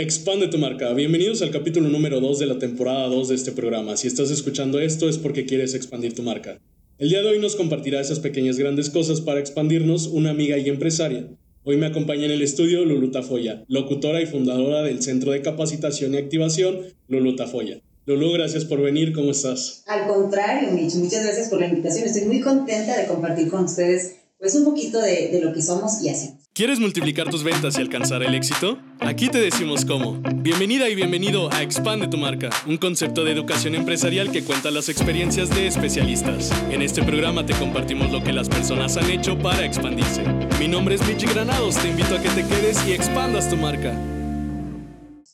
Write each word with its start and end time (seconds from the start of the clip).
Expande 0.00 0.46
tu 0.46 0.58
marca. 0.58 0.92
Bienvenidos 0.92 1.42
al 1.42 1.50
capítulo 1.50 1.88
número 1.88 2.20
2 2.20 2.38
de 2.38 2.46
la 2.46 2.60
temporada 2.60 3.08
2 3.08 3.30
de 3.30 3.34
este 3.34 3.50
programa. 3.50 3.96
Si 3.96 4.06
estás 4.06 4.30
escuchando 4.30 4.78
esto 4.78 5.08
es 5.08 5.18
porque 5.18 5.44
quieres 5.44 5.74
expandir 5.74 6.14
tu 6.14 6.22
marca. 6.22 6.60
El 6.98 7.08
día 7.08 7.20
de 7.20 7.30
hoy 7.30 7.40
nos 7.40 7.56
compartirá 7.56 8.00
esas 8.00 8.20
pequeñas 8.20 8.58
grandes 8.58 8.90
cosas 8.90 9.20
para 9.20 9.40
expandirnos 9.40 10.06
una 10.06 10.30
amiga 10.30 10.56
y 10.56 10.68
empresaria. 10.68 11.28
Hoy 11.64 11.78
me 11.78 11.86
acompaña 11.86 12.26
en 12.26 12.30
el 12.30 12.42
estudio 12.42 12.84
Lulu 12.84 13.10
Tafoya, 13.10 13.64
locutora 13.66 14.22
y 14.22 14.26
fundadora 14.26 14.84
del 14.84 15.02
Centro 15.02 15.32
de 15.32 15.42
Capacitación 15.42 16.14
y 16.14 16.18
Activación 16.18 16.78
Lulu 17.08 17.34
Tafoya. 17.34 17.80
Lulu, 18.06 18.34
gracias 18.34 18.66
por 18.66 18.80
venir, 18.80 19.12
¿cómo 19.12 19.32
estás? 19.32 19.82
Al 19.88 20.06
contrario, 20.06 20.70
Mitch, 20.70 20.94
muchas 20.94 21.24
gracias 21.24 21.48
por 21.48 21.58
la 21.58 21.66
invitación. 21.66 22.04
Estoy 22.06 22.22
muy 22.22 22.40
contenta 22.40 22.96
de 22.96 23.08
compartir 23.08 23.48
con 23.48 23.64
ustedes 23.64 24.14
pues 24.38 24.54
un 24.54 24.64
poquito 24.64 25.00
de, 25.00 25.30
de 25.32 25.40
lo 25.40 25.52
que 25.52 25.60
somos 25.60 26.00
y 26.04 26.08
hacemos. 26.08 26.37
¿Quieres 26.58 26.80
multiplicar 26.80 27.30
tus 27.30 27.44
ventas 27.44 27.78
y 27.78 27.82
alcanzar 27.82 28.24
el 28.24 28.34
éxito? 28.34 28.80
Aquí 28.98 29.28
te 29.28 29.38
decimos 29.38 29.84
cómo. 29.84 30.20
Bienvenida 30.42 30.88
y 30.88 30.96
bienvenido 30.96 31.52
a 31.52 31.62
Expande 31.62 32.08
tu 32.08 32.16
marca, 32.16 32.50
un 32.66 32.78
concepto 32.78 33.22
de 33.22 33.30
educación 33.30 33.76
empresarial 33.76 34.32
que 34.32 34.42
cuenta 34.42 34.72
las 34.72 34.88
experiencias 34.88 35.50
de 35.50 35.68
especialistas. 35.68 36.50
En 36.72 36.82
este 36.82 37.04
programa 37.04 37.46
te 37.46 37.52
compartimos 37.52 38.10
lo 38.10 38.24
que 38.24 38.32
las 38.32 38.48
personas 38.48 38.96
han 38.96 39.08
hecho 39.08 39.38
para 39.38 39.64
expandirse. 39.64 40.24
Mi 40.58 40.66
nombre 40.66 40.96
es 40.96 41.06
Michi 41.06 41.26
Granados, 41.26 41.76
te 41.76 41.90
invito 41.90 42.16
a 42.16 42.20
que 42.20 42.28
te 42.30 42.42
quedes 42.42 42.84
y 42.88 42.90
expandas 42.90 43.48
tu 43.48 43.56
marca. 43.56 43.96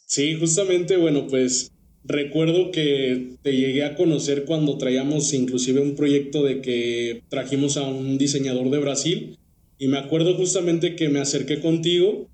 Sí, 0.05 0.37
justamente, 0.39 0.99
bueno, 0.99 1.27
pues 1.27 1.73
recuerdo 2.05 2.71
que 2.71 3.37
te 3.41 3.57
llegué 3.57 3.87
a 3.87 3.97
conocer 3.97 4.45
cuando 4.45 4.77
traíamos 4.77 5.33
inclusive 5.33 5.81
un 5.81 5.97
proyecto 5.97 6.43
de 6.43 6.61
que 6.61 7.23
trajimos 7.31 7.79
a 7.79 7.85
un 7.85 8.19
diseñador 8.19 8.69
de 8.69 8.79
Brasil 8.79 9.39
y 9.79 9.89
me 9.89 9.99
acuerdo 9.99 10.35
justamente 10.35 10.97
que 10.97 11.09
me 11.09 11.21
acerqué 11.21 11.61
contigo 11.61 12.29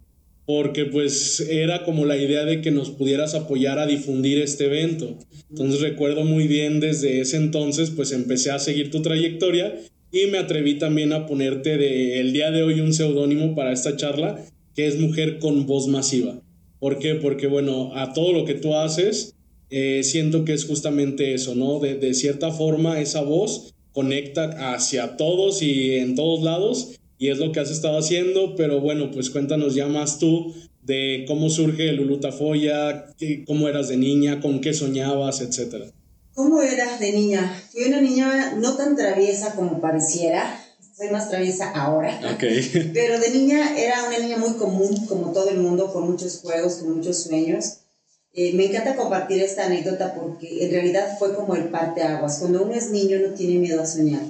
porque 0.47 0.85
pues 0.85 1.41
era 1.41 1.85
como 1.85 2.07
la 2.07 2.17
idea 2.17 2.45
de 2.45 2.61
que 2.61 2.71
nos 2.71 2.91
pudieras 2.91 3.35
apoyar 3.35 3.79
a 3.79 3.87
difundir 3.87 4.39
este 4.39 4.65
evento. 4.65 5.17
Entonces 5.49 5.81
recuerdo 5.81 6.25
muy 6.25 6.49
bien 6.49 6.81
desde 6.81 7.21
ese 7.21 7.37
entonces 7.37 7.91
pues 7.91 8.11
empecé 8.13 8.51
a 8.51 8.59
seguir 8.59 8.91
tu 8.91 9.01
trayectoria 9.01 9.79
y 10.11 10.27
me 10.27 10.39
atreví 10.39 10.77
también 10.77 11.13
a 11.13 11.27
ponerte 11.27 11.79
de 11.79 12.21
el 12.21 12.33
día 12.33 12.51
de 12.51 12.65
hoy 12.65 12.81
un 12.81 12.93
seudónimo 12.93 13.55
para 13.55 13.73
esta 13.73 13.97
charla 13.97 14.45
que 14.75 14.89
es 14.89 14.99
Mujer 14.99 15.39
con 15.39 15.67
Voz 15.67 15.87
Masiva. 15.87 16.43
¿Por 16.81 16.99
qué? 16.99 17.15
Porque 17.15 17.47
bueno, 17.47 17.95
a 17.95 18.13
todo 18.13 18.33
lo 18.33 18.45
que 18.45 18.55
tú 18.55 18.75
haces 18.75 19.37
eh, 19.71 20.03
siento 20.03 20.45
que 20.45 20.53
es 20.53 20.65
justamente 20.65 21.33
eso, 21.35 21.55
¿no? 21.55 21.79
De, 21.79 21.95
de 21.95 22.13
cierta 22.13 22.51
forma 22.51 23.01
esa 23.01 23.21
voz 23.21 23.73
conecta 23.93 24.73
hacia 24.75 25.17
todos 25.17 25.63
y 25.63 25.95
en 25.97 26.17
todos 26.17 26.43
lados 26.43 27.00
y 27.21 27.29
es 27.29 27.39
lo 27.39 27.53
que 27.53 27.61
has 27.61 27.71
estado 27.71 27.99
haciendo, 27.99 28.57
pero 28.57 28.81
bueno, 28.81 29.11
pues 29.11 29.29
cuéntanos 29.29 29.75
ya 29.75 29.87
más 29.87 30.19
tú 30.19 30.55
de 30.83 31.27
cómo 31.29 31.51
surge 31.51 31.91
el 31.91 32.01
Ulutafoya, 32.01 33.15
cómo 33.47 33.69
eras 33.69 33.89
de 33.89 33.99
niña, 33.99 34.41
con 34.41 34.63
qué 34.63 34.73
soñabas, 34.73 35.43
etcétera. 35.43 35.85
¿Cómo 36.33 36.63
eras 36.63 36.99
de 36.99 37.13
niña? 37.13 37.63
Fui 37.71 37.85
una 37.85 38.01
niña 38.01 38.55
no 38.57 38.75
tan 38.75 38.97
traviesa 38.97 39.55
como 39.55 39.83
pareciera, 39.83 40.65
soy 40.97 41.11
más 41.11 41.29
traviesa 41.29 41.71
ahora. 41.73 42.19
Okay. 42.37 42.91
Pero 42.95 43.21
de 43.21 43.29
niña 43.29 43.79
era 43.79 44.03
una 44.09 44.19
niña 44.19 44.39
muy 44.39 44.55
común, 44.55 45.07
como 45.07 45.31
todo 45.33 45.51
el 45.51 45.59
mundo, 45.59 45.93
con 45.93 46.11
muchos 46.11 46.39
juegos, 46.39 46.77
con 46.77 46.97
muchos 46.97 47.25
sueños. 47.25 47.81
Eh, 48.33 48.55
me 48.55 48.65
encanta 48.65 48.97
compartir 48.97 49.43
esta 49.43 49.67
anécdota 49.67 50.15
porque 50.15 50.65
en 50.65 50.71
realidad 50.71 51.19
fue 51.19 51.35
como 51.35 51.55
el 51.55 51.65
parteaguas. 51.65 52.39
Cuando 52.39 52.63
uno 52.63 52.73
es 52.73 52.91
niño 52.91 53.19
no 53.19 53.35
tiene 53.35 53.59
miedo 53.59 53.83
a 53.83 53.87
soñar. 53.87 54.23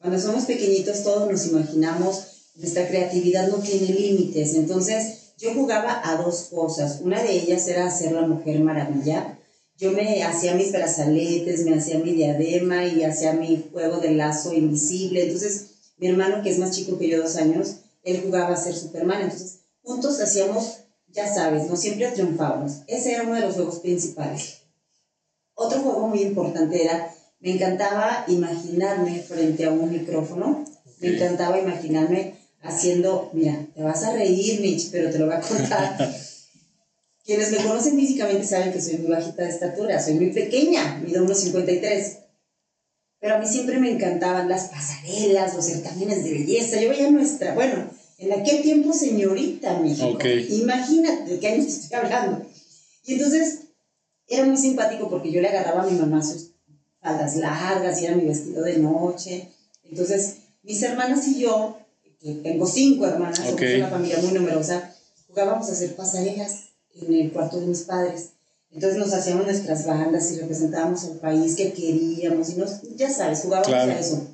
Cuando 0.00 0.18
somos 0.18 0.44
pequeñitos 0.44 1.02
todos 1.02 1.30
nos 1.30 1.44
imaginamos 1.46 2.30
nuestra 2.54 2.88
creatividad 2.88 3.48
no 3.48 3.58
tiene 3.58 3.88
límites. 3.88 4.54
Entonces, 4.54 5.34
yo 5.38 5.54
jugaba 5.54 6.00
a 6.04 6.16
dos 6.16 6.48
cosas. 6.50 7.00
Una 7.00 7.22
de 7.22 7.32
ellas 7.32 7.66
era 7.68 7.86
hacer 7.86 8.12
la 8.12 8.22
mujer 8.22 8.60
maravilla. 8.60 9.38
Yo 9.76 9.92
me 9.92 10.22
hacía 10.22 10.54
mis 10.54 10.72
brazaletes, 10.72 11.64
me 11.64 11.74
hacía 11.74 11.98
mi 11.98 12.12
diadema 12.12 12.84
y 12.84 13.02
hacía 13.02 13.32
mi 13.32 13.64
juego 13.72 13.98
de 13.98 14.12
lazo 14.12 14.52
invisible. 14.52 15.24
Entonces, 15.24 15.66
mi 15.96 16.08
hermano, 16.08 16.42
que 16.42 16.50
es 16.50 16.58
más 16.58 16.70
chico 16.70 16.98
que 16.98 17.08
yo, 17.08 17.22
dos 17.22 17.36
años, 17.36 17.76
él 18.02 18.20
jugaba 18.22 18.54
a 18.54 18.56
ser 18.56 18.74
Superman. 18.74 19.22
Entonces, 19.22 19.60
juntos 19.82 20.20
hacíamos, 20.20 20.80
ya 21.08 21.32
sabes, 21.32 21.66
no 21.66 21.76
siempre 21.76 22.10
triunfábamos. 22.10 22.82
Ese 22.86 23.12
era 23.12 23.22
uno 23.22 23.34
de 23.34 23.40
los 23.42 23.54
juegos 23.54 23.78
principales. 23.80 24.58
Otro 25.54 25.80
juego 25.80 26.08
muy 26.08 26.22
importante 26.22 26.82
era, 26.82 27.10
me 27.40 27.52
encantaba 27.52 28.24
imaginarme 28.28 29.20
frente 29.20 29.64
a 29.64 29.70
un 29.70 29.90
micrófono, 29.90 30.64
me 31.00 31.08
encantaba 31.08 31.58
imaginarme 31.58 32.34
haciendo, 32.62 33.30
mira, 33.32 33.66
te 33.74 33.82
vas 33.82 34.04
a 34.04 34.12
reír, 34.12 34.60
Mitch, 34.60 34.90
pero 34.90 35.10
te 35.10 35.18
lo 35.18 35.26
voy 35.26 35.34
a 35.34 35.40
contar. 35.40 35.96
Quienes 37.24 37.50
me 37.52 37.58
conocen 37.58 37.96
físicamente 37.96 38.44
saben 38.44 38.72
que 38.72 38.80
soy 38.80 38.98
muy 38.98 39.10
bajita 39.10 39.42
de 39.42 39.50
estatura, 39.50 40.02
soy 40.02 40.14
muy 40.14 40.32
pequeña, 40.32 41.00
mido 41.04 41.22
unos 41.22 41.40
53. 41.40 42.18
Pero 43.20 43.34
a 43.34 43.38
mí 43.38 43.46
siempre 43.46 43.78
me 43.78 43.90
encantaban 43.90 44.48
las 44.48 44.64
pasarelas, 44.64 45.54
los 45.54 45.64
certámenes 45.64 46.24
de 46.24 46.32
belleza. 46.32 46.80
Yo 46.80 46.88
veía 46.88 47.10
nuestra, 47.10 47.54
bueno, 47.54 47.88
en 48.18 48.32
aquel 48.32 48.62
tiempo 48.62 48.92
señorita, 48.92 49.78
mi 49.78 49.92
Imagínate 49.92 51.30
de 51.30 51.38
qué 51.38 51.48
años 51.48 51.66
estoy 51.66 51.98
hablando. 51.98 52.46
Y 53.04 53.14
entonces 53.14 53.60
era 54.26 54.44
muy 54.44 54.56
simpático 54.56 55.08
porque 55.08 55.30
yo 55.30 55.40
le 55.40 55.48
agarraba 55.48 55.82
a 55.82 55.86
mi 55.86 55.98
mamá 55.98 56.22
sus 56.22 56.50
faldas 57.00 57.36
largas 57.36 58.00
y 58.00 58.06
era 58.06 58.16
mi 58.16 58.26
vestido 58.26 58.62
de 58.62 58.78
noche. 58.78 59.48
Entonces, 59.84 60.36
mis 60.62 60.82
hermanas 60.82 61.26
y 61.28 61.40
yo 61.40 61.78
tengo 62.42 62.66
cinco 62.66 63.06
hermanas, 63.06 63.38
somos 63.38 63.60
una 63.60 63.88
familia 63.88 64.18
muy 64.18 64.32
numerosa, 64.32 64.94
jugábamos 65.28 65.68
a 65.68 65.72
hacer 65.72 65.96
pasarejas 65.96 66.66
en 66.94 67.14
el 67.14 67.32
cuarto 67.32 67.60
de 67.60 67.66
mis 67.66 67.82
padres. 67.82 68.30
Entonces 68.72 68.98
nos 68.98 69.12
hacíamos 69.12 69.46
nuestras 69.46 69.86
bandas 69.86 70.30
y 70.30 70.38
representábamos 70.38 71.04
al 71.04 71.16
país 71.16 71.56
que 71.56 71.72
queríamos 71.72 72.50
y 72.50 72.54
nos, 72.54 72.82
ya 72.96 73.10
sabes, 73.10 73.40
jugábamos 73.40 73.72
a 73.72 73.98
eso. 73.98 74.28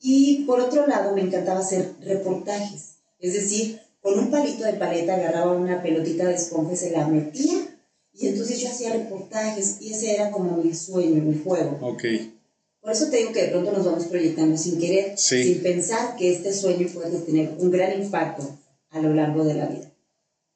Y 0.00 0.44
por 0.44 0.60
otro 0.60 0.86
lado 0.86 1.14
me 1.14 1.22
encantaba 1.22 1.60
hacer 1.60 1.92
reportajes, 2.00 2.94
es 3.20 3.34
decir, 3.34 3.80
con 4.00 4.18
un 4.18 4.30
palito 4.30 4.64
de 4.64 4.72
paleta 4.72 5.14
agarraba 5.14 5.52
una 5.52 5.80
pelotita 5.80 6.24
de 6.24 6.34
esponja 6.34 6.72
y 6.72 6.76
se 6.76 6.90
la 6.90 7.06
metía 7.06 7.71
y 8.22 8.28
entonces 8.28 8.60
yo 8.60 8.68
hacía 8.68 8.92
reportajes 8.92 9.78
y 9.80 9.92
ese 9.92 10.14
era 10.14 10.30
como 10.30 10.56
mi 10.58 10.72
sueño, 10.72 11.20
mi 11.24 11.42
juego. 11.42 11.76
Por 12.80 12.92
eso 12.92 13.10
te 13.10 13.16
digo 13.16 13.32
que 13.32 13.42
de 13.42 13.48
pronto 13.48 13.72
nos 13.72 13.84
vamos 13.84 14.04
proyectando 14.04 14.56
sin 14.56 14.78
querer, 14.78 15.18
sin 15.18 15.60
pensar 15.60 16.14
que 16.14 16.30
este 16.30 16.52
sueño 16.52 16.86
puede 16.94 17.18
tener 17.18 17.56
un 17.58 17.72
gran 17.72 18.00
impacto 18.00 18.48
a 18.90 19.00
lo 19.00 19.12
largo 19.12 19.42
de 19.42 19.54
la 19.54 19.66
vida. 19.66 19.92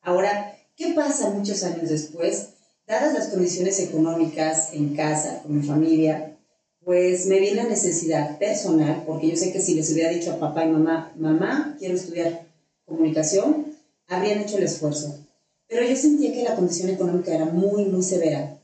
Ahora, 0.00 0.56
¿qué 0.76 0.93
pasa 0.94 1.31
muchos 1.31 1.65
años 1.65 1.88
después? 1.88 2.50
Dadas 2.87 3.15
las 3.15 3.28
condiciones 3.28 3.81
económicas 3.81 4.72
en 4.72 4.94
casa, 4.94 5.43
con 5.43 5.59
mi 5.59 5.66
familia, 5.66 6.37
pues 6.84 7.26
me 7.26 7.41
vi 7.41 7.50
la 7.50 7.65
necesidad 7.65 8.38
personal, 8.38 9.03
porque 9.05 9.28
yo 9.31 9.37
sé 9.37 9.53
que 9.53 9.60
si 9.60 9.75
les 9.75 9.91
hubiera 9.91 10.10
dicho 10.10 10.32
a 10.32 10.38
papá 10.38 10.65
y 10.65 10.69
mamá, 10.69 11.12
mamá, 11.16 11.75
quiero 11.81 11.97
estudiar 11.97 12.47
comunicación, 12.84 13.75
habrían 14.06 14.38
hecho 14.38 14.56
el 14.56 14.62
esfuerzo. 14.62 15.25
Pero 15.69 15.84
yo 15.84 15.97
sentía 15.97 16.32
que 16.32 16.44
la 16.44 16.54
condición 16.54 16.91
económica 16.91 17.34
era 17.34 17.47
muy, 17.47 17.87
muy 17.87 18.03
severa 18.03 18.56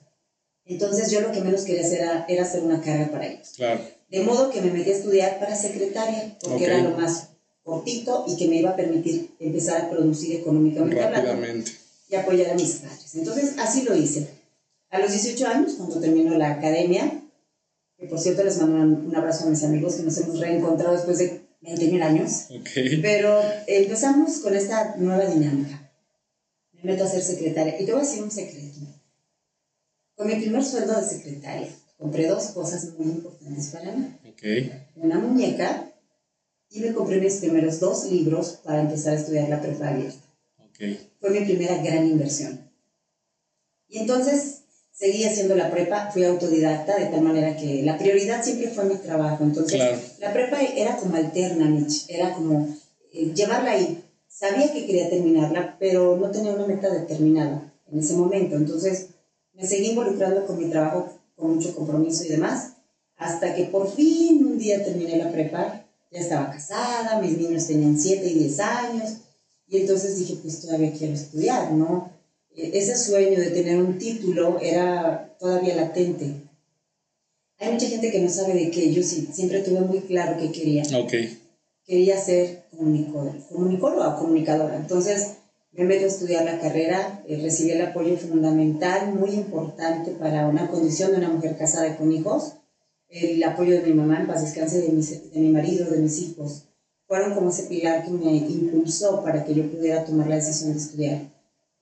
entonces 0.64 1.10
yo 1.10 1.20
lo 1.20 1.32
que 1.32 1.40
menos 1.40 1.62
quería 1.62 1.82
hacer 1.82 2.00
era, 2.00 2.42
hacer 2.42 2.62
una 2.62 2.80
carga 2.80 3.10
para 3.10 3.26
ellos. 3.26 3.52
De 4.08 4.22
modo 4.22 4.50
que 4.50 4.60
me 4.60 4.70
metí 4.70 4.90
a 4.90 4.96
estudiar 4.96 5.38
para 5.38 5.56
secretaria, 5.56 6.36
porque 6.40 6.64
era 6.64 6.78
lo 6.82 6.96
más 6.96 7.28
cortito 7.62 8.24
y 8.28 8.36
que 8.36 8.48
me 8.48 8.56
iba 8.56 8.70
a 8.70 8.76
permitir 8.76 9.34
empezar 9.38 9.82
a 9.82 9.90
producir 9.90 10.36
económicamente 10.36 11.00
Rápidamente. 11.00 11.72
y 12.08 12.14
apoyar 12.14 12.50
a 12.50 12.54
mis 12.54 12.74
padres. 12.74 13.14
Entonces 13.14 13.54
así 13.58 13.82
lo 13.82 13.96
hice. 13.96 14.28
A 14.90 14.98
los 14.98 15.10
18 15.10 15.46
años, 15.46 15.74
cuando 15.74 16.00
terminó 16.00 16.36
la 16.36 16.52
academia, 16.52 17.22
que 17.98 18.06
por 18.06 18.18
cierto 18.18 18.44
les 18.44 18.58
mando 18.58 19.00
un 19.08 19.16
abrazo 19.16 19.46
a 19.46 19.50
mis 19.50 19.62
amigos 19.62 19.94
que 19.94 20.02
nos 20.02 20.18
hemos 20.18 20.38
reencontrado 20.38 20.94
después 20.94 21.18
de 21.18 21.40
20 21.62 22.02
años, 22.02 22.48
pero 23.00 23.40
empezamos 23.66 24.38
con 24.38 24.54
esta 24.54 24.96
nueva 24.96 25.24
dinámica. 25.26 25.81
Me 26.82 26.92
meto 26.92 27.04
a 27.04 27.08
ser 27.08 27.22
secretaria 27.22 27.80
y 27.80 27.84
te 27.84 27.92
voy 27.92 28.02
a 28.02 28.04
decir 28.04 28.22
un 28.22 28.30
secreto 28.30 28.80
con 30.22 30.26
mi 30.26 30.34
primer 30.36 30.64
sueldo 30.64 30.94
de 30.94 31.04
secretaria, 31.04 31.68
compré 31.96 32.26
dos 32.26 32.46
cosas 32.48 32.92
muy 32.96 33.08
importantes 33.08 33.68
para 33.68 33.92
mí. 33.92 34.04
Una 34.94 35.18
muñeca 35.18 35.92
y 36.70 36.80
me 36.80 36.92
compré 36.92 37.18
mis 37.18 37.36
primeros 37.36 37.80
dos 37.80 38.04
libros 38.04 38.60
para 38.62 38.80
empezar 38.80 39.14
a 39.14 39.16
estudiar 39.16 39.48
la 39.48 39.60
prepa 39.60 39.88
abierta. 39.88 40.26
Fue 41.20 41.30
mi 41.30 41.40
primera 41.40 41.82
gran 41.82 42.06
inversión. 42.06 42.70
Y 43.88 43.98
entonces 43.98 44.62
seguí 44.92 45.24
haciendo 45.24 45.54
la 45.54 45.70
prepa, 45.70 46.10
fui 46.12 46.24
autodidacta 46.24 46.96
de 46.96 47.06
tal 47.06 47.22
manera 47.22 47.56
que 47.56 47.82
la 47.82 47.98
prioridad 47.98 48.42
siempre 48.44 48.68
fue 48.68 48.84
mi 48.84 48.96
trabajo. 48.96 49.44
Entonces 49.44 50.18
la 50.18 50.32
prepa 50.32 50.62
era 50.62 50.96
como 50.96 51.16
alterna, 51.16 51.66
Mitch, 51.66 52.04
era 52.08 52.32
como 52.32 52.68
eh, 53.12 53.32
llevarla 53.34 53.72
ahí. 53.72 54.02
Sabía 54.42 54.72
que 54.72 54.84
quería 54.86 55.08
terminarla, 55.08 55.76
pero 55.78 56.16
no 56.16 56.28
tenía 56.32 56.50
una 56.50 56.66
meta 56.66 56.90
determinada 56.90 57.72
en 57.86 58.00
ese 58.00 58.14
momento. 58.14 58.56
Entonces 58.56 59.10
me 59.52 59.64
seguí 59.64 59.90
involucrando 59.90 60.44
con 60.44 60.58
mi 60.58 60.64
trabajo 60.68 61.06
con 61.36 61.54
mucho 61.54 61.72
compromiso 61.72 62.24
y 62.24 62.28
demás, 62.28 62.72
hasta 63.14 63.54
que 63.54 63.66
por 63.66 63.88
fin 63.88 64.44
un 64.44 64.58
día 64.58 64.82
terminé 64.82 65.16
la 65.16 65.30
prepa, 65.30 65.86
ya 66.10 66.18
estaba 66.18 66.50
casada, 66.50 67.20
mis 67.20 67.38
niños 67.38 67.68
tenían 67.68 67.96
7 67.96 68.26
y 68.26 68.34
10 68.34 68.58
años, 68.58 69.18
y 69.68 69.76
entonces 69.76 70.18
dije, 70.18 70.34
pues 70.42 70.60
todavía 70.60 70.92
quiero 70.92 71.14
estudiar, 71.14 71.70
¿no? 71.70 72.10
eh, 72.56 72.72
ese 72.74 72.96
sueño 72.96 73.38
de 73.38 73.50
tener 73.50 73.80
un 73.80 73.96
título 73.96 74.58
era 74.60 75.36
todavía 75.38 75.76
latente. 75.76 76.32
Hay 77.60 77.72
mucha 77.74 77.86
gente 77.86 78.10
que 78.10 78.18
no 78.18 78.28
sabe 78.28 78.54
de 78.54 78.72
qué, 78.72 78.92
yo 78.92 79.04
sí, 79.04 79.28
siempre 79.32 79.60
tuve 79.60 79.82
muy 79.82 80.00
claro 80.00 80.36
qué 80.36 80.50
quería. 80.50 80.82
Ok. 80.98 81.14
Quería 81.86 82.16
ser 82.16 82.64
comunicóloga 82.70 84.16
comunicadora. 84.16 84.76
Entonces 84.76 85.32
me 85.72 85.84
meto 85.84 86.04
a 86.04 86.08
estudiar 86.08 86.44
la 86.44 86.58
carrera, 86.58 87.22
eh, 87.26 87.40
recibí 87.42 87.70
el 87.70 87.80
apoyo 87.80 88.16
fundamental, 88.16 89.12
muy 89.12 89.30
importante 89.30 90.10
para 90.12 90.46
una 90.46 90.68
condición 90.68 91.12
de 91.12 91.18
una 91.18 91.30
mujer 91.30 91.56
casada 91.56 91.96
con 91.96 92.12
hijos, 92.12 92.52
el 93.08 93.42
apoyo 93.42 93.76
de 93.76 93.82
mi 93.82 93.92
mamá, 93.92 94.18
en 94.18 94.26
paz 94.26 94.42
descanse, 94.42 94.80
de 94.80 94.88
mi, 94.88 95.02
de 95.02 95.40
mi 95.40 95.48
marido, 95.48 95.90
de 95.90 95.98
mis 95.98 96.18
hijos. 96.18 96.64
Fueron 97.06 97.34
como 97.34 97.50
ese 97.50 97.64
pilar 97.64 98.04
que 98.04 98.10
me 98.10 98.36
impulsó 98.36 99.22
para 99.22 99.44
que 99.44 99.54
yo 99.54 99.70
pudiera 99.70 100.04
tomar 100.04 100.28
la 100.28 100.36
decisión 100.36 100.72
de 100.72 100.78
estudiar. 100.78 101.18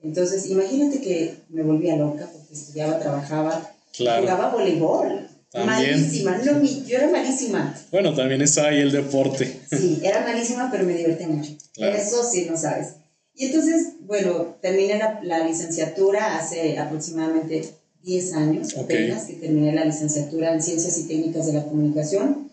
Entonces, 0.02 0.47
imagínate 0.47 1.00
que 1.00 1.35
me 1.49 1.62
volvía 1.62 1.97
loca 1.97 2.29
porque 2.32 2.55
estudiaba, 2.55 2.99
trabajaba, 2.99 3.70
jugaba 3.97 4.50
voleibol. 4.50 5.30
Malísima, 5.52 6.38
no, 6.38 6.62
yo 6.62 6.97
era 6.97 7.08
malísima. 7.08 7.75
Bueno, 7.91 8.14
también 8.14 8.41
está 8.41 8.69
ahí 8.69 8.81
el 8.81 8.93
deporte. 8.93 9.61
Sí, 9.69 10.00
era 10.05 10.20
malísima, 10.20 10.69
pero 10.70 10.85
me 10.85 10.94
divertí 10.94 11.26
mucho. 11.26 11.52
Eso 11.76 12.23
sí, 12.23 12.47
no 12.49 12.56
sabes. 12.56 12.94
Y 13.35 13.47
entonces, 13.47 13.94
bueno, 14.02 14.56
terminé 14.61 14.99
la, 14.99 15.20
la 15.23 15.47
licenciatura 15.47 16.38
hace 16.38 16.79
aproximadamente 16.79 17.69
10 18.02 18.35
años, 18.35 18.76
apenas 18.76 19.25
que 19.25 19.35
terminé 19.35 19.73
la 19.73 19.85
licenciatura 19.85 20.55
en 20.55 20.62
Ciencias 20.62 20.99
y 20.99 21.08
Técnicas 21.08 21.47
de 21.47 21.55
la 21.55 21.64
Comunicación. 21.64 22.50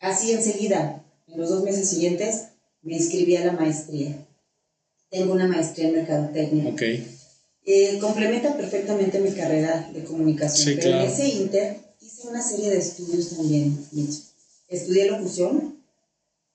Así 0.00 0.32
enseguida, 0.32 1.02
en 1.26 1.40
los 1.40 1.48
dos 1.48 1.62
meses 1.64 1.88
siguientes, 1.88 2.48
me 2.82 2.96
inscribí 2.96 3.36
a 3.36 3.46
la 3.46 3.52
maestría. 3.52 4.16
Tengo 5.10 5.32
una 5.32 5.46
maestría 5.46 5.88
en 5.88 5.94
Mercadotecnia. 5.94 6.72
Ok. 6.72 6.82
Eh, 7.66 7.98
complementa 7.98 8.54
perfectamente 8.56 9.20
mi 9.20 9.30
carrera 9.30 9.88
de 9.94 10.04
comunicación, 10.04 10.76
pero 10.78 11.00
en 11.00 11.06
ese 11.06 11.28
inter 11.28 11.76
una 12.28 12.42
serie 12.42 12.70
de 12.70 12.78
estudios 12.78 13.36
también, 13.36 13.78
Estudié 14.68 15.10
locución, 15.10 15.84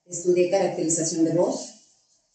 estudié 0.05 0.49
caracterización 0.49 1.23
de 1.23 1.33
voz, 1.33 1.69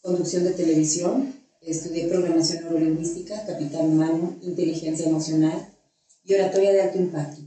conducción 0.01 0.45
de 0.45 0.51
televisión, 0.51 1.35
estudié 1.61 2.07
programación 2.07 2.63
neurolingüística, 2.63 3.45
capital 3.45 3.87
humano, 3.87 4.35
inteligencia 4.41 5.07
emocional 5.07 5.69
y 6.23 6.33
oratoria 6.33 6.71
de 6.71 6.81
alto 6.81 6.97
impacto. 6.97 7.41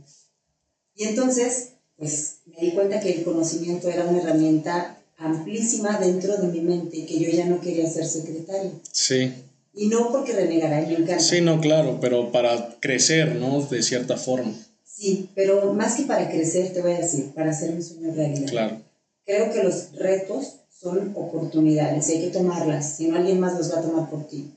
Y 0.95 1.05
entonces, 1.05 1.71
pues 1.97 2.41
me 2.47 2.67
di 2.67 2.73
cuenta 2.73 3.01
que 3.01 3.15
el 3.15 3.25
conocimiento 3.25 3.89
era 3.89 4.05
una 4.05 4.21
herramienta 4.21 4.99
amplísima 5.17 5.99
dentro 5.99 6.37
de 6.37 6.49
mi 6.49 6.61
mente, 6.61 7.07
que 7.07 7.19
yo 7.19 7.31
ya 7.31 7.47
no 7.47 7.61
quería 7.61 7.91
ser 7.91 8.07
secretaria. 8.07 8.71
Sí. 8.93 9.33
Y 9.75 9.87
no 9.89 10.13
porque 10.13 10.33
renegara, 10.33 10.81
me 10.87 10.95
encanta. 10.95 11.21
Sí, 11.21 11.41
no, 11.41 11.61
claro, 11.61 11.99
pero 12.01 12.31
para 12.31 12.79
crecer, 12.81 13.37
¿no? 13.37 13.63
De 13.63 13.83
cierta 13.83 14.17
forma. 14.17 14.53
Sí, 14.99 15.29
pero 15.33 15.73
más 15.75 15.95
que 15.95 16.03
para 16.03 16.29
crecer, 16.29 16.73
te 16.73 16.83
voy 16.83 16.91
a 16.91 16.99
decir, 16.99 17.31
para 17.33 17.51
hacer 17.51 17.73
mi 17.73 17.81
sueño 17.81 18.11
realidad. 18.13 18.49
Claro. 18.49 18.81
Creo 19.25 19.49
que 19.53 19.63
los 19.63 19.93
retos 19.93 20.57
son 20.69 21.13
oportunidades 21.15 22.09
y 22.09 22.15
hay 22.15 22.21
que 22.23 22.31
tomarlas, 22.31 22.97
si 22.97 23.07
no 23.07 23.15
alguien 23.15 23.39
más 23.39 23.57
los 23.57 23.71
va 23.71 23.79
a 23.79 23.83
tomar 23.83 24.11
por 24.11 24.27
ti. 24.27 24.51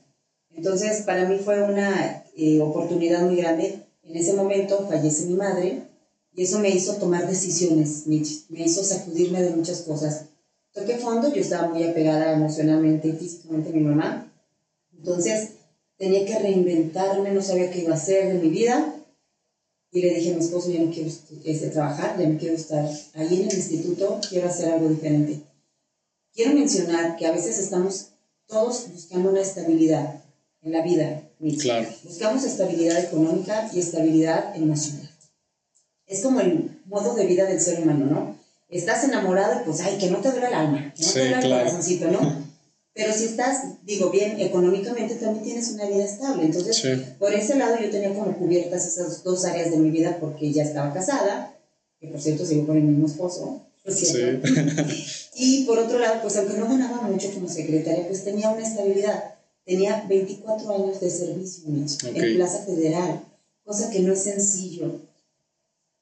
Entonces, 0.50 1.02
para 1.02 1.28
mí 1.28 1.38
fue 1.38 1.62
una 1.62 2.24
eh, 2.36 2.58
oportunidad 2.60 3.22
muy 3.22 3.36
grande. 3.36 3.78
En 4.02 4.16
ese 4.16 4.32
momento 4.32 4.84
fallece 4.88 5.26
mi 5.26 5.34
madre 5.34 5.84
y 6.34 6.42
eso 6.42 6.58
me 6.58 6.70
hizo 6.70 6.96
tomar 6.96 7.28
decisiones, 7.28 8.04
me 8.06 8.64
hizo 8.64 8.82
sacudirme 8.82 9.42
de 9.42 9.50
muchas 9.50 9.82
cosas. 9.82 10.24
Toqué 10.72 10.96
fondo, 10.96 11.32
yo 11.32 11.40
estaba 11.40 11.68
muy 11.68 11.84
apegada 11.84 12.32
emocionalmente 12.32 13.06
y 13.06 13.12
físicamente 13.12 13.68
a 13.68 13.72
mi 13.72 13.82
mamá. 13.82 14.32
Entonces, 14.96 15.50
tenía 15.98 16.24
que 16.24 16.36
reinventarme, 16.36 17.30
no 17.30 17.42
sabía 17.42 17.70
qué 17.70 17.82
iba 17.82 17.92
a 17.92 17.96
hacer 17.96 18.32
de 18.32 18.40
mi 18.40 18.48
vida 18.48 18.92
y 19.92 20.00
le 20.00 20.14
dije 20.14 20.32
a 20.32 20.36
mi 20.36 20.42
esposo, 20.42 20.70
ya 20.70 20.80
no 20.80 20.90
quiero 20.90 21.10
este, 21.44 21.68
trabajar, 21.68 22.18
ya 22.18 22.26
no 22.26 22.38
quiero 22.38 22.54
estar 22.54 22.88
ahí 23.14 23.42
en 23.42 23.50
el 23.50 23.54
instituto, 23.54 24.18
quiero 24.26 24.48
hacer 24.48 24.72
algo 24.72 24.88
diferente. 24.88 25.40
Quiero 26.34 26.54
mencionar 26.54 27.16
que 27.16 27.26
a 27.26 27.32
veces 27.32 27.58
estamos 27.58 28.06
todos 28.46 28.88
buscando 28.90 29.30
una 29.30 29.42
estabilidad 29.42 30.22
en 30.62 30.72
la 30.72 30.80
vida. 30.80 31.22
Claro. 31.60 31.88
Buscamos 32.04 32.42
estabilidad 32.44 33.04
económica 33.04 33.70
y 33.74 33.80
estabilidad 33.80 34.56
emocional. 34.56 35.10
Es 36.06 36.22
como 36.22 36.40
el 36.40 36.80
modo 36.86 37.14
de 37.14 37.26
vida 37.26 37.44
del 37.44 37.60
ser 37.60 37.82
humano, 37.82 38.06
¿no? 38.06 38.36
Estás 38.70 39.04
enamorado, 39.04 39.62
pues, 39.66 39.80
ay, 39.82 39.98
que 39.98 40.10
no 40.10 40.18
te 40.18 40.30
duele 40.30 40.46
el 40.46 40.54
alma, 40.54 40.94
que 40.96 41.04
no 41.04 41.12
te 41.12 41.18
duele 41.18 41.36
el 41.36 41.52
corazoncito, 41.52 42.08
¿no? 42.08 42.46
Pero 42.94 43.12
si 43.12 43.24
estás, 43.24 43.84
digo 43.84 44.10
bien, 44.10 44.38
económicamente 44.38 45.14
también 45.14 45.44
tienes 45.44 45.70
una 45.70 45.86
vida 45.86 46.04
estable. 46.04 46.44
Entonces, 46.44 46.82
por 47.18 47.32
ese 47.32 47.56
lado 47.56 47.76
yo 47.80 47.90
tenía 47.90 48.12
como 48.12 48.36
cubiertas 48.36 48.86
esas 48.86 49.22
dos 49.22 49.44
áreas 49.46 49.70
de 49.70 49.78
mi 49.78 49.90
vida 49.90 50.18
porque 50.20 50.52
ya 50.52 50.62
estaba 50.62 50.92
casada, 50.92 51.56
que 51.98 52.08
por 52.08 52.20
cierto 52.20 52.44
sigo 52.44 52.66
con 52.66 52.76
el 52.76 52.82
mismo 52.82 53.06
esposo, 53.06 53.62
Sí. 53.86 54.16
y 55.34 55.64
por 55.64 55.78
otro 55.78 55.98
lado, 55.98 56.20
pues 56.22 56.36
aunque 56.36 56.56
no 56.56 56.68
ganaba 56.68 57.02
mucho 57.02 57.32
como 57.32 57.48
secretaria, 57.48 58.06
pues 58.06 58.24
tenía 58.24 58.50
una 58.50 58.62
estabilidad. 58.62 59.34
Tenía 59.64 60.04
24 60.08 60.70
años 60.72 61.00
de 61.00 61.10
servicio 61.10 61.64
en 61.68 62.36
Plaza 62.36 62.64
Federal, 62.64 63.24
cosa 63.64 63.90
que 63.90 64.00
no 64.00 64.12
es 64.12 64.22
sencillo. 64.22 65.00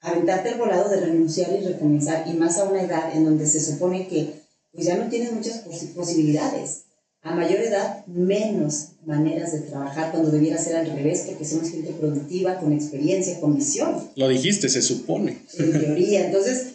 Aventarte 0.00 0.50
el 0.50 0.58
volado 0.58 0.88
de 0.88 1.00
renunciar 1.00 1.52
y 1.52 1.64
recomenzar, 1.64 2.26
y 2.26 2.32
más 2.34 2.58
a 2.58 2.64
una 2.64 2.82
edad 2.82 3.14
en 3.14 3.24
donde 3.24 3.46
se 3.46 3.60
supone 3.60 4.08
que 4.08 4.39
pues 4.72 4.86
ya 4.86 4.96
no 4.96 5.08
tienes 5.08 5.32
muchas 5.32 5.58
posibilidades. 5.94 6.84
A 7.22 7.34
mayor 7.34 7.60
edad, 7.60 8.06
menos 8.06 8.92
maneras 9.04 9.52
de 9.52 9.60
trabajar 9.60 10.10
cuando 10.10 10.30
debiera 10.30 10.56
ser 10.56 10.76
al 10.76 10.90
revés, 10.90 11.24
porque 11.26 11.44
somos 11.44 11.68
gente 11.68 11.92
productiva, 11.92 12.58
con 12.58 12.72
experiencia, 12.72 13.38
con 13.40 13.56
visión. 13.56 14.08
Lo 14.16 14.28
dijiste, 14.28 14.70
se 14.70 14.80
supone. 14.80 15.36
En 15.58 15.72
teoría. 15.72 16.26
Entonces, 16.26 16.68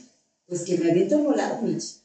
pues 0.46 0.62
que 0.62 0.78
me 0.78 0.92
aviento 0.92 1.18
volado, 1.24 1.64
Mitch. 1.64 2.02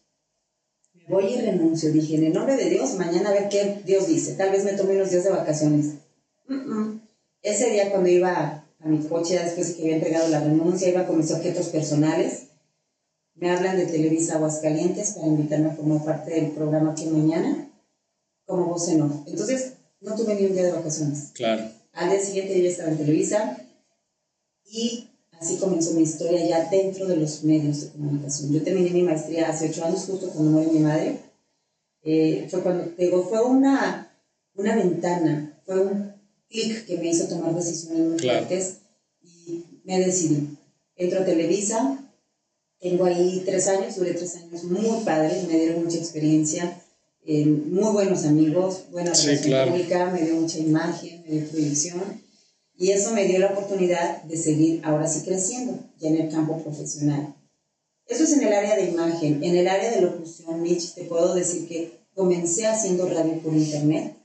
Me 0.94 1.04
voy 1.08 1.34
y 1.34 1.40
renuncio. 1.40 1.92
Dije, 1.92 2.16
en 2.16 2.24
el 2.24 2.32
nombre 2.32 2.56
de 2.56 2.70
Dios, 2.70 2.94
mañana 2.94 3.28
a 3.28 3.34
ver 3.34 3.48
qué 3.50 3.82
Dios 3.84 4.06
dice. 4.08 4.32
Tal 4.34 4.50
vez 4.50 4.64
me 4.64 4.72
tome 4.72 4.96
unos 4.96 5.10
días 5.10 5.24
de 5.24 5.30
vacaciones. 5.30 5.96
Ese 7.42 7.70
día 7.70 7.90
cuando 7.90 8.08
iba 8.08 8.64
a 8.78 8.88
mi 8.88 9.06
coche, 9.06 9.38
después 9.38 9.68
de 9.68 9.74
que 9.74 9.82
había 9.82 9.96
entregado 9.96 10.28
la 10.28 10.40
renuncia, 10.40 10.88
iba 10.88 11.06
con 11.06 11.18
mis 11.18 11.30
objetos 11.30 11.66
personales 11.66 12.49
me 13.34 13.50
hablan 13.50 13.76
de 13.76 13.86
Televisa 13.86 14.36
Aguascalientes 14.36 15.12
para 15.12 15.26
invitarme 15.26 15.70
a 15.70 15.74
formar 15.74 16.04
parte 16.04 16.32
del 16.32 16.50
programa 16.50 16.94
que 16.94 17.06
mañana, 17.06 17.70
como 18.44 18.66
voz 18.66 18.88
en 18.88 19.02
off. 19.02 19.12
Entonces, 19.26 19.74
no 20.00 20.14
tuve 20.14 20.34
ni 20.34 20.46
un 20.46 20.54
día 20.54 20.64
de 20.64 20.72
vacaciones. 20.72 21.30
Claro. 21.34 21.64
Al 21.92 22.10
día 22.10 22.20
siguiente 22.20 22.62
yo 22.62 22.68
estaba 22.68 22.90
en 22.90 22.98
Televisa 22.98 23.56
y 24.64 25.08
así 25.32 25.56
comenzó 25.56 25.92
mi 25.92 26.02
historia 26.02 26.46
ya 26.46 26.70
dentro 26.70 27.06
de 27.06 27.16
los 27.16 27.42
medios 27.44 27.80
de 27.80 27.90
comunicación. 27.90 28.52
Yo 28.52 28.62
terminé 28.62 28.90
mi 28.90 29.02
maestría 29.02 29.48
hace 29.48 29.68
ocho 29.70 29.84
años, 29.84 30.04
justo 30.04 30.28
cuando 30.30 30.50
murió 30.52 30.72
mi 30.72 30.80
madre. 30.80 31.18
Eh, 32.02 32.46
fue 32.50 32.62
cuando, 32.62 32.92
digo, 32.96 33.24
fue 33.28 33.42
una, 33.44 34.10
una 34.54 34.76
ventana, 34.76 35.60
fue 35.66 35.80
un 35.80 36.12
clic 36.48 36.86
que 36.86 36.98
me 36.98 37.08
hizo 37.08 37.28
tomar 37.28 37.54
decisiones 37.54 37.98
muy 37.98 38.18
fuertes 38.18 38.78
y 39.22 39.64
me 39.84 39.98
decidí. 39.98 40.56
Entro 40.96 41.20
a 41.20 41.24
Televisa, 41.24 41.98
tengo 42.80 43.04
ahí 43.04 43.42
tres 43.44 43.68
años, 43.68 43.96
duré 43.96 44.14
tres 44.14 44.36
años 44.36 44.64
muy 44.64 45.04
padres, 45.04 45.46
me 45.46 45.58
dieron 45.58 45.84
mucha 45.84 45.98
experiencia, 45.98 46.82
eh, 47.26 47.44
muy 47.44 47.92
buenos 47.92 48.24
amigos, 48.24 48.84
buena 48.90 49.12
relación 49.12 49.68
pública, 49.68 50.10
me 50.10 50.22
dio 50.22 50.36
mucha 50.36 50.58
imagen, 50.58 51.22
me 51.26 51.36
dio 51.36 51.48
proyección 51.48 52.22
y 52.78 52.92
eso 52.92 53.12
me 53.12 53.26
dio 53.26 53.38
la 53.38 53.48
oportunidad 53.48 54.22
de 54.22 54.36
seguir 54.38 54.80
ahora 54.84 55.06
sí 55.06 55.20
creciendo 55.26 55.78
ya 55.98 56.08
en 56.08 56.16
el 56.16 56.30
campo 56.30 56.62
profesional. 56.62 57.34
Eso 58.06 58.24
es 58.24 58.32
en 58.32 58.48
el 58.48 58.52
área 58.54 58.74
de 58.74 58.90
imagen. 58.90 59.44
En 59.44 59.54
el 59.54 59.68
área 59.68 59.90
de 59.90 60.00
locución, 60.00 60.62
Mitch, 60.62 60.94
te 60.94 61.04
puedo 61.04 61.34
decir 61.34 61.68
que 61.68 62.00
comencé 62.14 62.66
haciendo 62.66 63.06
radio 63.06 63.38
por 63.40 63.54
internet. 63.54 64.16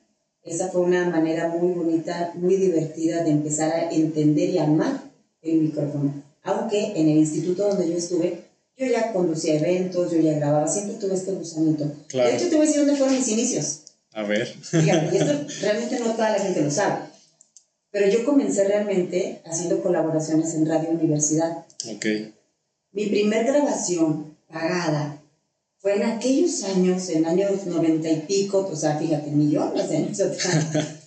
Esa 0.42 0.70
fue 0.70 0.82
una 0.82 1.10
manera 1.10 1.50
muy 1.50 1.74
bonita, 1.74 2.32
muy 2.36 2.56
divertida 2.56 3.24
de 3.24 3.32
empezar 3.32 3.72
a 3.72 3.92
entender 3.92 4.50
y 4.50 4.58
amar 4.58 5.12
el 5.42 5.62
micrófono. 5.62 6.25
Aunque 6.46 6.94
en 6.96 7.10
el 7.10 7.18
instituto 7.18 7.68
donde 7.68 7.90
yo 7.90 7.98
estuve, 7.98 8.44
yo 8.78 8.86
ya 8.86 9.12
conducía 9.12 9.56
eventos, 9.56 10.12
yo 10.12 10.20
ya 10.20 10.34
grababa, 10.34 10.68
siempre 10.68 10.96
tuve 10.96 11.16
este 11.16 11.32
gusanito. 11.32 11.86
De 12.14 12.36
hecho, 12.36 12.50
te 12.50 12.56
voy 12.56 12.66
a 12.66 12.68
decir 12.68 12.86
dónde 12.86 12.96
fueron 12.96 13.16
mis 13.16 13.28
inicios. 13.28 13.80
A 14.14 14.24
ver. 14.24 14.48
Fíjate, 14.48 15.16
y 15.16 15.18
esto 15.18 15.34
realmente 15.62 16.00
no 16.00 16.14
toda 16.14 16.38
la 16.38 16.40
gente 16.40 16.62
lo 16.62 16.72
sabe. 16.72 17.06
Pero 17.90 18.10
yo 18.10 18.26
comencé 18.26 18.66
realmente 18.66 19.42
haciendo 19.46 19.82
colaboraciones 19.82 20.54
en 20.54 20.68
Radio 20.68 20.92
Universidad. 20.92 21.66
Ok. 21.96 22.06
Mi 22.92 23.08
primer 23.08 23.46
grabación 23.46 24.38
pagada 24.48 25.22
fue 25.80 25.96
en 25.96 26.04
aquellos 26.04 26.64
años, 26.64 27.10
en 27.10 27.26
años 27.26 27.66
noventa 27.66 28.10
y 28.10 28.22
pico, 28.22 28.70
o 28.72 28.76
sea, 28.76 28.98
fíjate, 28.98 29.32
millones 29.32 29.90
de 29.90 29.98
años 29.98 30.20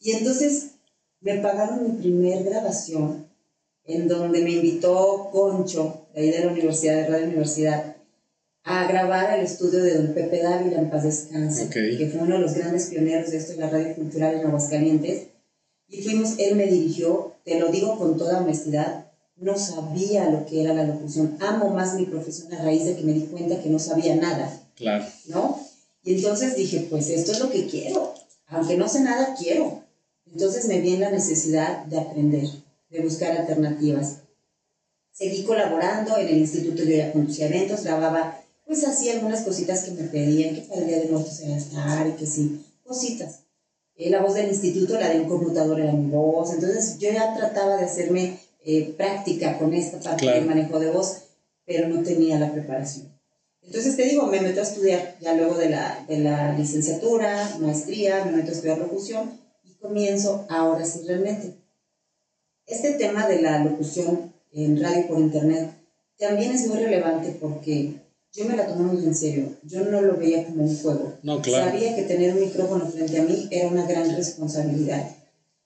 Y 0.00 0.12
entonces 0.12 0.72
me 1.20 1.38
pagaron 1.38 1.84
mi 1.84 2.00
primer 2.00 2.42
grabación 2.44 3.29
en 3.84 4.08
donde 4.08 4.42
me 4.42 4.50
invitó 4.52 5.30
Concho, 5.32 6.06
de 6.14 6.20
ahí 6.20 6.30
de 6.30 6.44
la 6.44 6.52
Universidad, 6.52 6.96
de 6.96 7.06
Radio 7.08 7.26
Universidad, 7.26 7.96
a 8.62 8.86
grabar 8.86 9.38
el 9.38 9.44
estudio 9.44 9.82
de 9.82 9.94
don 9.94 10.14
Pepe 10.14 10.42
Dávila 10.42 10.78
en 10.78 10.90
paz 10.90 11.04
descanse, 11.04 11.68
que 11.70 12.10
fue 12.12 12.20
uno 12.22 12.36
de 12.36 12.42
los 12.42 12.54
grandes 12.54 12.86
pioneros 12.86 13.30
de 13.30 13.38
esto 13.38 13.52
en 13.52 13.60
la 13.60 13.70
radio 13.70 13.94
cultural 13.94 14.34
en 14.34 14.46
Aguascalientes. 14.46 15.28
Y 15.88 16.02
fuimos, 16.02 16.34
él 16.38 16.56
me 16.56 16.66
dirigió, 16.66 17.34
te 17.44 17.58
lo 17.58 17.68
digo 17.68 17.98
con 17.98 18.16
toda 18.16 18.40
honestidad, 18.40 19.06
no 19.36 19.58
sabía 19.58 20.30
lo 20.30 20.44
que 20.46 20.62
era 20.62 20.74
la 20.74 20.84
locución. 20.84 21.36
Amo 21.40 21.70
más 21.70 21.94
mi 21.94 22.04
profesión 22.04 22.52
a 22.52 22.62
raíz 22.62 22.84
de 22.84 22.94
que 22.94 23.02
me 23.02 23.12
di 23.12 23.22
cuenta 23.22 23.60
que 23.60 23.70
no 23.70 23.78
sabía 23.78 24.14
nada. 24.14 24.52
Claro. 24.76 25.04
¿No? 25.26 25.58
Y 26.04 26.14
entonces 26.14 26.54
dije, 26.54 26.86
pues 26.90 27.08
esto 27.08 27.32
es 27.32 27.40
lo 27.40 27.50
que 27.50 27.66
quiero. 27.66 28.14
Aunque 28.46 28.76
no 28.76 28.88
sé 28.88 29.00
nada, 29.00 29.34
quiero. 29.38 29.82
Entonces 30.30 30.66
me 30.66 30.80
vi 30.80 30.94
en 30.94 31.00
la 31.00 31.10
necesidad 31.10 31.84
de 31.86 31.98
aprender, 31.98 32.48
de 32.90 33.00
buscar 33.00 33.32
alternativas. 33.32 34.18
Seguí 35.12 35.44
colaborando 35.44 36.16
en 36.16 36.28
el 36.28 36.38
instituto, 36.38 36.82
yo 36.82 36.96
ya 36.96 37.12
conducía 37.12 37.46
eventos, 37.46 37.84
grababa, 37.84 38.40
pues 38.66 38.86
hacía 38.86 39.14
algunas 39.14 39.42
cositas 39.42 39.84
que 39.84 39.92
me 39.92 40.04
pedían, 40.04 40.54
que 40.54 40.62
para 40.62 40.80
el 40.80 40.86
Día 40.86 40.98
de 40.98 41.08
Muertos 41.08 41.36
se 41.36 41.48
gastar 41.48 42.06
y 42.08 42.12
que 42.12 42.26
sí, 42.26 42.64
cositas. 42.84 43.40
Eh, 43.96 44.10
la 44.10 44.22
voz 44.22 44.34
del 44.34 44.48
instituto, 44.48 44.94
la 44.94 45.10
de 45.10 45.20
un 45.20 45.28
computador 45.28 45.78
era 45.80 45.92
mi 45.92 46.10
voz, 46.10 46.52
entonces 46.54 46.98
yo 46.98 47.10
ya 47.12 47.34
trataba 47.36 47.76
de 47.76 47.84
hacerme 47.84 48.38
eh, 48.64 48.94
práctica 48.96 49.58
con 49.58 49.74
esta 49.74 50.00
parte 50.00 50.26
del 50.26 50.46
manejo 50.46 50.78
de 50.78 50.90
voz, 50.90 51.16
pero 51.66 51.88
no 51.88 52.02
tenía 52.02 52.38
la 52.38 52.52
preparación. 52.52 53.12
Entonces 53.62 53.96
te 53.96 54.04
digo, 54.04 54.26
me 54.26 54.40
meto 54.40 54.60
a 54.60 54.64
estudiar 54.64 55.16
ya 55.20 55.34
luego 55.34 55.56
de 55.56 55.68
la, 55.68 56.04
de 56.08 56.18
la 56.18 56.56
licenciatura, 56.56 57.58
maestría, 57.60 58.24
me 58.24 58.32
meto 58.32 58.48
a 58.48 58.54
estudiar 58.54 58.78
locución 58.78 59.38
y 59.62 59.74
comienzo 59.74 60.46
ahora 60.48 60.84
sí 60.84 61.02
realmente. 61.06 61.59
Este 62.70 62.92
tema 62.92 63.26
de 63.26 63.42
la 63.42 63.64
locución 63.64 64.32
en 64.52 64.80
radio 64.80 65.08
por 65.08 65.18
internet 65.18 65.72
también 66.16 66.52
es 66.52 66.68
muy 66.68 66.78
relevante 66.78 67.36
porque 67.40 67.94
yo 68.32 68.44
me 68.44 68.56
la 68.56 68.68
tomé 68.68 68.92
muy 68.92 69.04
en 69.04 69.14
serio. 69.14 69.56
Yo 69.64 69.84
no 69.86 70.00
lo 70.00 70.16
veía 70.16 70.46
como 70.46 70.62
un 70.62 70.76
juego. 70.76 71.14
No, 71.24 71.42
claro. 71.42 71.72
Sabía 71.72 71.96
que 71.96 72.02
tener 72.02 72.32
un 72.32 72.42
micrófono 72.42 72.86
frente 72.86 73.18
a 73.18 73.24
mí 73.24 73.48
era 73.50 73.66
una 73.66 73.86
gran 73.86 74.14
responsabilidad. 74.14 75.04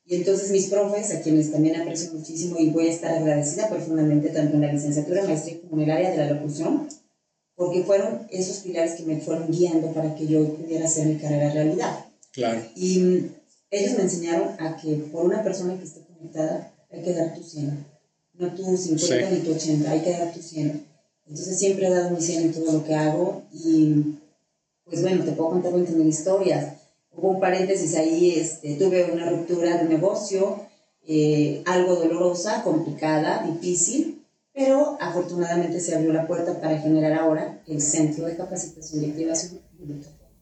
Y 0.06 0.16
entonces 0.16 0.50
mis 0.50 0.68
profes, 0.68 1.14
a 1.14 1.20
quienes 1.20 1.52
también 1.52 1.78
aprecio 1.78 2.10
muchísimo 2.14 2.56
y 2.58 2.70
voy 2.70 2.88
a 2.88 2.92
estar 2.92 3.14
agradecida 3.14 3.68
profundamente 3.68 4.30
tanto 4.30 4.54
en 4.54 4.62
la 4.62 4.72
licenciatura, 4.72 5.24
maestría 5.24 5.60
como 5.60 5.82
en 5.82 5.90
el 5.90 5.90
área 5.90 6.10
de 6.10 6.16
la 6.16 6.30
locución, 6.30 6.88
porque 7.54 7.82
fueron 7.82 8.26
esos 8.30 8.58
pilares 8.60 8.94
que 8.94 9.02
me 9.04 9.20
fueron 9.20 9.50
guiando 9.50 9.92
para 9.92 10.14
que 10.14 10.26
yo 10.26 10.42
pudiera 10.54 10.86
hacer 10.86 11.06
mi 11.06 11.16
carrera 11.16 11.50
realidad. 11.50 12.06
Claro. 12.32 12.60
Y 12.74 12.98
mm, 12.98 13.30
ellos 13.70 13.92
me 13.98 14.04
enseñaron 14.04 14.48
a 14.58 14.76
que 14.76 14.94
por 15.12 15.26
una 15.26 15.42
persona 15.42 15.76
que 15.78 15.84
esté 15.84 16.00
conectada 16.00 16.70
hay 16.94 17.02
que 17.02 17.12
dar 17.12 17.34
tu 17.34 17.42
100, 17.42 17.86
no 18.34 18.54
tu 18.54 18.76
50 18.76 19.30
ni 19.30 19.40
tu 19.40 19.52
80, 19.52 19.90
hay 19.90 20.00
que 20.00 20.10
dar 20.10 20.32
tu 20.32 20.40
100. 20.40 20.86
Entonces 21.26 21.58
siempre 21.58 21.86
he 21.86 21.90
dado 21.90 22.10
mi 22.10 22.20
100 22.20 22.42
en 22.42 22.52
todo 22.52 22.72
lo 22.72 22.84
que 22.84 22.94
hago 22.94 23.42
y 23.52 24.16
pues 24.84 25.00
bueno, 25.02 25.24
te 25.24 25.32
puedo 25.32 25.50
contar 25.50 25.72
20 25.72 25.92
mil 25.92 26.08
historias. 26.08 26.74
Hubo 27.10 27.30
un 27.30 27.40
paréntesis 27.40 27.96
ahí, 27.96 28.32
este, 28.36 28.74
tuve 28.74 29.10
una 29.12 29.30
ruptura 29.30 29.82
de 29.82 29.88
negocio, 29.88 30.60
eh, 31.06 31.62
algo 31.64 31.96
dolorosa, 31.96 32.62
complicada, 32.62 33.46
difícil, 33.46 34.22
pero 34.52 34.98
afortunadamente 35.00 35.80
se 35.80 35.94
abrió 35.94 36.12
la 36.12 36.26
puerta 36.26 36.60
para 36.60 36.78
generar 36.78 37.12
ahora 37.14 37.62
el 37.66 37.80
Centro 37.80 38.26
de 38.26 38.36
Capacitación 38.36 39.04
y 39.04 39.10
Activación 39.10 39.60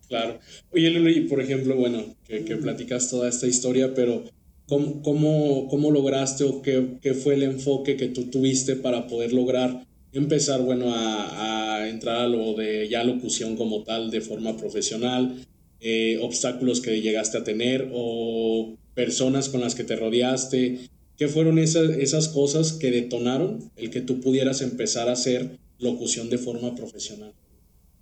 Claro. 0.08 0.38
Oye, 0.70 0.90
Luli, 0.90 1.26
por 1.26 1.40
ejemplo, 1.40 1.74
bueno, 1.76 2.04
que, 2.26 2.44
que, 2.44 2.56
platicas 2.56 3.08
toda 3.08 3.30
esta 3.30 3.46
historia, 3.46 3.94
pero 3.94 4.24
¿cómo, 4.66 5.02
cómo, 5.02 5.68
cómo 5.68 5.90
lograste 5.90 6.44
o 6.44 6.62
qué, 6.62 6.98
qué, 7.00 7.14
fue 7.14 7.34
el 7.34 7.42
enfoque 7.42 7.96
que 7.96 8.08
tú 8.08 8.30
tuviste 8.30 8.76
para 8.76 9.06
poder 9.06 9.32
lograr 9.32 9.86
empezar, 10.12 10.62
bueno, 10.62 10.92
a, 10.94 11.80
a 11.80 11.88
entrar 11.88 12.20
a 12.20 12.28
lo 12.28 12.54
de 12.54 12.88
ya 12.88 13.04
locución 13.04 13.56
como 13.56 13.82
tal 13.82 14.10
de 14.10 14.20
forma 14.20 14.56
profesional? 14.56 15.46
Eh, 15.80 16.18
obstáculos 16.22 16.80
que 16.80 17.00
llegaste 17.00 17.38
a 17.38 17.44
tener 17.44 17.90
o 17.92 18.76
personas 18.94 19.48
con 19.48 19.60
las 19.60 19.74
que 19.74 19.82
te 19.82 19.96
rodeaste 19.96 20.90
¿Qué 21.22 21.28
fueron 21.28 21.58
esas, 21.60 21.90
esas 21.98 22.28
cosas 22.28 22.72
que 22.72 22.90
detonaron 22.90 23.70
el 23.76 23.90
que 23.90 24.00
tú 24.00 24.20
pudieras 24.20 24.60
empezar 24.60 25.08
a 25.08 25.12
hacer 25.12 25.58
locución 25.78 26.30
de 26.30 26.38
forma 26.38 26.74
profesional? 26.74 27.32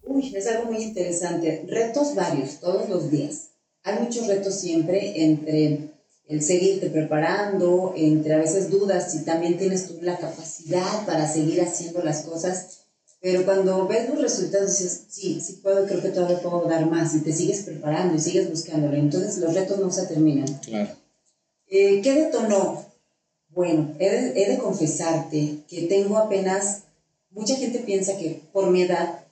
Uy, 0.02 0.33
es 0.35 0.47
algo 0.47 0.73
muy 0.73 0.83
interesante. 0.83 1.67
Retos 1.69 2.14
varios, 2.14 2.61
todos 2.61 2.88
los 2.88 3.11
días. 3.11 3.50
Hay 3.83 4.05
muchos 4.05 4.26
retos 4.26 4.55
siempre 4.55 5.23
entre 5.23 5.89
el 6.30 6.42
seguirte 6.42 6.90
preparando, 6.90 7.92
entre 7.96 8.34
a 8.34 8.38
veces 8.38 8.70
dudas 8.70 9.10
si 9.10 9.25
también 9.25 9.58
tienes 9.58 9.88
tú 9.88 9.99
la 10.00 10.16
capacidad 10.16 11.04
para 11.04 11.26
seguir 11.26 11.60
haciendo 11.60 12.04
las 12.04 12.22
cosas. 12.22 12.82
Pero 13.20 13.44
cuando 13.44 13.88
ves 13.88 14.08
los 14.08 14.22
resultados 14.22 14.78
dices, 14.78 15.02
sí, 15.08 15.40
sí 15.40 15.54
puedo, 15.54 15.87
creo 15.87 16.00
que 16.00 16.10
todavía 16.10 16.40
puedo 16.40 16.66
dar 16.68 16.87
más. 16.87 17.16
Y 17.16 17.20
te 17.20 17.32
sigues 17.32 17.62
preparando 17.62 18.14
y 18.14 18.20
sigues 18.20 18.49
buscándolo. 18.49 18.94
Entonces 18.94 19.38
los 19.38 19.52
retos 19.54 19.80
no 19.80 19.90
se 19.90 20.06
terminan. 20.06 20.46
Claro. 20.64 20.94
Eh, 21.66 22.00
¿Qué 22.00 22.14
detonó? 22.14 22.87
Bueno, 23.49 23.96
he 23.99 24.08
de, 24.08 24.58
confesarte 24.58 25.58
que 25.68 25.82
tengo 25.82 26.16
apenas, 26.16 26.84
mucha 27.30 27.56
gente 27.56 27.80
piensa 27.80 28.16
que 28.16 28.40
por 28.52 28.70
mi 28.70 28.82
edad 28.82 29.25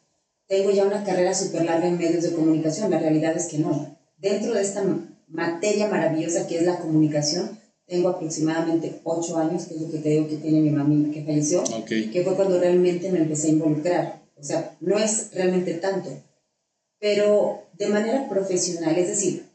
tengo 0.49 0.73
ya 0.73 0.85
una 0.85 1.05
carrera 1.05 1.33
súper 1.33 1.65
larga 1.65 1.87
en 1.87 1.97
medios 1.97 2.25
de 2.25 2.33
comunicación, 2.33 2.91
la 2.91 2.99
realidad 2.99 3.37
es 3.37 3.47
que 3.47 3.59
no. 3.59 3.97
Dentro 4.19 4.55
de 4.55 4.63
esta 4.63 4.83
materia 5.29 5.89
maravillosa 5.89 6.47
que 6.47 6.59
es 6.59 6.63
la 6.65 6.79
comunicación, 6.79 7.59
tengo 7.87 8.11
aproximadamente 8.11 9.01
ocho 9.05 9.39
años, 9.39 9.65
que 9.65 9.75
es 9.75 9.81
lo 9.81 9.91
que 9.91 9.99
te 9.99 10.11
digo 10.11 10.29
que 10.29 10.37
tiene 10.37 10.61
mi 10.61 10.71
mamá 10.71 11.11
que 11.13 11.25
falleció, 11.25 11.65
que 11.87 12.23
fue 12.23 12.35
cuando 12.35 12.61
realmente 12.61 13.11
me 13.11 13.21
empecé 13.21 13.49
a 13.49 13.53
involucrar. 13.53 14.23
O 14.37 14.43
sea, 14.43 14.77
no 14.81 14.99
es 14.99 15.31
realmente 15.33 15.75
tanto, 15.75 16.11
pero 17.01 17.63
de 17.79 17.89
manera 17.89 18.29
profesional, 18.29 18.97
es 18.97 19.09
decir, 19.09 19.47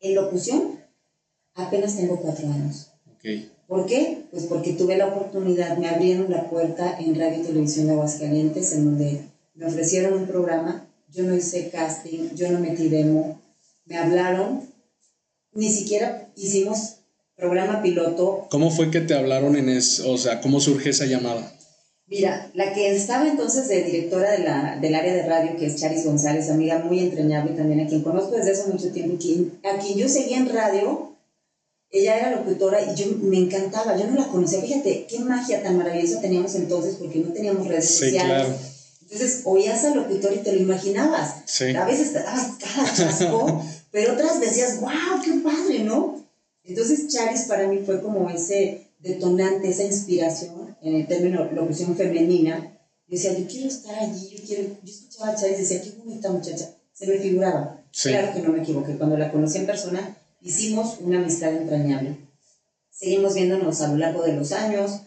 en 0.00 0.14
locución 0.14 0.80
apenas 1.54 1.96
tengo 1.96 2.20
cuatro 2.20 2.48
años. 2.48 2.90
Okay. 3.16 3.52
¿Por 3.66 3.86
qué? 3.86 4.24
Pues 4.30 4.44
porque 4.44 4.72
tuve 4.72 4.96
la 4.96 5.06
oportunidad, 5.06 5.76
me 5.78 5.88
abrieron 5.88 6.30
la 6.30 6.48
puerta 6.50 6.98
en 6.98 7.18
Radio 7.18 7.40
y 7.40 7.46
Televisión 7.46 7.86
de 7.86 7.92
Aguascalientes, 7.92 8.72
en 8.72 8.84
donde 8.84 9.20
me 9.54 9.66
ofrecieron 9.66 10.14
un 10.14 10.26
programa, 10.26 10.88
yo 11.10 11.24
no 11.24 11.34
hice 11.34 11.70
casting, 11.70 12.30
yo 12.34 12.50
no 12.50 12.58
metí 12.58 12.88
demo, 12.88 13.40
me 13.84 13.98
hablaron, 13.98 14.71
ni 15.52 15.70
siquiera 15.70 16.30
hicimos 16.36 16.96
programa 17.36 17.82
piloto. 17.82 18.46
¿Cómo 18.50 18.70
fue 18.70 18.90
que 18.90 19.00
te 19.00 19.14
hablaron 19.14 19.56
en 19.56 19.68
eso? 19.68 20.10
O 20.10 20.18
sea, 20.18 20.40
¿cómo 20.40 20.60
surge 20.60 20.90
esa 20.90 21.06
llamada? 21.06 21.52
Mira, 22.06 22.50
la 22.54 22.74
que 22.74 22.94
estaba 22.94 23.26
entonces 23.26 23.68
de 23.68 23.84
directora 23.84 24.32
de 24.32 24.40
la, 24.40 24.78
del 24.80 24.94
área 24.94 25.14
de 25.14 25.26
radio, 25.26 25.56
que 25.56 25.66
es 25.66 25.76
Charis 25.76 26.04
González, 26.04 26.50
amiga 26.50 26.78
muy 26.80 27.00
entrañable 27.00 27.52
también, 27.52 27.80
a 27.80 27.88
quien 27.88 28.02
conozco 28.02 28.36
desde 28.36 28.52
hace 28.52 28.70
mucho 28.70 28.90
tiempo, 28.90 29.16
a 29.64 29.78
quien 29.78 29.98
yo 29.98 30.08
seguía 30.08 30.36
en 30.36 30.50
radio, 30.50 31.16
ella 31.90 32.18
era 32.18 32.30
locutora 32.32 32.80
y 32.82 32.94
yo 32.94 33.06
me 33.22 33.38
encantaba, 33.38 33.96
yo 33.98 34.06
no 34.06 34.18
la 34.18 34.26
conocía. 34.28 34.60
Fíjate 34.60 35.06
qué 35.08 35.20
magia 35.20 35.62
tan 35.62 35.76
maravillosa 35.76 36.20
teníamos 36.20 36.54
entonces 36.54 36.96
porque 36.96 37.18
no 37.18 37.32
teníamos 37.32 37.66
redes 37.66 37.90
sociales. 37.90 38.48
Entonces 39.02 39.42
oías 39.44 39.84
al 39.84 39.96
locutor 39.96 40.32
y 40.34 40.38
te 40.38 40.52
lo 40.52 40.60
imaginabas. 40.60 41.34
A 41.76 41.84
veces 41.84 42.12
te 42.12 42.20
dabas 42.20 42.52
cada 42.58 42.94
chasco, 42.94 43.62
pero 43.92 44.14
otras 44.14 44.40
decías, 44.40 44.80
wow, 44.80 45.22
qué 45.22 45.32
padre, 45.44 45.84
¿no? 45.84 46.24
Entonces 46.64 47.08
Charis 47.08 47.42
para 47.42 47.68
mí 47.68 47.80
fue 47.84 48.00
como 48.00 48.28
ese 48.30 48.88
detonante, 48.98 49.68
esa 49.68 49.84
inspiración 49.84 50.76
en 50.80 50.96
el 50.96 51.06
término 51.06 51.44
locución 51.52 51.94
femenina. 51.94 52.78
Yo 53.06 53.16
decía, 53.16 53.38
yo 53.38 53.46
quiero 53.46 53.68
estar 53.68 53.94
allí, 53.96 54.30
yo 54.30 54.44
quiero, 54.44 54.62
yo 54.82 54.92
escuchaba 54.92 55.32
a 55.32 55.36
Charis 55.36 55.58
y 55.58 55.62
decía, 55.62 55.82
qué 55.82 55.90
bonita 55.98 56.30
muchacha. 56.30 56.70
Se 56.92 57.06
me 57.06 57.18
figuraba. 57.18 57.84
Claro 58.02 58.32
que 58.32 58.40
no 58.40 58.52
me 58.52 58.62
equivoqué. 58.62 58.96
Cuando 58.96 59.18
la 59.18 59.30
conocí 59.30 59.58
en 59.58 59.66
persona, 59.66 60.16
hicimos 60.40 60.98
una 61.00 61.18
amistad 61.18 61.52
entrañable. 61.52 62.16
Seguimos 62.90 63.34
viéndonos 63.34 63.82
a 63.82 63.88
lo 63.88 63.96
largo 63.96 64.22
de 64.22 64.32
los 64.32 64.52
años. 64.52 65.02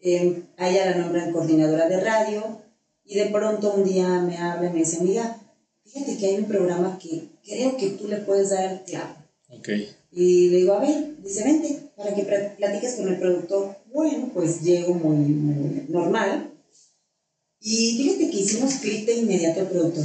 Eh, 0.00 0.42
a 0.58 0.68
ella 0.68 0.90
la 0.90 0.96
nombran 0.98 1.32
coordinadora 1.32 1.88
de 1.88 2.00
radio 2.00 2.60
y 3.04 3.18
de 3.18 3.26
pronto 3.26 3.72
un 3.72 3.84
día 3.84 4.20
me 4.20 4.36
habla 4.36 4.68
y 4.68 4.72
me 4.72 4.78
dice, 4.80 4.98
amiga, 4.98 5.40
fíjate 5.92 6.16
que 6.16 6.26
hay 6.26 6.36
un 6.36 6.44
programa 6.44 6.98
que 6.98 7.28
creo 7.44 7.76
que 7.76 7.90
tú 7.90 8.08
le 8.08 8.18
puedes 8.18 8.50
dar 8.50 8.72
el 8.72 8.82
clavo. 8.82 9.14
Okay. 9.50 9.88
Y 10.12 10.50
le 10.50 10.56
digo, 10.58 10.74
a 10.74 10.80
ver, 10.80 11.22
dice, 11.22 11.44
vente, 11.44 11.90
para 11.96 12.14
que 12.14 12.22
platiques 12.56 12.94
con 12.94 13.08
el 13.08 13.18
productor. 13.18 13.76
Bueno, 13.92 14.30
pues 14.32 14.62
llego 14.62 14.94
muy, 14.94 15.16
muy 15.16 15.86
normal. 15.88 16.52
Y 17.60 17.96
fíjate 17.96 18.30
que 18.30 18.36
hicimos 18.36 18.74
clic 18.74 19.06
de 19.06 19.14
inmediato 19.14 19.60
al 19.60 19.68
productor. 19.68 20.04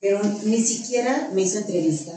Pero 0.00 0.20
ni 0.44 0.60
siquiera 0.60 1.30
me 1.32 1.42
hizo 1.42 1.58
entrevista, 1.58 2.12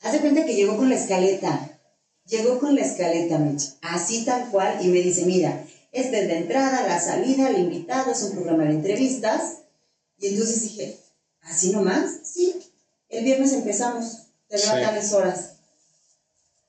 Hace 0.00 0.20
cuenta 0.20 0.46
que 0.46 0.54
llegó 0.54 0.76
con 0.76 0.88
la 0.88 0.94
escaleta. 0.94 1.80
Llegó 2.26 2.60
con 2.60 2.76
la 2.76 2.82
escaleta, 2.82 3.38
Mitch. 3.38 3.62
Así 3.82 4.24
tal 4.24 4.48
cual. 4.50 4.78
Y 4.80 4.88
me 4.88 5.00
dice, 5.00 5.26
mira, 5.26 5.66
esta 5.90 6.18
es 6.18 6.28
la 6.28 6.34
entrada, 6.34 6.86
la 6.86 7.00
salida, 7.00 7.50
el 7.50 7.58
invitado, 7.58 8.12
es 8.12 8.22
un 8.22 8.32
programa 8.32 8.64
de 8.64 8.74
entrevistas. 8.74 9.62
Y 10.18 10.28
entonces 10.28 10.62
dije, 10.62 10.98
¿así 11.48 11.70
nomás? 11.70 12.10
Sí. 12.24 12.54
El 13.08 13.24
viernes 13.24 13.52
empezamos. 13.52 14.18
Te 14.48 14.58
sí. 14.58 14.68
tales 14.68 15.12
horas. 15.12 15.54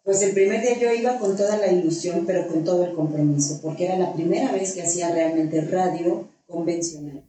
Pues 0.03 0.21
el 0.23 0.31
primer 0.33 0.61
día 0.61 0.77
yo 0.79 0.91
iba 0.93 1.19
con 1.19 1.35
toda 1.37 1.57
la 1.57 1.71
ilusión, 1.71 2.25
pero 2.25 2.47
con 2.47 2.63
todo 2.63 2.85
el 2.85 2.93
compromiso, 2.93 3.59
porque 3.61 3.85
era 3.85 3.97
la 3.97 4.13
primera 4.13 4.51
vez 4.51 4.73
que 4.73 4.81
hacía 4.81 5.11
realmente 5.13 5.61
radio 5.61 6.27
convencional. 6.47 7.23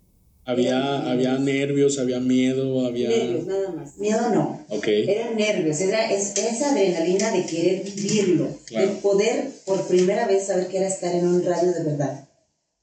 Había, 0.46 1.08
había 1.10 1.38
nervios, 1.38 1.98
había 1.98 2.18
miedo, 2.18 2.86
había... 2.86 3.08
Nervios, 3.10 3.46
nada 3.46 3.68
más. 3.72 3.96
Miedo 3.98 4.30
no. 4.30 4.64
Ok. 4.68 4.86
Eran 4.88 5.36
nervios, 5.36 5.80
era 5.80 6.10
es- 6.10 6.34
esa 6.38 6.70
adrenalina 6.70 7.30
de 7.30 7.44
querer 7.44 7.82
vivirlo, 7.84 8.48
Claro. 8.64 8.86
de 8.88 8.92
poder 8.94 9.50
por 9.66 9.86
primera 9.86 10.26
vez 10.26 10.46
saber 10.46 10.68
que 10.68 10.78
era 10.78 10.88
estar 10.88 11.14
en 11.14 11.26
un 11.28 11.44
radio 11.44 11.72
de 11.72 11.82
verdad. 11.84 12.24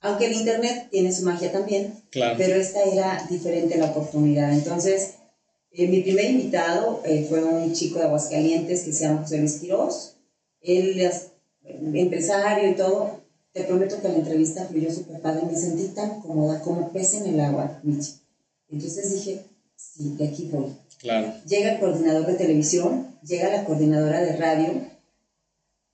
Aunque 0.02 0.26
el 0.28 0.34
internet 0.34 0.88
tiene 0.92 1.12
su 1.12 1.24
magia 1.24 1.52
también, 1.52 1.94
Claro. 2.12 2.36
pero 2.38 2.56
esta 2.56 2.84
era 2.84 3.26
diferente 3.30 3.78
la 3.78 3.88
oportunidad. 3.88 4.54
Entonces, 4.54 5.16
eh, 5.72 5.88
mi 5.88 6.02
primer 6.02 6.26
invitado 6.26 7.02
eh, 7.04 7.26
fue 7.28 7.44
un 7.44 7.74
chico 7.74 8.00
de 8.00 8.06
Aguascalientes 8.06 8.82
que 8.82 8.94
se 8.94 9.04
llama 9.06 9.22
José 9.22 9.40
Luis 9.40 9.54
Quiroz. 9.56 10.16
Él 10.62 11.00
es 11.00 11.28
eh, 11.64 11.80
empresario 11.96 12.70
y 12.70 12.76
todo. 12.76 13.22
Te 13.54 13.64
prometo 13.64 14.00
que 14.02 14.08
la 14.08 14.16
entrevista 14.16 14.66
fluyó 14.66 14.92
súper 14.92 15.20
padre. 15.20 15.48
Me 15.48 15.56
sentí 15.58 15.88
tan 15.88 16.22
cómoda 16.22 16.62
como 16.62 16.92
pez 16.92 17.16
en 17.16 17.26
el 17.34 17.40
agua, 17.40 17.80
Michi. 17.84 18.14
Entonces 18.70 19.14
dije, 19.14 19.42
sí, 19.76 20.16
de 20.18 20.28
aquí 20.28 20.50
voy. 20.52 20.76
Claro. 21.00 21.34
Llega 21.48 21.74
el 21.74 21.80
coordinador 21.80 22.28
de 22.28 22.34
televisión, 22.36 23.18
llega 23.24 23.50
la 23.50 23.66
coordinadora 23.66 24.22
de 24.22 24.36
radio, 24.38 24.74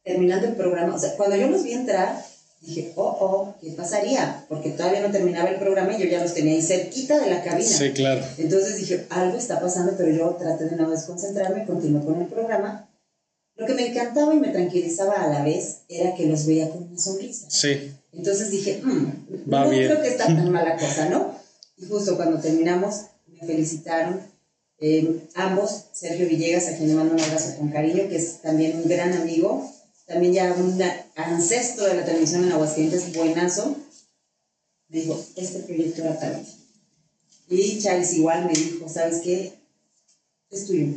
terminando 0.04 0.48
el 0.48 0.56
programa. 0.56 0.96
O 0.96 1.00
sea, 1.00 1.16
cuando 1.16 1.36
yo 1.36 1.48
los 1.50 1.64
vi 1.64 1.74
entrar, 1.74 2.24
dije, 2.66 2.94
oh, 2.96 3.18
oh, 3.20 3.54
¿qué 3.62 3.72
pasaría? 3.72 4.46
Porque 4.50 4.70
todavía 4.72 5.02
no 5.02 5.12
terminaba 5.12 5.50
el 5.50 5.60
programa 5.60 5.94
y 5.96 6.02
yo 6.04 6.10
ya 6.10 6.22
los 6.22 6.34
tenía 6.34 6.54
ahí 6.54 6.62
cerquita 6.62 7.20
de 7.20 7.30
la 7.30 7.44
cabina. 7.44 7.68
Sí, 7.70 7.92
claro. 7.92 8.22
Entonces 8.38 8.78
dije, 8.78 9.06
algo 9.10 9.38
está 9.38 9.60
pasando, 9.60 9.94
pero 9.98 10.12
yo 10.12 10.30
traté 10.40 10.66
de 10.66 10.76
no 10.76 10.90
desconcentrarme, 10.90 11.66
continué 11.66 12.04
con 12.06 12.22
el 12.22 12.28
programa. 12.28 12.90
Lo 13.56 13.66
que 13.68 13.74
me 13.74 13.88
encantaba 13.88 14.34
y 14.34 14.40
me 14.40 14.50
tranquilizaba 14.50 15.14
a 15.24 15.28
la 15.30 15.44
vez 15.44 15.82
era 15.90 16.16
que 16.16 16.26
los 16.28 16.46
veía 16.46 16.70
con 16.72 16.84
una 16.84 16.98
sonrisa. 17.00 17.48
Sí. 17.50 17.92
Entonces 18.14 18.50
dije, 18.50 18.82
"Mm, 18.84 19.52
Va 19.54 19.66
no 19.66 19.70
bien". 19.70 19.86
creo 19.88 20.02
que 20.02 20.08
está 20.10 20.26
tan 20.26 20.52
mala 20.52 20.76
cosa, 20.78 21.10
¿no? 21.10 21.36
Y 21.78 21.86
justo 21.86 22.16
cuando 22.16 22.40
terminamos, 22.40 23.02
me 23.28 23.46
felicitaron 23.46 24.22
eh, 24.80 25.28
ambos, 25.36 25.86
Sergio 25.94 26.28
Villegas, 26.28 26.68
a 26.68 26.76
quien 26.78 26.90
le 26.90 26.96
mando 26.96 27.14
un 27.14 27.20
abrazo 27.22 27.56
con 27.58 27.70
cariño, 27.70 28.10
que 28.10 28.16
es 28.18 28.42
también 28.42 28.76
un 28.82 28.90
gran 28.90 29.14
amigo, 29.14 29.70
también 30.06 30.34
ya 30.34 30.54
un 30.54 30.82
ancestro 31.16 31.86
de 31.86 31.96
la 31.96 32.06
televisión 32.06 32.44
en 32.44 32.52
Aguascalientes, 32.52 33.16
buenazo, 33.16 33.76
me 34.90 35.00
dijo, 35.00 35.20
este 35.36 35.60
proyecto 35.60 36.02
era 36.02 36.20
para. 36.20 36.42
Y 37.50 37.80
Charles 37.80 38.14
igual 38.14 38.46
me 38.46 38.54
dijo, 38.54 38.88
¿sabes 38.90 39.22
qué? 39.22 39.54
Es 40.50 40.66
tuyo. 40.66 40.94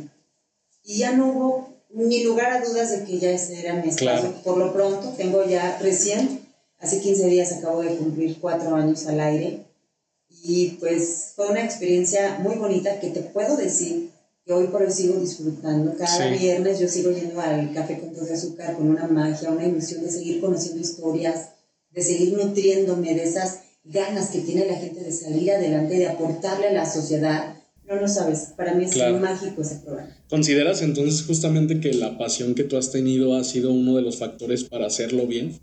Y 0.83 0.99
ya 0.99 1.13
no 1.13 1.27
hubo 1.27 1.77
ni 1.89 2.23
lugar 2.23 2.51
a 2.51 2.65
dudas 2.65 2.91
de 2.91 3.05
que 3.05 3.19
ya 3.19 3.31
ese 3.31 3.59
era 3.59 3.75
mi 3.75 3.89
espacio. 3.89 4.29
Claro. 4.29 4.43
Por 4.43 4.57
lo 4.57 4.73
pronto, 4.73 5.13
tengo 5.17 5.45
ya 5.45 5.77
recién, 5.79 6.45
hace 6.79 6.99
15 7.01 7.27
días 7.27 7.51
acabo 7.53 7.81
de 7.81 7.95
cumplir 7.95 8.39
cuatro 8.39 8.75
años 8.75 9.05
al 9.07 9.19
aire. 9.19 9.65
Y 10.43 10.77
pues 10.79 11.33
fue 11.35 11.49
una 11.49 11.63
experiencia 11.63 12.37
muy 12.39 12.55
bonita 12.55 12.99
que 12.99 13.09
te 13.09 13.21
puedo 13.21 13.57
decir 13.57 14.11
que 14.47 14.53
hoy 14.53 14.67
por 14.67 14.81
hoy 14.81 14.91
sigo 14.91 15.19
disfrutando. 15.19 15.93
Cada 15.97 16.31
Sí. 16.33 16.39
viernes 16.39 16.79
yo 16.79 16.87
sigo 16.87 17.11
yendo 17.11 17.39
al 17.41 17.73
café 17.73 17.99
con 17.99 18.13
todo 18.13 18.23
de 18.25 18.33
azúcar 18.33 18.77
con 18.77 18.89
una 18.89 19.05
magia, 19.05 19.51
una 19.51 19.67
ilusión 19.67 20.01
de 20.01 20.09
seguir 20.09 20.39
conociendo 20.39 20.79
historias, 20.79 21.49
de 21.91 22.01
seguir 22.01 22.33
nutriéndome 22.37 23.13
de 23.13 23.23
esas 23.23 23.59
ganas 23.83 24.29
que 24.29 24.39
tiene 24.39 24.65
la 24.65 24.77
gente 24.77 25.01
de 25.03 25.11
salir 25.11 25.51
adelante, 25.51 25.97
de 25.97 26.07
aportarle 26.07 26.67
a 26.67 26.73
la 26.73 26.89
sociedad. 26.89 27.55
No 27.83 27.95
lo 27.95 28.07
sabes, 28.07 28.49
para 28.55 28.73
mí 28.73 28.85
es 28.85 28.91
Claro. 28.91 29.19
mágico 29.19 29.61
ese 29.61 29.75
programa. 29.77 30.15
¿Consideras 30.29 30.81
entonces 30.81 31.25
justamente 31.25 31.79
que 31.81 31.93
la 31.93 32.17
pasión 32.17 32.53
que 32.55 32.63
tú 32.63 32.77
has 32.77 32.91
tenido 32.91 33.35
ha 33.37 33.43
sido 33.43 33.71
uno 33.73 33.95
de 33.97 34.01
los 34.01 34.17
factores 34.17 34.63
para 34.63 34.87
hacerlo 34.87 35.27
bien? 35.27 35.59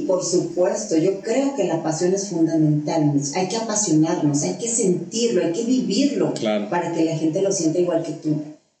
Sí, 0.00 0.06
por 0.06 0.24
supuesto. 0.24 0.96
Yo 0.96 1.20
creo 1.20 1.54
que 1.54 1.64
la 1.64 1.82
pasión 1.82 2.14
es 2.14 2.28
fundamental. 2.28 3.12
Hay 3.34 3.48
que 3.48 3.56
apasionarnos, 3.56 4.42
hay 4.42 4.54
que 4.58 4.68
sentirlo, 4.68 5.44
hay 5.44 5.52
que 5.52 5.64
vivirlo 5.64 6.32
Claro. 6.34 6.68
para 6.70 6.92
que 6.92 7.04
la 7.04 7.16
gente 7.16 7.42
lo 7.42 7.52
sienta 7.52 7.78
igual 7.78 8.02
que 8.02 8.12
tú. 8.12 8.36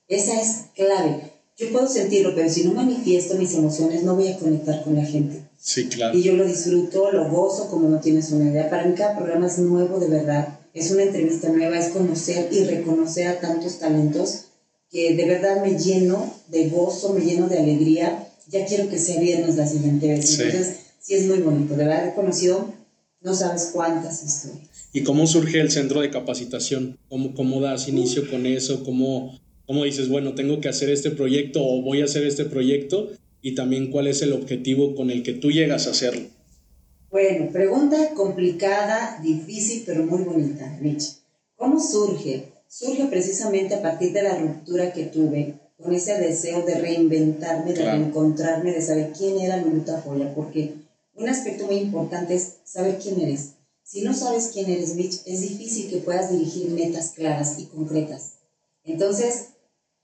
Esa 0.08 0.40
es 0.40 0.64
clave. 0.74 1.30
Yo 1.56 1.70
puedo 1.72 1.86
sentirlo, 1.88 2.34
pero 2.34 2.48
si 2.48 2.64
no 2.64 2.72
manifiesto 2.72 3.34
mis 3.34 3.54
emociones, 3.54 4.02
no 4.02 4.14
voy 4.16 4.28
a 4.28 4.38
conectar 4.38 4.82
con 4.82 4.94
la 4.96 5.04
gente. 5.04 5.42
Sí, 5.58 5.88
claro. 5.88 6.16
Y 6.16 6.22
yo 6.22 6.34
lo 6.34 6.46
disfruto, 6.46 7.12
lo 7.12 7.28
gozo 7.30 7.68
como 7.68 7.88
no 7.88 8.00
tienes 8.00 8.30
una 8.32 8.50
idea. 8.50 8.70
Para 8.70 8.86
mí 8.86 8.94
cada 8.94 9.16
programa 9.16 9.46
es 9.46 9.58
nuevo 9.58 9.98
de 9.98 10.08
verdad. 10.08 10.58
Es 10.72 10.90
una 10.90 11.02
entrevista 11.02 11.48
nueva, 11.50 11.78
es 11.78 11.88
conocer 11.88 12.48
y 12.50 12.64
reconocer 12.64 13.26
a 13.28 13.40
tantos 13.40 13.78
talentos 13.78 14.44
que 14.90 15.14
de 15.14 15.24
verdad 15.26 15.62
me 15.62 15.78
lleno 15.78 16.32
de 16.48 16.68
gozo, 16.70 17.12
me 17.12 17.20
lleno 17.24 17.48
de 17.48 17.58
alegría. 17.58 18.26
Ya 18.48 18.64
quiero 18.64 18.88
que 18.88 18.98
sea 18.98 19.20
viernes 19.20 19.56
la 19.56 19.66
siguiente 19.66 20.08
vez. 20.08 20.28
Sí. 20.28 20.42
Entonces, 20.42 20.76
sí 21.00 21.14
es 21.14 21.26
muy 21.26 21.38
bonito. 21.38 21.74
De 21.74 21.84
verdad 21.84 22.08
he 22.08 22.14
conocido 22.14 22.72
no 23.22 23.34
sabes 23.34 23.70
cuántas 23.72 24.24
historias. 24.24 24.68
¿Y 24.92 25.02
cómo 25.02 25.26
surge 25.26 25.60
el 25.60 25.70
centro 25.70 26.00
de 26.00 26.10
capacitación? 26.10 26.98
¿Cómo, 27.08 27.34
cómo 27.34 27.60
das 27.60 27.86
inicio 27.88 28.28
con 28.30 28.46
eso? 28.46 28.82
¿Cómo, 28.82 29.38
¿Cómo 29.66 29.84
dices, 29.84 30.08
bueno, 30.08 30.34
tengo 30.34 30.60
que 30.60 30.68
hacer 30.68 30.90
este 30.90 31.10
proyecto 31.10 31.64
o 31.64 31.82
voy 31.82 32.00
a 32.00 32.06
hacer 32.06 32.24
este 32.24 32.44
proyecto? 32.44 33.10
Y 33.42 33.54
también 33.54 33.90
cuál 33.90 34.06
es 34.06 34.22
el 34.22 34.32
objetivo 34.32 34.94
con 34.94 35.10
el 35.10 35.22
que 35.22 35.32
tú 35.34 35.50
llegas 35.50 35.86
a 35.86 35.90
hacerlo. 35.90 36.28
Bueno, 37.10 37.50
pregunta 37.52 38.10
complicada, 38.14 39.20
difícil, 39.22 39.82
pero 39.84 40.04
muy 40.04 40.22
bonita, 40.22 40.78
Mitch. 40.80 41.04
¿Cómo 41.56 41.80
surge? 41.80 42.52
Surge 42.68 43.06
precisamente 43.06 43.74
a 43.74 43.82
partir 43.82 44.12
de 44.12 44.22
la 44.22 44.38
ruptura 44.38 44.92
que 44.92 45.04
tuve 45.04 45.54
con 45.76 45.94
ese 45.94 46.18
deseo 46.18 46.64
de 46.64 46.74
reinventarme, 46.74 47.72
de 47.72 47.80
Claro. 47.80 47.98
reencontrarme, 47.98 48.72
de 48.72 48.82
saber 48.82 49.12
quién 49.16 49.40
era 49.40 49.56
Luluta 49.56 50.00
Joya, 50.00 50.34
porque 50.34 50.74
un 51.14 51.28
aspecto 51.28 51.66
muy 51.66 51.76
importante 51.76 52.34
es 52.34 52.54
saber 52.64 52.98
quién 52.98 53.20
eres. 53.20 53.52
Si 53.82 54.02
no 54.02 54.14
sabes 54.14 54.50
quién 54.52 54.70
eres, 54.70 54.94
Mitch, 54.94 55.20
es 55.26 55.40
difícil 55.40 55.90
que 55.90 55.96
puedas 55.96 56.30
dirigir 56.30 56.70
metas 56.70 57.10
claras 57.10 57.58
y 57.58 57.64
concretas. 57.64 58.34
Entonces, 58.84 59.46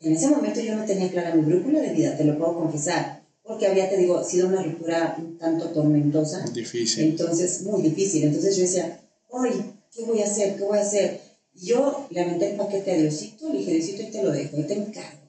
en 0.01 0.13
ese 0.13 0.29
momento 0.29 0.61
yo 0.61 0.75
no 0.75 0.85
tenía 0.85 1.11
clara 1.11 1.35
mi 1.35 1.43
brújula 1.43 1.81
de 1.81 1.95
vida, 1.95 2.17
te 2.17 2.25
lo 2.25 2.37
puedo 2.37 2.59
confesar, 2.59 3.23
porque 3.43 3.67
había, 3.67 3.89
te 3.89 3.97
digo, 3.97 4.23
sido 4.25 4.49
una 4.49 4.63
ruptura 4.63 5.15
un 5.19 5.39
tanto 5.39 5.71
tormentosa. 5.71 6.45
Difícil. 6.53 7.05
Entonces, 7.05 7.63
muy 7.63 7.81
difícil. 7.81 8.25
Entonces 8.25 8.57
yo 8.57 8.63
decía, 8.63 9.01
oye, 9.29 9.55
¿qué 9.95 10.05
voy 10.05 10.21
a 10.21 10.25
hacer? 10.25 10.57
¿Qué 10.57 10.65
voy 10.65 10.79
a 10.79 10.83
hacer? 10.83 11.21
Y 11.55 11.67
yo 11.67 12.09
le 12.11 12.21
aventé 12.21 12.51
el 12.51 12.57
paquete 12.57 12.91
a 12.91 12.97
Diosito, 12.97 13.53
le 13.53 13.61
dije, 13.61 13.75
Diosito, 13.75 14.03
ahí 14.03 14.11
te 14.11 14.23
lo 14.25 14.33
dejo, 14.33 14.57
ahí 14.57 14.65
te 14.65 14.75
encargo. 14.75 15.21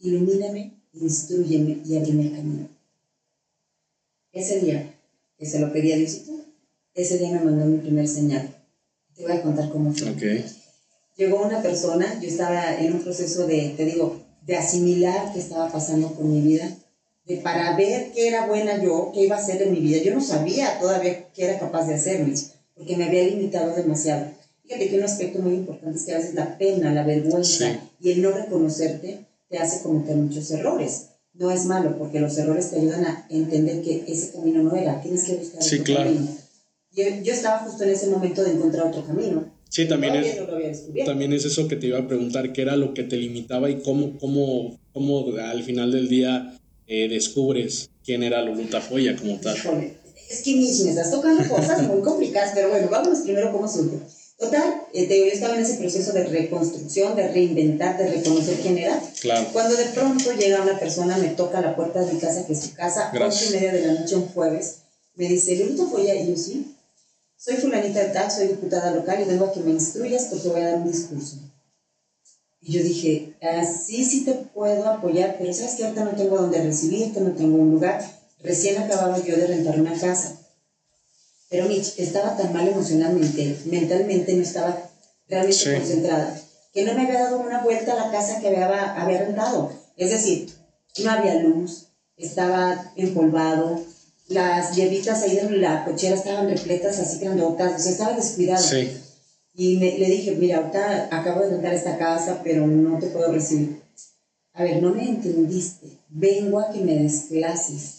Ilumíname, 0.00 0.78
instruyeme 0.92 1.78
y 1.84 1.96
abrime 1.96 2.24
el 2.24 2.36
camino. 2.36 2.68
Ese 4.30 4.60
día 4.60 4.94
que 5.38 5.46
se 5.46 5.60
lo 5.60 5.72
pedí 5.72 5.92
a 5.92 5.96
Diosito, 5.96 6.32
ese 6.94 7.18
día 7.18 7.30
me 7.30 7.40
mandó 7.40 7.64
mi 7.64 7.78
primer 7.78 8.08
señal. 8.08 8.54
Te 9.14 9.22
voy 9.22 9.32
a 9.32 9.42
contar 9.42 9.70
cómo 9.70 9.92
fue. 9.94 10.44
Llegó 11.16 11.42
una 11.42 11.62
persona, 11.62 12.20
yo 12.20 12.28
estaba 12.28 12.76
en 12.76 12.94
un 12.94 13.00
proceso 13.02 13.46
de, 13.46 13.74
te 13.76 13.84
digo, 13.84 14.20
de 14.46 14.56
asimilar 14.56 15.32
qué 15.32 15.40
estaba 15.40 15.70
pasando 15.70 16.14
con 16.14 16.30
mi 16.32 16.40
vida, 16.40 16.68
de 17.24 17.36
para 17.38 17.76
ver 17.76 18.12
qué 18.12 18.28
era 18.28 18.46
buena 18.46 18.82
yo, 18.82 19.10
qué 19.12 19.24
iba 19.24 19.36
a 19.36 19.40
hacer 19.40 19.62
en 19.62 19.72
mi 19.72 19.80
vida. 19.80 19.98
Yo 20.02 20.14
no 20.14 20.20
sabía 20.20 20.78
todavía 20.78 21.28
qué 21.32 21.44
era 21.44 21.58
capaz 21.58 21.86
de 21.86 21.94
hacer, 21.94 22.24
Mitch, 22.24 22.46
porque 22.74 22.96
me 22.96 23.04
había 23.04 23.24
limitado 23.24 23.74
demasiado. 23.74 24.26
Fíjate 24.62 24.88
que 24.88 24.98
un 24.98 25.04
aspecto 25.04 25.38
muy 25.40 25.54
importante 25.54 25.98
es 25.98 26.04
que 26.04 26.14
a 26.14 26.18
veces 26.18 26.34
la 26.34 26.56
pena, 26.58 26.92
la 26.92 27.02
vergüenza 27.02 27.68
Sí. 27.72 27.78
y 28.00 28.12
el 28.12 28.22
no 28.22 28.30
reconocerte 28.30 29.26
te 29.48 29.58
hace 29.58 29.82
cometer 29.82 30.14
muchos 30.16 30.50
errores. 30.50 31.07
No 31.38 31.52
es 31.52 31.66
malo, 31.66 31.96
porque 31.96 32.18
los 32.18 32.36
errores 32.36 32.70
te 32.70 32.80
ayudan 32.80 33.04
a 33.04 33.26
entender 33.30 33.80
que 33.80 34.04
ese 34.08 34.32
camino 34.32 34.60
no 34.62 34.74
era, 34.74 35.00
tienes 35.00 35.22
que 35.22 35.36
buscar 35.36 35.62
Sí, 35.62 35.76
otro 35.76 35.84
claro. 35.94 36.10
camino. 36.10 36.36
Yo, 36.90 37.04
yo 37.22 37.32
estaba 37.32 37.58
justo 37.60 37.84
en 37.84 37.90
ese 37.90 38.08
momento 38.08 38.42
de 38.42 38.52
encontrar 38.52 38.88
otro 38.88 39.06
camino. 39.06 39.54
Sí, 39.68 39.86
también 39.86 40.16
es, 40.16 40.36
no 40.36 41.04
también 41.04 41.32
es 41.32 41.44
eso 41.44 41.68
que 41.68 41.76
te 41.76 41.86
iba 41.86 41.98
a 41.98 42.08
preguntar, 42.08 42.52
qué 42.52 42.62
era 42.62 42.74
lo 42.76 42.92
que 42.92 43.04
te 43.04 43.16
limitaba 43.16 43.70
y 43.70 43.82
cómo, 43.82 44.18
cómo, 44.18 44.80
cómo 44.92 45.26
al 45.36 45.62
final 45.62 45.92
del 45.92 46.08
día 46.08 46.58
eh, 46.88 47.08
descubres 47.08 47.88
quién 48.04 48.24
era 48.24 48.42
Loluta 48.42 48.80
Joya 48.80 49.14
como 49.14 49.38
tal. 49.38 49.56
Híjole, 49.56 49.92
es 50.30 50.42
que 50.42 50.56
me 50.56 50.64
estás 50.64 51.10
tocando 51.10 51.46
cosas 51.48 51.86
muy 51.86 52.00
complicadas, 52.00 52.52
pero 52.54 52.70
bueno, 52.70 52.88
vámonos 52.90 53.20
primero 53.20 53.52
cómo 53.52 53.68
surge. 53.68 53.98
Total, 54.38 54.82
eh, 54.92 55.08
yo 55.08 55.32
estaba 55.32 55.56
en 55.56 55.62
ese 55.62 55.78
proceso 55.78 56.12
de 56.12 56.24
reconstrucción, 56.24 57.16
de 57.16 57.26
reinventar, 57.26 57.98
de 57.98 58.08
reconocer 58.08 58.60
quién 58.60 58.78
era. 58.78 59.00
Claro. 59.20 59.48
Cuando 59.52 59.74
de 59.74 59.86
pronto 59.86 60.32
llega 60.32 60.62
una 60.62 60.78
persona, 60.78 61.16
me 61.16 61.30
toca 61.30 61.60
la 61.60 61.74
puerta 61.74 62.00
de 62.00 62.12
mi 62.12 62.20
casa, 62.20 62.46
que 62.46 62.52
es 62.52 62.60
su 62.60 62.72
casa, 62.72 63.10
ocho 63.12 63.44
y 63.48 63.50
media 63.50 63.72
de 63.72 63.82
la 63.82 64.00
noche, 64.00 64.14
un 64.14 64.28
jueves, 64.28 64.76
me 65.16 65.26
dice, 65.26 65.56
Lulita 65.56 65.86
Joya, 65.86 66.14
y 66.14 66.28
yo 66.28 66.36
sí, 66.36 66.72
soy 67.36 67.56
fulanita 67.56 67.98
de 67.98 68.10
tal, 68.10 68.30
soy 68.30 68.46
diputada 68.46 68.92
local 68.92 69.20
y 69.20 69.24
vengo 69.24 69.46
a 69.46 69.52
que 69.52 69.60
me 69.60 69.72
instruyas 69.72 70.26
porque 70.26 70.48
voy 70.48 70.60
a 70.60 70.66
dar 70.66 70.76
un 70.76 70.90
discurso. 70.90 71.36
Y 72.60 72.72
yo 72.72 72.82
dije, 72.82 73.34
ah, 73.42 73.64
sí, 73.64 74.04
sí 74.04 74.24
te 74.24 74.34
puedo 74.34 74.88
apoyar, 74.88 75.34
pero 75.36 75.52
sabes 75.52 75.74
que 75.74 75.82
ahorita 75.82 76.04
no 76.04 76.16
tengo 76.16 76.36
donde 76.36 76.62
recibirte, 76.62 77.20
no 77.20 77.32
tengo 77.32 77.56
un 77.56 77.72
lugar. 77.72 78.00
Recién 78.40 78.78
acababa 78.78 79.18
yo 79.18 79.36
de 79.36 79.46
rentar 79.48 79.80
una 79.80 79.98
casa. 79.98 80.37
Pero 81.50 81.66
Mitch 81.66 81.94
estaba 81.98 82.36
tan 82.36 82.52
mal 82.52 82.68
emocionalmente, 82.68 83.56
mentalmente 83.64 84.34
no 84.34 84.42
estaba 84.42 84.76
realmente 85.28 85.56
Sí. 85.64 85.70
concentrada, 85.70 86.34
que 86.72 86.84
no 86.84 86.94
me 86.94 87.02
había 87.02 87.20
dado 87.20 87.38
una 87.38 87.62
vuelta 87.62 87.92
a 87.92 88.04
la 88.04 88.10
casa 88.10 88.38
que 88.40 88.48
había, 88.48 88.92
había 88.94 89.18
rentado. 89.24 89.70
Es 89.96 90.10
decir, 90.10 90.46
no 90.98 91.10
había 91.10 91.34
luz, 91.36 91.86
estaba 92.16 92.92
empolvado, 92.96 93.80
las 94.28 94.74
hierbitas 94.76 95.22
ahí 95.22 95.36
de 95.36 95.48
la 95.56 95.84
cochera 95.84 96.14
estaban 96.14 96.48
repletas 96.48 96.98
así 96.98 97.18
grandotas, 97.18 97.76
o 97.76 97.78
sea, 97.78 97.92
estaba 97.92 98.12
descuidado. 98.14 98.62
Sí. 98.62 98.90
Y 99.54 99.76
le 99.76 100.08
dije, 100.10 100.32
mira, 100.32 100.58
ahorita 100.58 101.08
acabo 101.10 101.40
de 101.40 101.50
rentar 101.50 101.72
esta 101.72 101.96
casa, 101.96 102.40
pero 102.44 102.66
no 102.66 102.98
te 102.98 103.06
puedo 103.06 103.32
recibir. 103.32 103.80
A 104.52 104.62
ver, 104.62 104.82
no 104.82 104.90
me 104.92 105.08
entendiste. 105.08 105.86
Vengo 106.08 106.60
a 106.60 106.70
que 106.70 106.80
me 106.80 106.94
des 106.94 107.26
clases. 107.28 107.94
Y 107.94 107.97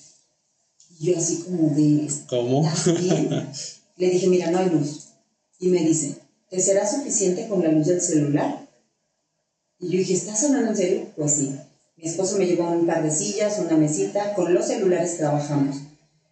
yo 0.99 1.17
así 1.17 1.43
como 1.43 1.73
de... 1.75 2.09
¿Cómo? 2.27 2.69
bien? 2.99 3.49
le 3.97 4.09
dije, 4.09 4.27
mira, 4.27 4.51
no 4.51 4.59
hay 4.59 4.69
luz. 4.69 5.09
Y 5.59 5.67
me 5.69 5.83
dice, 5.83 6.15
¿te 6.49 6.59
será 6.59 6.89
suficiente 6.89 7.47
con 7.47 7.63
la 7.63 7.71
luz 7.71 7.87
del 7.87 8.01
celular? 8.01 8.67
Y 9.79 9.89
yo 9.89 9.97
dije, 9.97 10.13
¿estás 10.13 10.43
hablando 10.43 10.69
en 10.71 10.77
serio? 10.77 11.07
Pues 11.15 11.33
sí. 11.33 11.55
Mi 11.97 12.05
esposo 12.05 12.37
me 12.37 12.45
llevó 12.45 12.69
un 12.69 12.85
par 12.85 13.03
de 13.03 13.11
sillas, 13.11 13.59
una 13.59 13.75
mesita, 13.75 14.33
con 14.33 14.53
los 14.53 14.67
celulares 14.67 15.17
trabajamos. 15.17 15.77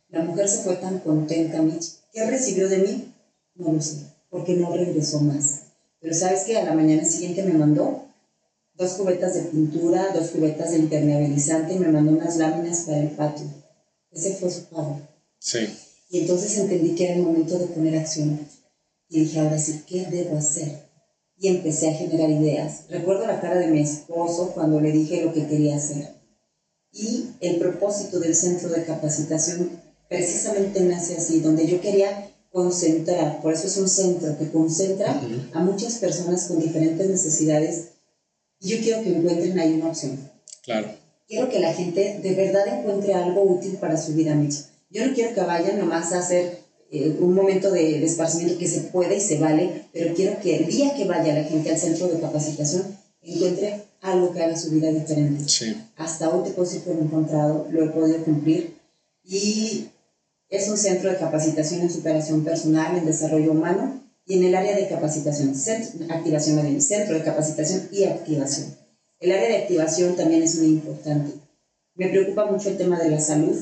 La 0.10 0.22
mujer 0.22 0.48
se 0.48 0.64
fue 0.64 0.76
tan 0.76 1.00
contenta, 1.00 1.62
Mitch. 1.62 1.92
¿Qué 2.14 2.26
recibió 2.26 2.70
de 2.70 2.78
mí? 2.78 3.14
No 3.56 3.72
lo 3.72 3.82
sé 3.82 4.18
porque 4.30 4.54
no 4.54 4.72
regresó 4.72 5.20
más. 5.20 5.62
Pero 6.00 6.14
sabes 6.14 6.44
que 6.44 6.58
a 6.58 6.64
la 6.64 6.74
mañana 6.74 7.04
siguiente 7.04 7.44
me 7.44 7.54
mandó 7.54 8.04
dos 8.76 8.94
cubetas 8.94 9.34
de 9.34 9.42
pintura, 9.42 10.12
dos 10.14 10.28
cubetas 10.28 10.72
de 10.72 10.78
impermeabilizante 10.78 11.74
y 11.74 11.80
me 11.80 11.88
mandó 11.88 12.12
unas 12.12 12.38
láminas 12.38 12.82
para 12.82 13.00
el 13.00 13.10
patio. 13.10 13.46
Ese 14.12 14.36
fue 14.36 14.50
su 14.50 14.66
pago. 14.66 15.00
Sí. 15.40 15.68
Y 16.10 16.20
entonces 16.20 16.58
entendí 16.58 16.96
que 16.96 17.06
era 17.06 17.16
el 17.16 17.24
momento 17.24 17.58
de 17.58 17.68
poner 17.68 17.96
acción. 17.96 18.40
Y 19.10 19.22
dije, 19.22 19.40
ahora 19.40 19.58
sí, 19.58 19.84
¿qué 19.88 20.06
debo 20.06 20.38
hacer? 20.38 20.88
Y 21.38 21.50
empecé 21.50 21.90
a 21.90 21.96
generar 21.96 22.30
ideas. 22.30 22.86
Recuerdo 22.90 23.28
la 23.28 23.40
cara 23.40 23.58
de 23.58 23.68
mi 23.68 23.82
esposo 23.82 24.52
cuando 24.54 24.80
le 24.80 24.92
dije 24.92 25.24
lo 25.24 25.34
que 25.34 25.48
quería 25.48 25.76
hacer. 25.76 26.16
Y 26.92 27.28
el 27.42 27.58
propósito 27.58 28.20
del 28.20 28.36
centro 28.36 28.70
de 28.70 28.84
capacitación 28.84 29.80
precisamente 30.10 30.82
nace 30.82 31.16
así, 31.16 31.40
donde 31.40 31.68
yo 31.68 31.80
quería 31.82 32.32
concentrar, 32.50 33.42
por 33.42 33.54
eso 33.54 33.68
es 33.68 33.78
un 33.78 33.88
centro 33.88 34.38
que 34.38 34.50
concentra 34.50 35.22
a 35.54 35.60
muchas 35.60 35.96
personas 35.96 36.46
con 36.46 36.60
diferentes 36.60 37.08
necesidades 37.08 37.90
y 38.60 38.70
yo 38.70 38.78
quiero 38.80 39.04
que 39.04 39.16
encuentren 39.16 39.60
ahí 39.60 39.74
una 39.74 39.90
opción. 39.90 40.18
Claro. 40.64 40.90
Quiero 41.28 41.50
que 41.50 41.60
la 41.60 41.74
gente 41.74 42.20
de 42.24 42.36
verdad 42.36 42.68
encuentre 42.68 43.14
algo 43.14 43.44
útil 43.44 43.78
para 43.82 43.98
su 43.98 44.14
vida 44.14 44.34
misma. 44.34 44.68
Yo 44.90 45.06
no 45.06 45.14
quiero 45.14 45.36
que 45.36 45.42
vayan 45.42 45.78
nomás 45.78 46.14
a 46.14 46.20
hacer 46.20 46.60
eh, 46.90 47.18
un 47.20 47.34
momento 47.34 47.70
de, 47.70 48.00
de, 48.00 48.06
esparcimiento 48.06 48.58
que 48.58 48.68
se 48.68 48.82
puede 48.82 49.18
y 49.18 49.20
se 49.20 49.38
vale, 49.38 49.84
pero 49.92 50.16
quiero 50.16 50.40
que 50.40 50.56
el 50.56 50.68
día 50.68 50.96
que 50.96 51.04
vaya 51.04 51.34
la 51.34 51.44
gente 51.44 51.70
al 51.70 51.78
centro 51.78 52.08
de 52.08 52.22
capacitación 52.22 52.98
encuentre 53.22 53.84
algo 54.02 54.32
que 54.32 54.42
haga 54.42 54.56
su 54.56 54.70
vida 54.70 54.90
diferente. 54.90 55.44
Sí. 55.50 55.76
Hasta 55.98 56.30
hoy 56.30 56.46
te 56.46 56.52
puedo 56.52 56.68
decir 56.68 56.84
que 56.84 56.94
lo 56.94 57.02
he 57.02 57.04
encontrado, 57.04 57.68
lo 57.70 57.84
he 57.84 57.90
podido 57.90 58.24
cumplir 58.24 58.78
y 59.22 59.90
es 60.50 60.70
un 60.70 60.78
centro 60.78 61.12
de 61.12 61.18
capacitación 61.18 61.82
en 61.82 61.92
superación 61.92 62.46
personal, 62.46 62.96
en 62.96 63.06
desarrollo 63.06 63.52
humano 63.52 64.02
y 64.26 64.38
en 64.38 64.46
el 64.46 64.56
área 64.56 64.76
de 64.78 64.88
capacitación, 64.88 65.54
centro, 65.56 66.06
activación, 66.14 66.82
centro 66.82 67.16
de 67.16 67.24
capacitación 67.24 67.90
y 67.92 68.06
activación. 68.06 68.87
El 69.20 69.32
área 69.32 69.50
de 69.50 69.58
activación 69.58 70.16
también 70.16 70.44
es 70.44 70.58
muy 70.58 70.68
importante. 70.68 71.34
Me 71.96 72.10
preocupa 72.10 72.46
mucho 72.46 72.70
el 72.70 72.78
tema 72.78 73.00
de 73.00 73.10
la 73.10 73.20
salud. 73.20 73.56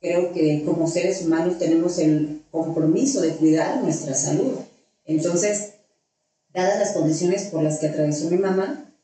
Creo 0.00 0.32
que 0.32 0.64
como 0.64 0.86
seres 0.86 1.22
humanos 1.22 1.58
tenemos 1.58 1.98
el 1.98 2.42
compromiso 2.50 3.20
de 3.20 3.30
cuidar 3.36 3.82
nuestra 3.82 4.14
salud. 4.14 4.58
Entonces, 5.04 5.72
dadas 6.52 6.78
las 6.78 6.92
condiciones 6.92 7.44
por 7.44 7.62
las 7.62 7.78
que 7.78 7.86
atravesó 7.86 8.30
mi 8.30 8.36
mamá, 8.36 8.94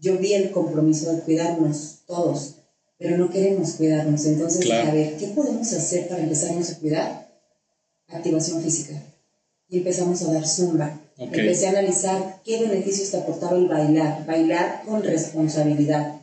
yo 0.00 0.16
vi 0.18 0.34
el 0.34 0.50
compromiso 0.50 1.12
de 1.12 1.20
cuidarnos 1.20 2.02
todos 2.06 2.54
pero 3.00 3.16
no 3.16 3.30
queremos 3.30 3.72
cuidarnos. 3.72 4.26
Entonces, 4.26 4.70
a 4.70 4.92
ver, 4.92 5.16
¿qué 5.16 5.28
podemos 5.28 5.72
hacer 5.72 6.06
para 6.06 6.22
empezarnos 6.22 6.68
a 6.68 6.78
cuidar? 6.78 7.32
Activación 8.08 8.62
física. 8.62 8.92
Y 9.68 9.78
empezamos 9.78 10.20
a 10.20 10.32
dar 10.32 10.46
zumba. 10.46 11.00
Empecé 11.20 11.66
a 11.66 11.70
analizar 11.70 12.40
qué 12.44 12.60
beneficios 12.60 13.10
te 13.10 13.18
aportaba 13.18 13.56
el 13.56 13.66
bailar. 13.66 14.24
Bailar 14.26 14.82
con 14.86 15.02
responsabilidad. 15.02 16.14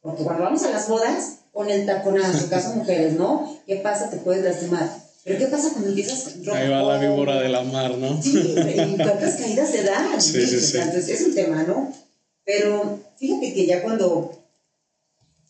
Porque 0.00 0.22
cuando 0.22 0.44
vamos 0.44 0.62
a 0.62 0.70
las 0.70 0.88
bodas, 0.88 1.38
con 1.52 1.68
el 1.68 1.84
taconazo, 1.86 2.48
caso 2.48 2.72
mujeres, 2.76 3.14
¿no? 3.14 3.58
¿Qué 3.66 3.76
pasa? 3.76 4.10
Te 4.10 4.18
puedes 4.18 4.44
lastimar. 4.44 4.88
Pero 5.24 5.38
¿qué 5.38 5.46
pasa 5.46 5.70
cuando 5.70 5.88
empiezas 5.88 6.36
Ahí 6.52 6.68
va 6.68 6.82
la 6.82 6.98
víbora 6.98 7.40
de 7.40 7.48
la 7.48 7.62
mar, 7.62 7.96
¿no? 7.96 8.22
Sí, 8.22 8.54
y 8.56 8.96
cuántas 8.96 9.36
caídas 9.36 9.70
se 9.70 9.82
dan. 9.82 10.08
Sí, 10.20 10.46
sí, 10.46 10.60
sí. 10.60 10.78
Entonces 10.78 11.08
es 11.08 11.26
un 11.26 11.34
tema, 11.34 11.62
¿no? 11.64 11.92
Pero 12.44 13.00
fíjate 13.16 13.54
que 13.54 13.66
ya 13.66 13.82
cuando 13.82 14.38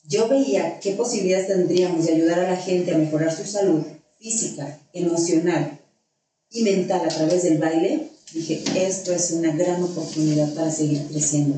yo 0.06 0.28
veía 0.28 0.78
qué 0.80 0.92
posibilidades 0.92 1.48
tendríamos 1.48 2.06
de 2.06 2.12
ayudar 2.12 2.38
a 2.38 2.50
la 2.50 2.56
gente 2.56 2.94
a 2.94 2.98
mejorar 2.98 3.32
su 3.32 3.44
salud 3.44 3.82
física, 4.18 4.78
emocional 4.92 5.78
y 6.50 6.62
mental 6.62 7.02
a 7.04 7.08
través 7.08 7.42
del 7.42 7.58
baile, 7.58 8.08
dije, 8.32 8.62
esto 8.76 9.12
es 9.12 9.30
una 9.32 9.54
gran 9.54 9.82
oportunidad 9.82 10.52
para 10.54 10.70
seguir 10.70 11.06
creciendo. 11.06 11.56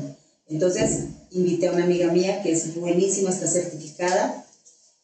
Entonces, 0.49 1.05
invité 1.31 1.67
a 1.67 1.73
una 1.73 1.83
amiga 1.83 2.11
mía 2.11 2.41
que 2.41 2.51
es 2.51 2.75
buenísima, 2.75 3.29
está 3.29 3.47
certificada, 3.47 4.45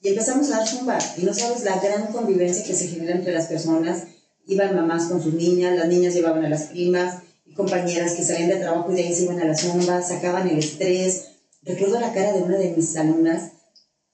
y 0.01 0.09
empezamos 0.09 0.51
a 0.51 0.57
dar 0.57 0.67
zumba. 0.67 0.97
Y 1.17 1.23
no 1.23 1.33
sabes 1.33 1.63
la 1.63 1.79
gran 1.79 2.07
convivencia 2.07 2.63
que 2.63 2.75
se 2.75 2.87
genera 2.87 3.15
entre 3.15 3.33
las 3.33 3.47
personas. 3.47 4.03
Iban 4.47 4.75
mamás 4.75 5.05
con 5.05 5.23
sus 5.23 5.33
niñas, 5.33 5.77
las 5.77 5.87
niñas 5.87 6.13
llevaban 6.13 6.43
a 6.43 6.49
las 6.49 6.63
primas, 6.63 7.23
y 7.45 7.53
compañeras 7.53 8.13
que 8.13 8.23
salían 8.23 8.49
de 8.49 8.57
trabajo 8.57 8.91
y 8.91 8.95
de 8.95 9.03
ahí 9.03 9.13
se 9.13 9.23
iban 9.23 9.39
a 9.39 9.45
la 9.45 9.57
zumba, 9.57 10.01
sacaban 10.01 10.49
el 10.49 10.59
estrés, 10.59 11.23
Recuerdo 11.65 11.99
la 11.99 12.13
cara 12.13 12.33
de 12.33 12.41
una 12.41 12.57
de 12.57 12.71
mis 12.75 12.95
alumnas 12.97 13.51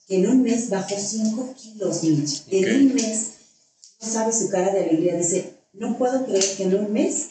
que 0.06 0.16
en 0.18 0.28
un 0.28 0.42
mes 0.42 0.70
bajó 0.70 0.96
5 0.96 1.54
kilos, 1.56 2.02
Mitch. 2.04 2.44
En 2.48 2.88
un 2.88 2.94
mes, 2.94 3.32
no 4.00 4.08
sabe 4.08 4.32
su 4.32 4.48
cara 4.48 4.72
de 4.72 4.84
alegría. 4.84 5.16
Dice, 5.16 5.54
no 5.72 5.98
puedo 5.98 6.24
creer 6.26 6.44
que 6.56 6.62
en 6.64 6.74
un 6.76 6.92
mes 6.92 7.29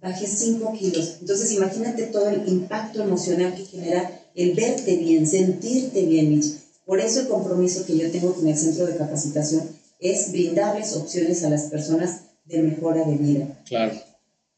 bajé 0.00 0.26
5 0.26 0.72
kilos. 0.72 1.18
Entonces, 1.20 1.52
imagínate 1.52 2.04
todo 2.04 2.28
el 2.28 2.46
impacto 2.48 3.02
emocional 3.02 3.54
que 3.54 3.64
genera 3.64 4.10
el 4.34 4.54
verte 4.54 4.96
bien, 4.96 5.26
sentirte 5.26 6.04
bien, 6.04 6.30
Mitch. 6.30 6.54
Por 6.84 7.00
eso 7.00 7.20
el 7.20 7.28
compromiso 7.28 7.84
que 7.84 7.96
yo 7.96 8.10
tengo 8.10 8.32
con 8.32 8.46
el 8.46 8.56
centro 8.56 8.86
de 8.86 8.96
capacitación 8.96 9.68
es 9.98 10.30
brindarles 10.30 10.94
opciones 10.94 11.42
a 11.42 11.48
las 11.48 11.64
personas 11.64 12.20
de 12.44 12.62
mejora 12.62 13.04
de 13.04 13.16
vida. 13.16 13.46
Claro. 13.66 13.92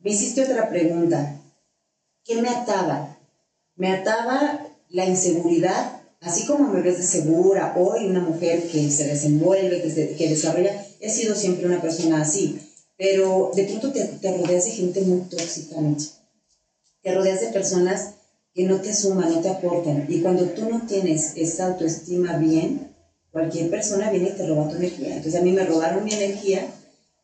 Me 0.00 0.10
hiciste 0.10 0.42
otra 0.42 0.68
pregunta. 0.68 1.40
¿Qué 2.24 2.42
me 2.42 2.50
ataba? 2.50 3.16
Me 3.76 3.90
ataba 3.90 4.60
la 4.88 5.06
inseguridad, 5.06 6.00
así 6.20 6.44
como 6.44 6.68
me 6.68 6.82
ves 6.82 6.98
de 6.98 7.04
segura, 7.04 7.74
hoy 7.76 8.06
una 8.06 8.20
mujer 8.20 8.68
que 8.68 8.90
se 8.90 9.06
desenvuelve, 9.06 9.80
que, 9.80 10.16
que 10.16 10.28
desarrolla, 10.28 10.84
he 11.00 11.08
sido 11.08 11.34
siempre 11.34 11.66
una 11.66 11.80
persona 11.80 12.20
así, 12.20 12.58
pero 12.98 13.50
de 13.54 13.64
pronto 13.64 13.90
te, 13.92 14.04
te 14.04 14.36
rodeas 14.36 14.64
de 14.66 14.72
gente 14.72 15.00
muy 15.00 15.20
tóxica, 15.20 15.76
Te 17.02 17.14
rodeas 17.14 17.40
de 17.40 17.48
personas 17.48 18.10
que 18.52 18.64
no 18.64 18.80
te 18.80 18.92
suman, 18.92 19.32
no 19.32 19.40
te 19.40 19.48
aportan. 19.48 20.04
Y 20.08 20.20
cuando 20.20 20.44
tú 20.50 20.68
no 20.68 20.84
tienes 20.84 21.32
esa 21.36 21.68
autoestima 21.68 22.36
bien, 22.36 22.92
cualquier 23.30 23.70
persona 23.70 24.10
viene 24.10 24.28
y 24.28 24.32
te 24.32 24.46
roba 24.46 24.68
tu 24.68 24.76
energía. 24.76 25.14
Entonces 25.14 25.36
a 25.36 25.42
mí 25.42 25.52
me 25.52 25.64
robaron 25.64 26.04
mi 26.04 26.12
energía 26.12 26.66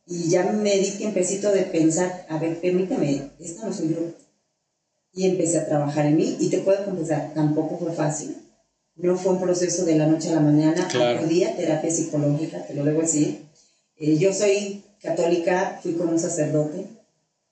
y 0.06 0.28
ya 0.28 0.44
me 0.44 0.78
di 0.78 0.90
tiempecito 0.92 1.50
de 1.50 1.62
pensar, 1.62 2.24
a 2.28 2.38
ver, 2.38 2.58
permíteme, 2.60 3.30
esta 3.38 3.66
no 3.66 3.72
soy 3.72 3.88
yo 3.90 4.24
y 5.14 5.26
empecé 5.26 5.58
a 5.58 5.66
trabajar 5.66 6.06
en 6.06 6.16
mí 6.16 6.36
y 6.40 6.48
te 6.48 6.58
puedo 6.58 6.84
confesar, 6.84 7.32
tampoco 7.34 7.78
fue 7.78 7.92
fácil. 7.92 8.36
No 8.96 9.16
fue 9.16 9.32
un 9.32 9.40
proceso 9.40 9.84
de 9.84 9.96
la 9.96 10.06
noche 10.06 10.28
a 10.30 10.34
la 10.34 10.40
mañana, 10.40 10.86
claro. 10.88 11.26
día 11.26 11.56
terapia 11.56 11.90
psicológica, 11.90 12.64
te 12.66 12.74
lo 12.74 12.84
debo 12.84 13.00
decir. 13.00 13.43
Eh, 13.98 14.16
yo 14.18 14.32
soy 14.32 14.82
católica, 15.00 15.78
fui 15.82 15.92
con 15.92 16.08
un 16.08 16.18
sacerdote 16.18 16.86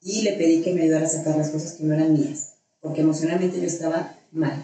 y 0.01 0.23
le 0.23 0.33
pedí 0.33 0.61
que 0.61 0.73
me 0.73 0.83
ayudara 0.83 1.07
a 1.07 1.09
sacar 1.09 1.37
las 1.37 1.51
cosas 1.51 1.73
que 1.73 1.85
no 1.85 1.95
eran 1.95 2.13
mías, 2.13 2.55
porque 2.81 3.03
emocionalmente 3.03 3.61
yo 3.61 3.67
estaba 3.67 4.17
mal. 4.31 4.63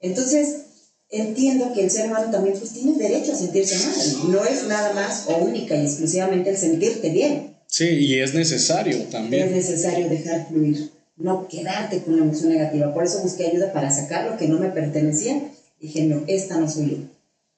Entonces, 0.00 0.62
entiendo 1.10 1.72
que 1.72 1.82
el 1.82 1.90
ser 1.90 2.06
humano 2.06 2.30
también 2.30 2.56
pues, 2.56 2.72
tiene 2.72 2.96
derecho 2.96 3.32
a 3.32 3.36
sentirse 3.36 3.76
mal. 3.84 4.30
No 4.30 4.44
es 4.44 4.66
nada 4.66 4.92
más 4.92 5.26
o 5.26 5.36
única 5.36 5.76
y 5.76 5.84
exclusivamente 5.84 6.50
el 6.50 6.56
sentirte 6.56 7.10
bien. 7.10 7.56
Sí, 7.66 7.86
y 7.86 8.20
es 8.20 8.34
necesario 8.34 9.04
también. 9.04 9.48
Es 9.48 9.52
necesario 9.52 10.08
dejar 10.08 10.46
fluir 10.48 10.90
no 11.20 11.46
quedarte 11.48 12.02
con 12.02 12.14
una 12.14 12.22
emoción 12.24 12.48
negativa. 12.48 12.92
Por 12.92 13.04
eso 13.04 13.20
busqué 13.22 13.46
ayuda 13.46 13.72
para 13.72 13.90
sacar 13.90 14.24
lo 14.24 14.36
que 14.36 14.48
no 14.48 14.58
me 14.58 14.70
pertenecía. 14.70 15.40
Dije, 15.78 16.02
no, 16.02 16.22
esta 16.26 16.58
no 16.58 16.68
soy 16.68 16.90
yo. 16.90 16.96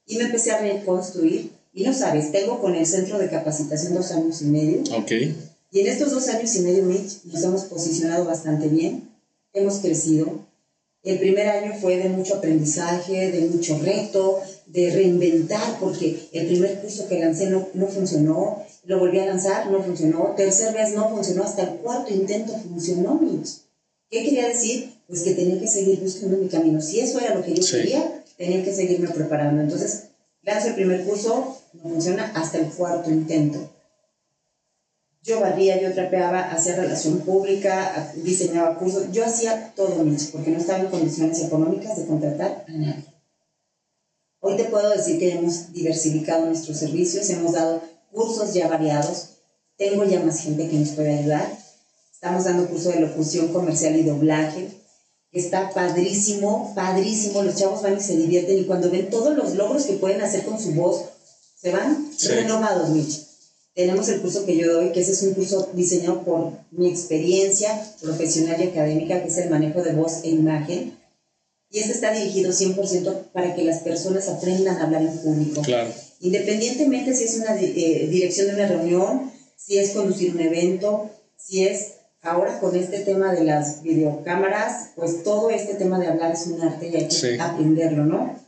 Y 0.06 0.16
me 0.16 0.24
empecé 0.24 0.50
a 0.50 0.58
reconstruir. 0.60 1.50
Y 1.72 1.84
no 1.84 1.94
sabes, 1.94 2.32
tengo 2.32 2.60
con 2.60 2.74
el 2.74 2.86
centro 2.86 3.18
de 3.18 3.30
capacitación 3.30 3.94
dos 3.94 4.10
años 4.12 4.42
y 4.42 4.46
medio. 4.46 4.82
Ok. 4.96 5.12
Y 5.70 5.80
en 5.80 5.86
estos 5.86 6.10
dos 6.10 6.28
años 6.28 6.54
y 6.56 6.60
medio, 6.60 6.82
Mitch, 6.84 7.24
nos 7.24 7.42
hemos 7.42 7.64
posicionado 7.64 8.24
bastante 8.24 8.68
bien. 8.68 9.08
Hemos 9.54 9.78
crecido. 9.78 10.46
El 11.02 11.18
primer 11.18 11.48
año 11.48 11.74
fue 11.80 11.96
de 11.96 12.10
mucho 12.10 12.36
aprendizaje, 12.36 13.32
de 13.32 13.40
mucho 13.48 13.78
reto, 13.78 14.40
de 14.66 14.90
reinventar, 14.90 15.78
porque 15.80 16.28
el 16.32 16.46
primer 16.46 16.80
curso 16.80 17.08
que 17.08 17.18
lancé 17.18 17.50
no, 17.50 17.68
no 17.74 17.86
funcionó 17.88 18.64
lo 18.84 18.98
volví 18.98 19.18
a 19.18 19.26
lanzar, 19.26 19.70
no 19.70 19.82
funcionó, 19.82 20.34
tercera 20.36 20.72
vez 20.72 20.94
no 20.94 21.08
funcionó, 21.08 21.44
hasta 21.44 21.62
el 21.62 21.68
cuarto 21.78 22.12
intento 22.12 22.52
funcionó, 22.58 23.20
¿Qué 24.10 24.24
quería 24.24 24.48
decir? 24.48 24.92
Pues 25.06 25.22
que 25.22 25.32
tenía 25.32 25.58
que 25.58 25.66
seguir 25.66 26.00
buscando 26.00 26.36
mi 26.36 26.48
camino. 26.48 26.82
Si 26.82 27.00
eso 27.00 27.18
era 27.18 27.34
lo 27.34 27.42
que 27.42 27.54
yo 27.54 27.66
quería, 27.66 28.22
tenía 28.36 28.62
que 28.62 28.74
seguirme 28.74 29.08
preparando. 29.08 29.62
Entonces, 29.62 30.08
lanzo 30.42 30.68
el 30.68 30.74
primer 30.74 31.04
curso, 31.04 31.56
no 31.72 31.82
funciona, 31.82 32.32
hasta 32.34 32.58
el 32.58 32.66
cuarto 32.66 33.10
intento. 33.10 33.70
Yo 35.22 35.38
barría, 35.40 35.80
yo 35.80 35.94
trapeaba, 35.94 36.50
hacía 36.50 36.74
relación 36.74 37.20
pública, 37.20 38.12
diseñaba 38.16 38.76
cursos, 38.76 39.12
yo 39.12 39.24
hacía 39.24 39.72
todo, 39.76 40.02
Mitch, 40.04 40.32
porque 40.32 40.50
no 40.50 40.58
estaba 40.58 40.80
en 40.80 40.90
condiciones 40.90 41.40
económicas 41.40 41.96
de 41.96 42.06
contratar 42.06 42.64
a 42.66 42.72
nadie. 42.72 43.04
Hoy 44.40 44.56
te 44.56 44.64
puedo 44.64 44.90
decir 44.90 45.20
que 45.20 45.32
hemos 45.32 45.72
diversificado 45.72 46.46
nuestros 46.46 46.76
servicios, 46.76 47.30
hemos 47.30 47.52
dado 47.52 47.80
cursos 48.10 48.52
ya 48.52 48.66
variados, 48.66 49.28
tengo 49.76 50.04
ya 50.04 50.20
más 50.20 50.40
gente 50.40 50.68
que 50.68 50.76
nos 50.76 50.88
puede 50.90 51.20
ayudar. 51.20 51.56
Estamos 52.12 52.44
dando 52.44 52.68
curso 52.68 52.90
de 52.90 53.00
locución 53.00 53.52
comercial 53.52 53.94
y 53.94 54.02
doblaje, 54.02 54.81
está 55.32 55.70
padrísimo, 55.70 56.72
padrísimo. 56.74 57.42
Los 57.42 57.56
chavos 57.56 57.82
van 57.82 57.98
y 57.98 58.00
se 58.00 58.16
divierten 58.16 58.58
y 58.58 58.64
cuando 58.64 58.90
ven 58.90 59.10
todos 59.10 59.36
los 59.36 59.54
logros 59.54 59.84
que 59.84 59.94
pueden 59.94 60.20
hacer 60.20 60.44
con 60.44 60.60
su 60.60 60.72
voz, 60.72 61.04
se 61.60 61.70
van 61.70 62.10
renovados, 62.28 62.90
Mitch. 62.90 63.26
Tenemos 63.74 64.08
el 64.08 64.20
curso 64.20 64.44
que 64.44 64.56
yo 64.56 64.72
doy, 64.72 64.92
que 64.92 65.00
ese 65.00 65.12
es 65.12 65.22
un 65.22 65.34
curso 65.34 65.70
diseñado 65.72 66.22
por 66.22 66.52
mi 66.70 66.90
experiencia 66.90 67.70
profesional 68.00 68.60
y 68.60 68.68
académica, 68.68 69.22
que 69.22 69.28
es 69.28 69.38
el 69.38 69.48
manejo 69.48 69.82
de 69.82 69.92
voz 69.92 70.24
e 70.24 70.28
imagen 70.28 71.02
y 71.72 71.78
este 71.78 71.92
está 71.92 72.12
dirigido 72.12 72.52
100% 72.52 73.30
para 73.32 73.54
que 73.54 73.64
las 73.64 73.78
personas 73.78 74.28
aprendan 74.28 74.76
a 74.76 74.84
hablar 74.84 75.02
en 75.02 75.18
público. 75.18 75.62
Claro. 75.62 75.90
Independientemente 76.20 77.14
si 77.14 77.24
es 77.24 77.36
una 77.36 77.58
eh, 77.58 78.08
dirección 78.10 78.48
de 78.48 78.54
una 78.54 78.68
reunión, 78.68 79.32
si 79.56 79.78
es 79.78 79.90
conducir 79.92 80.34
un 80.34 80.40
evento, 80.40 81.10
si 81.38 81.64
es 81.64 81.92
ahora 82.22 82.60
con 82.60 82.74
este 82.76 83.00
tema 83.00 83.32
de 83.32 83.44
las 83.44 83.82
videocámaras, 83.82 84.90
pues 84.94 85.22
todo 85.24 85.50
este 85.50 85.74
tema 85.74 85.98
de 85.98 86.06
hablar 86.06 86.32
es 86.32 86.46
un 86.46 86.62
arte 86.62 86.88
y 86.88 86.96
hay 86.96 87.08
que 87.08 87.40
aprenderlo, 87.40 88.04
¿no? 88.04 88.38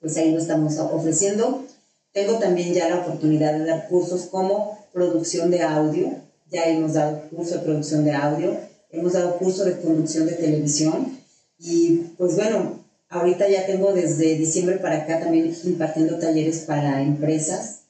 Pues 0.00 0.16
ahí 0.16 0.32
lo 0.32 0.38
estamos 0.38 0.78
ofreciendo. 0.78 1.64
Tengo 2.12 2.38
también 2.38 2.74
ya 2.74 2.88
la 2.88 3.00
oportunidad 3.00 3.54
de 3.54 3.64
dar 3.64 3.88
cursos 3.88 4.26
como 4.26 4.78
producción 4.92 5.50
de 5.50 5.62
audio. 5.62 6.10
Ya 6.50 6.64
hemos 6.64 6.94
dado 6.94 7.22
curso 7.30 7.56
de 7.56 7.60
producción 7.62 8.04
de 8.04 8.12
audio, 8.12 8.56
hemos 8.90 9.12
dado 9.14 9.38
curso 9.38 9.64
de 9.64 9.80
conducción 9.80 10.26
de 10.26 10.32
televisión 10.32 11.18
y 11.58 12.12
pues 12.18 12.36
bueno, 12.36 12.84
ahorita 13.08 13.48
ya 13.48 13.66
tengo 13.66 13.92
desde 13.92 14.36
diciembre 14.36 14.76
para 14.76 14.98
acá 14.98 15.20
también 15.20 15.54
impartiendo 15.64 16.18
talleres 16.18 16.60
para 16.60 17.00
empresas. 17.00 17.83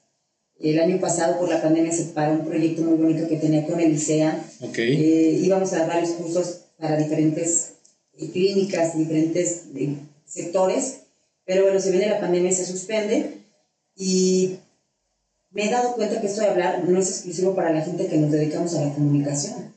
El 0.70 0.80
año 0.80 0.98
pasado 1.00 1.38
por 1.38 1.48
la 1.48 1.62
pandemia 1.62 1.92
se 1.92 2.04
paró 2.06 2.32
un 2.32 2.46
proyecto 2.46 2.82
muy 2.82 2.96
bonito 2.96 3.28
que 3.28 3.36
tenía 3.36 3.66
con 3.66 3.78
el 3.80 3.92
ICEA. 3.92 4.44
Okay. 4.60 4.94
Eh, 4.94 5.40
íbamos 5.42 5.72
a 5.72 5.80
dar 5.80 5.88
varios 5.88 6.10
cursos 6.12 6.60
para 6.78 6.96
diferentes 6.96 7.72
eh, 8.18 8.30
clínicas, 8.30 8.96
diferentes 8.96 9.64
eh, 9.76 9.96
sectores, 10.26 11.00
pero 11.44 11.64
bueno, 11.64 11.80
se 11.80 11.90
viene 11.90 12.08
la 12.08 12.20
pandemia 12.20 12.50
y 12.50 12.54
se 12.54 12.66
suspende. 12.66 13.38
Y 13.96 14.56
me 15.50 15.66
he 15.66 15.70
dado 15.70 15.94
cuenta 15.94 16.20
que 16.20 16.26
esto 16.26 16.40
de 16.40 16.48
hablar 16.48 16.82
no 16.88 16.98
es 16.98 17.08
exclusivo 17.10 17.54
para 17.54 17.72
la 17.72 17.82
gente 17.82 18.06
que 18.06 18.16
nos 18.16 18.32
dedicamos 18.32 18.74
a 18.74 18.86
la 18.86 18.94
comunicación 18.94 19.74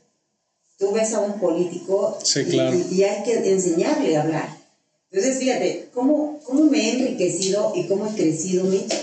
tú 0.77 0.91
ves 0.91 1.13
a 1.13 1.19
un 1.19 1.39
político 1.39 2.17
y, 2.35 2.59
hay 3.03 3.23
que 3.23 3.51
enseñarle 3.51 4.15
a 4.15 4.21
hablar. 4.21 4.49
Entonces, 5.11 5.39
fíjate, 5.39 5.89
¿cómo, 5.93 6.39
cómo 6.43 6.65
me 6.65 6.79
he 6.79 6.99
enriquecido 6.99 7.73
y 7.75 7.87
cómo 7.87 8.07
he 8.07 8.13
crecido, 8.13 8.65
Mitch, 8.65 8.93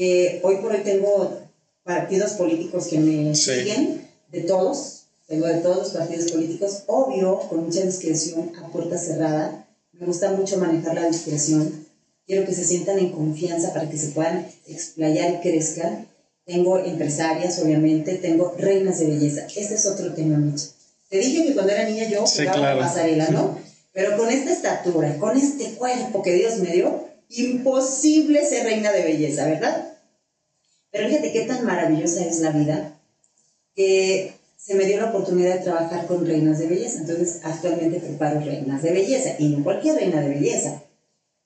que 0.00 0.40
hoy 0.42 0.56
por 0.62 0.72
hoy 0.72 0.80
tengo 0.82 1.40
partidos 1.82 2.32
políticos 2.32 2.86
que 2.86 2.98
me 2.98 3.34
siguen, 3.34 4.08
de 4.32 4.40
todos, 4.40 5.02
tengo 5.28 5.46
de 5.46 5.58
todos 5.58 5.76
los 5.76 5.90
partidos 5.90 6.32
políticos, 6.32 6.84
obvio, 6.86 7.38
con 7.50 7.66
mucha 7.66 7.82
discreción, 7.82 8.50
a 8.56 8.68
puerta 8.68 8.96
cerrada. 8.96 9.66
Me 9.92 10.06
gusta 10.06 10.30
mucho 10.30 10.56
manejar 10.56 10.94
la 10.94 11.06
discreción. 11.06 11.86
Quiero 12.26 12.46
que 12.46 12.54
se 12.54 12.64
sientan 12.64 12.98
en 12.98 13.10
confianza 13.10 13.74
para 13.74 13.90
que 13.90 13.98
se 13.98 14.08
puedan 14.08 14.46
explayar 14.66 15.34
y 15.34 15.40
crezcan. 15.40 16.08
Tengo 16.46 16.78
empresarias, 16.78 17.58
obviamente, 17.58 18.14
tengo 18.14 18.54
reinas 18.56 19.00
de 19.00 19.06
belleza. 19.06 19.42
Este 19.54 19.74
es 19.74 19.84
otro 19.84 20.14
tema, 20.14 20.38
Mitch 20.38 20.70
te 21.10 21.18
dije 21.18 21.44
que 21.44 21.54
cuando 21.54 21.72
era 21.72 21.84
niña 21.84 22.08
yo 22.08 22.24
jugaba 22.24 22.78
pasarela, 22.78 23.28
¿no? 23.30 23.58
Pero 23.92 24.16
con 24.16 24.30
esta 24.30 24.52
estatura, 24.52 25.18
con 25.18 25.36
este 25.36 25.72
cuerpo 25.72 26.22
que 26.22 26.34
Dios 26.34 26.58
me 26.58 26.70
dio, 26.70 27.04
imposible 27.28 28.46
ser 28.46 28.64
reina 28.64 28.92
de 28.92 29.02
belleza, 29.02 29.44
¿verdad? 29.46 29.89
Pero 30.90 31.08
fíjate 31.08 31.32
qué 31.32 31.42
tan 31.42 31.64
maravillosa 31.64 32.24
es 32.24 32.40
la 32.40 32.50
vida 32.50 32.98
que 33.74 34.34
se 34.56 34.74
me 34.74 34.84
dio 34.84 34.98
la 34.98 35.10
oportunidad 35.10 35.54
de 35.54 35.64
trabajar 35.64 36.06
con 36.06 36.26
reinas 36.26 36.58
de 36.58 36.66
belleza. 36.66 37.00
Entonces, 37.00 37.40
actualmente 37.42 38.00
preparo 38.00 38.40
reinas 38.40 38.82
de 38.82 38.92
belleza 38.92 39.30
y 39.38 39.48
no 39.48 39.64
cualquier 39.64 39.96
reina 39.96 40.20
de 40.20 40.28
belleza. 40.28 40.82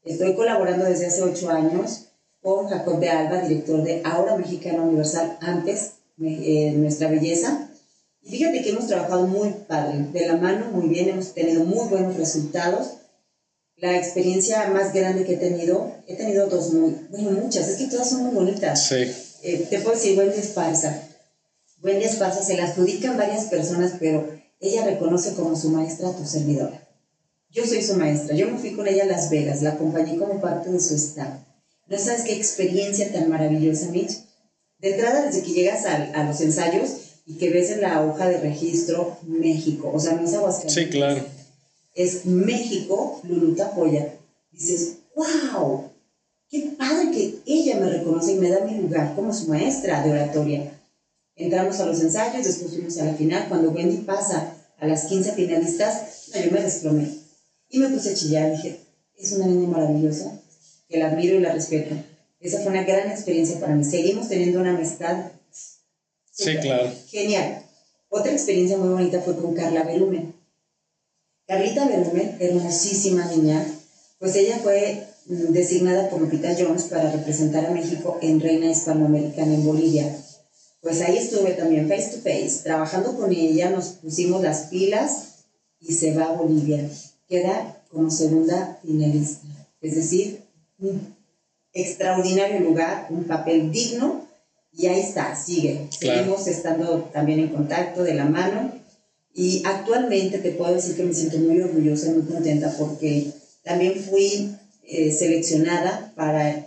Estoy 0.04 0.34
colaborando 0.34 0.84
desde 0.84 1.06
hace 1.06 1.22
ocho 1.22 1.50
años 1.50 2.06
con 2.42 2.68
Jacob 2.68 2.98
de 3.00 3.08
Alba, 3.08 3.40
director 3.40 3.82
de 3.82 4.02
Ahora 4.04 4.36
Mexicana 4.36 4.82
Universal, 4.82 5.38
antes 5.40 5.92
eh, 6.20 6.72
Nuestra 6.76 7.08
Belleza, 7.08 7.70
y 8.24 8.30
fíjate 8.30 8.62
que 8.62 8.70
hemos 8.70 8.86
trabajado 8.86 9.26
muy 9.26 9.50
padre, 9.68 10.06
de 10.12 10.26
la 10.26 10.36
mano, 10.36 10.70
muy 10.72 10.88
bien, 10.88 11.10
hemos 11.10 11.34
tenido 11.34 11.64
muy 11.64 11.86
buenos 11.88 12.16
resultados. 12.16 12.88
La 13.76 13.98
experiencia 13.98 14.70
más 14.70 14.94
grande 14.94 15.24
que 15.24 15.34
he 15.34 15.36
tenido, 15.36 15.92
he 16.06 16.16
tenido 16.16 16.46
dos 16.46 16.72
muy, 16.72 16.96
bueno, 17.10 17.32
muchas, 17.32 17.68
es 17.68 17.76
que 17.76 17.86
todas 17.86 18.08
son 18.08 18.22
muy 18.22 18.34
bonitas. 18.34 18.86
Sí. 18.88 19.12
Eh, 19.44 19.66
te 19.68 19.78
puedo 19.78 19.94
decir, 19.94 20.18
Wendy 20.18 20.38
Esparza. 20.38 21.02
Wendy 21.82 22.06
Esparza 22.06 22.42
se 22.42 22.56
la 22.56 22.64
adjudican 22.64 23.18
varias 23.18 23.44
personas, 23.44 23.92
pero 24.00 24.26
ella 24.58 24.84
reconoce 24.86 25.34
como 25.34 25.54
su 25.54 25.68
maestra 25.68 26.08
a 26.08 26.16
tu 26.16 26.24
servidora. 26.24 26.82
Yo 27.50 27.64
soy 27.66 27.82
su 27.82 27.94
maestra, 27.94 28.34
yo 28.34 28.48
me 28.48 28.58
fui 28.58 28.72
con 28.72 28.88
ella 28.88 29.04
a 29.04 29.06
Las 29.06 29.28
Vegas, 29.28 29.60
la 29.60 29.72
acompañé 29.72 30.16
como 30.16 30.40
parte 30.40 30.70
de 30.70 30.80
su 30.80 30.94
staff. 30.94 31.34
¿No 31.86 31.98
sabes 31.98 32.22
qué 32.22 32.34
experiencia 32.34 33.12
tan 33.12 33.28
maravillosa, 33.28 33.90
Mitch? 33.90 34.24
De 34.78 34.92
entrada, 34.92 35.26
desde 35.26 35.42
que 35.42 35.52
llegas 35.52 35.84
a, 35.84 35.94
a 36.14 36.24
los 36.24 36.40
ensayos, 36.40 36.88
y 37.26 37.34
que 37.34 37.50
ves 37.50 37.70
en 37.70 37.82
la 37.82 38.02
hoja 38.02 38.28
de 38.28 38.38
registro 38.38 39.16
México, 39.22 39.90
o 39.94 40.00
sea, 40.00 40.12
no 40.12 40.24
es 40.24 40.34
Aguascalientes. 40.34 40.84
Sí, 40.84 40.90
claro. 40.90 41.22
Es 41.94 42.26
México, 42.26 43.20
Luluta 43.22 43.74
Polla. 43.74 44.14
Dices, 44.50 44.96
wow, 45.14 45.90
qué 46.54 46.68
padre 46.78 47.10
que 47.10 47.34
ella 47.46 47.80
me 47.80 47.90
reconoce 47.90 48.32
y 48.32 48.36
me 48.36 48.48
da 48.48 48.60
mi 48.60 48.78
lugar 48.78 49.14
como 49.16 49.32
su 49.32 49.46
maestra 49.48 50.04
de 50.04 50.12
oratoria. 50.12 50.70
Entramos 51.34 51.80
a 51.80 51.86
los 51.86 52.00
ensayos, 52.00 52.44
después 52.44 52.70
fuimos 52.70 52.96
a 52.98 53.06
la 53.06 53.14
final. 53.14 53.48
Cuando 53.48 53.70
Wendy 53.70 53.96
pasa 53.98 54.54
a 54.78 54.86
las 54.86 55.06
15 55.06 55.32
finalistas, 55.32 56.30
yo 56.32 56.50
me 56.52 56.60
desplomé. 56.60 57.08
Y 57.68 57.78
me 57.78 57.88
puse 57.88 58.12
a 58.12 58.14
chillar. 58.14 58.52
Dije, 58.52 58.78
es 59.16 59.32
una 59.32 59.46
niña 59.46 59.66
maravillosa, 59.66 60.38
que 60.88 60.98
la 60.98 61.08
admiro 61.08 61.34
y 61.34 61.40
la 61.40 61.52
respeto. 61.52 61.96
Esa 62.38 62.60
fue 62.60 62.70
una 62.70 62.84
gran 62.84 63.10
experiencia 63.10 63.58
para 63.58 63.74
mí. 63.74 63.82
Seguimos 63.82 64.28
teniendo 64.28 64.60
una 64.60 64.76
amistad 64.76 65.30
Sí, 66.30 66.56
claro. 66.58 66.92
Genial. 67.08 67.64
Otra 68.08 68.32
experiencia 68.32 68.76
muy 68.76 68.88
bonita 68.88 69.20
fue 69.20 69.36
con 69.36 69.54
Carla 69.54 69.84
Berumen. 69.84 70.34
Carlita 71.46 71.86
Berumen, 71.86 72.36
hermosísima 72.40 73.24
niña, 73.26 73.64
pues 74.18 74.34
ella 74.34 74.58
fue 74.58 75.13
designada 75.26 76.10
por 76.10 76.20
Lupita 76.20 76.54
Jones 76.58 76.84
para 76.84 77.10
representar 77.10 77.66
a 77.66 77.70
México 77.70 78.18
en 78.20 78.40
Reina 78.40 78.70
Hispanoamericana 78.70 79.54
en 79.54 79.64
Bolivia. 79.64 80.16
Pues 80.80 81.00
ahí 81.00 81.16
estuve 81.16 81.52
también 81.52 81.88
face 81.88 82.10
to 82.10 82.18
face, 82.18 82.60
trabajando 82.62 83.16
con 83.16 83.32
ella, 83.32 83.70
nos 83.70 83.86
pusimos 84.02 84.42
las 84.42 84.66
pilas 84.66 85.46
y 85.80 85.94
se 85.94 86.14
va 86.14 86.26
a 86.26 86.32
Bolivia. 86.32 86.88
Queda 87.26 87.82
como 87.90 88.10
segunda 88.10 88.78
finalista. 88.82 89.46
Es 89.80 89.94
decir, 89.94 90.42
un 90.78 91.14
extraordinario 91.72 92.60
lugar, 92.60 93.06
un 93.10 93.24
papel 93.24 93.72
digno 93.72 94.26
y 94.72 94.86
ahí 94.86 95.00
está, 95.00 95.34
sigue. 95.34 95.88
Seguimos 95.98 96.46
estando 96.48 97.08
también 97.12 97.40
en 97.40 97.48
contacto 97.48 98.02
de 98.02 98.14
la 98.14 98.24
mano. 98.24 98.72
Y 99.32 99.62
actualmente 99.64 100.38
te 100.38 100.52
puedo 100.52 100.74
decir 100.74 100.96
que 100.96 101.04
me 101.04 101.14
siento 101.14 101.38
muy 101.38 101.60
orgullosa 101.60 102.08
y 102.08 102.10
muy 102.10 102.22
contenta 102.22 102.74
porque 102.78 103.32
también 103.62 103.94
fui 103.96 104.54
eh, 104.86 105.12
seleccionada 105.12 106.12
para 106.14 106.66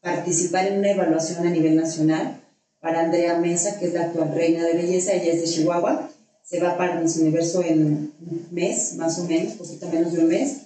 participar 0.00 0.66
en 0.66 0.78
una 0.78 0.90
evaluación 0.90 1.46
a 1.46 1.50
nivel 1.50 1.76
nacional 1.76 2.40
para 2.80 3.00
Andrea 3.00 3.38
Mesa, 3.38 3.78
que 3.78 3.86
es 3.86 3.94
la 3.94 4.04
actual 4.04 4.32
reina 4.34 4.64
de 4.64 4.74
belleza, 4.74 5.12
ella 5.12 5.32
es 5.32 5.40
de 5.40 5.48
Chihuahua, 5.48 6.10
se 6.44 6.60
va 6.60 6.76
para 6.76 7.00
Miss 7.00 7.16
Universo 7.16 7.62
en 7.64 8.12
un 8.20 8.48
mes, 8.52 8.94
más 8.94 9.18
o 9.18 9.24
menos, 9.24 9.54
poquito 9.54 9.88
menos 9.88 10.12
de 10.12 10.20
un 10.20 10.28
mes. 10.28 10.58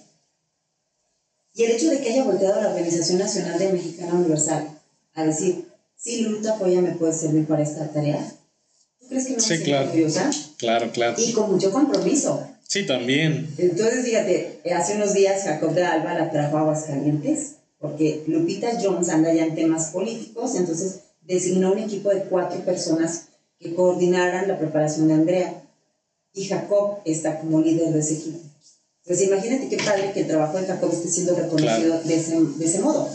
Y 1.53 1.63
el 1.63 1.71
hecho 1.71 1.89
de 1.89 1.99
que 1.99 2.11
haya 2.11 2.23
volteado 2.23 2.59
a 2.59 2.61
la 2.61 2.69
Organización 2.69 3.17
Nacional 3.17 3.57
de 3.57 3.73
Mexicana 3.73 4.13
Universal 4.13 4.67
a 5.15 5.23
decir, 5.25 5.67
sí, 5.95 6.21
Luta 6.21 6.57
Polla 6.59 6.81
me 6.81 6.91
puede 6.91 7.13
servir 7.13 7.47
para 7.47 7.63
esta 7.63 7.87
tarea. 7.91 8.31
¿Tú 8.99 9.07
crees 9.07 9.25
que 9.25 9.33
no 9.33 9.39
sí, 9.39 9.59
claro. 9.63 9.91
Claro, 10.57 10.91
claro. 10.91 11.15
Y 11.17 11.33
con 11.33 11.51
mucho 11.51 11.71
compromiso. 11.71 12.47
Sí, 12.71 12.85
también. 12.85 13.53
Entonces, 13.57 14.05
fíjate, 14.05 14.61
hace 14.73 14.95
unos 14.95 15.13
días 15.13 15.43
Jacob 15.43 15.73
de 15.73 15.83
Alba 15.83 16.13
la 16.13 16.31
trajo 16.31 16.55
a 16.55 16.61
Aguascalientes, 16.61 17.55
porque 17.77 18.23
Lupita 18.27 18.79
Jones 18.81 19.09
anda 19.09 19.33
ya 19.33 19.45
en 19.45 19.55
temas 19.55 19.87
políticos, 19.87 20.55
entonces 20.55 21.01
designó 21.19 21.73
un 21.73 21.79
equipo 21.79 22.11
de 22.11 22.21
cuatro 22.21 22.61
personas 22.61 23.25
que 23.59 23.75
coordinaran 23.75 24.47
la 24.47 24.57
preparación 24.57 25.09
de 25.09 25.15
Andrea. 25.15 25.63
Y 26.33 26.45
Jacob 26.45 26.99
está 27.03 27.39
como 27.39 27.59
líder 27.59 27.91
de 27.91 27.99
ese 27.99 28.13
equipo. 28.13 28.39
Entonces, 29.03 29.27
imagínate 29.27 29.67
qué 29.67 29.75
padre 29.75 30.13
que 30.13 30.21
el 30.21 30.27
trabajo 30.27 30.57
de 30.57 30.65
Jacob 30.65 30.93
esté 30.93 31.09
siendo 31.09 31.35
reconocido 31.35 31.99
de, 32.01 32.15
ese, 32.15 32.39
de 32.39 32.65
ese 32.65 32.79
modo. 32.79 33.09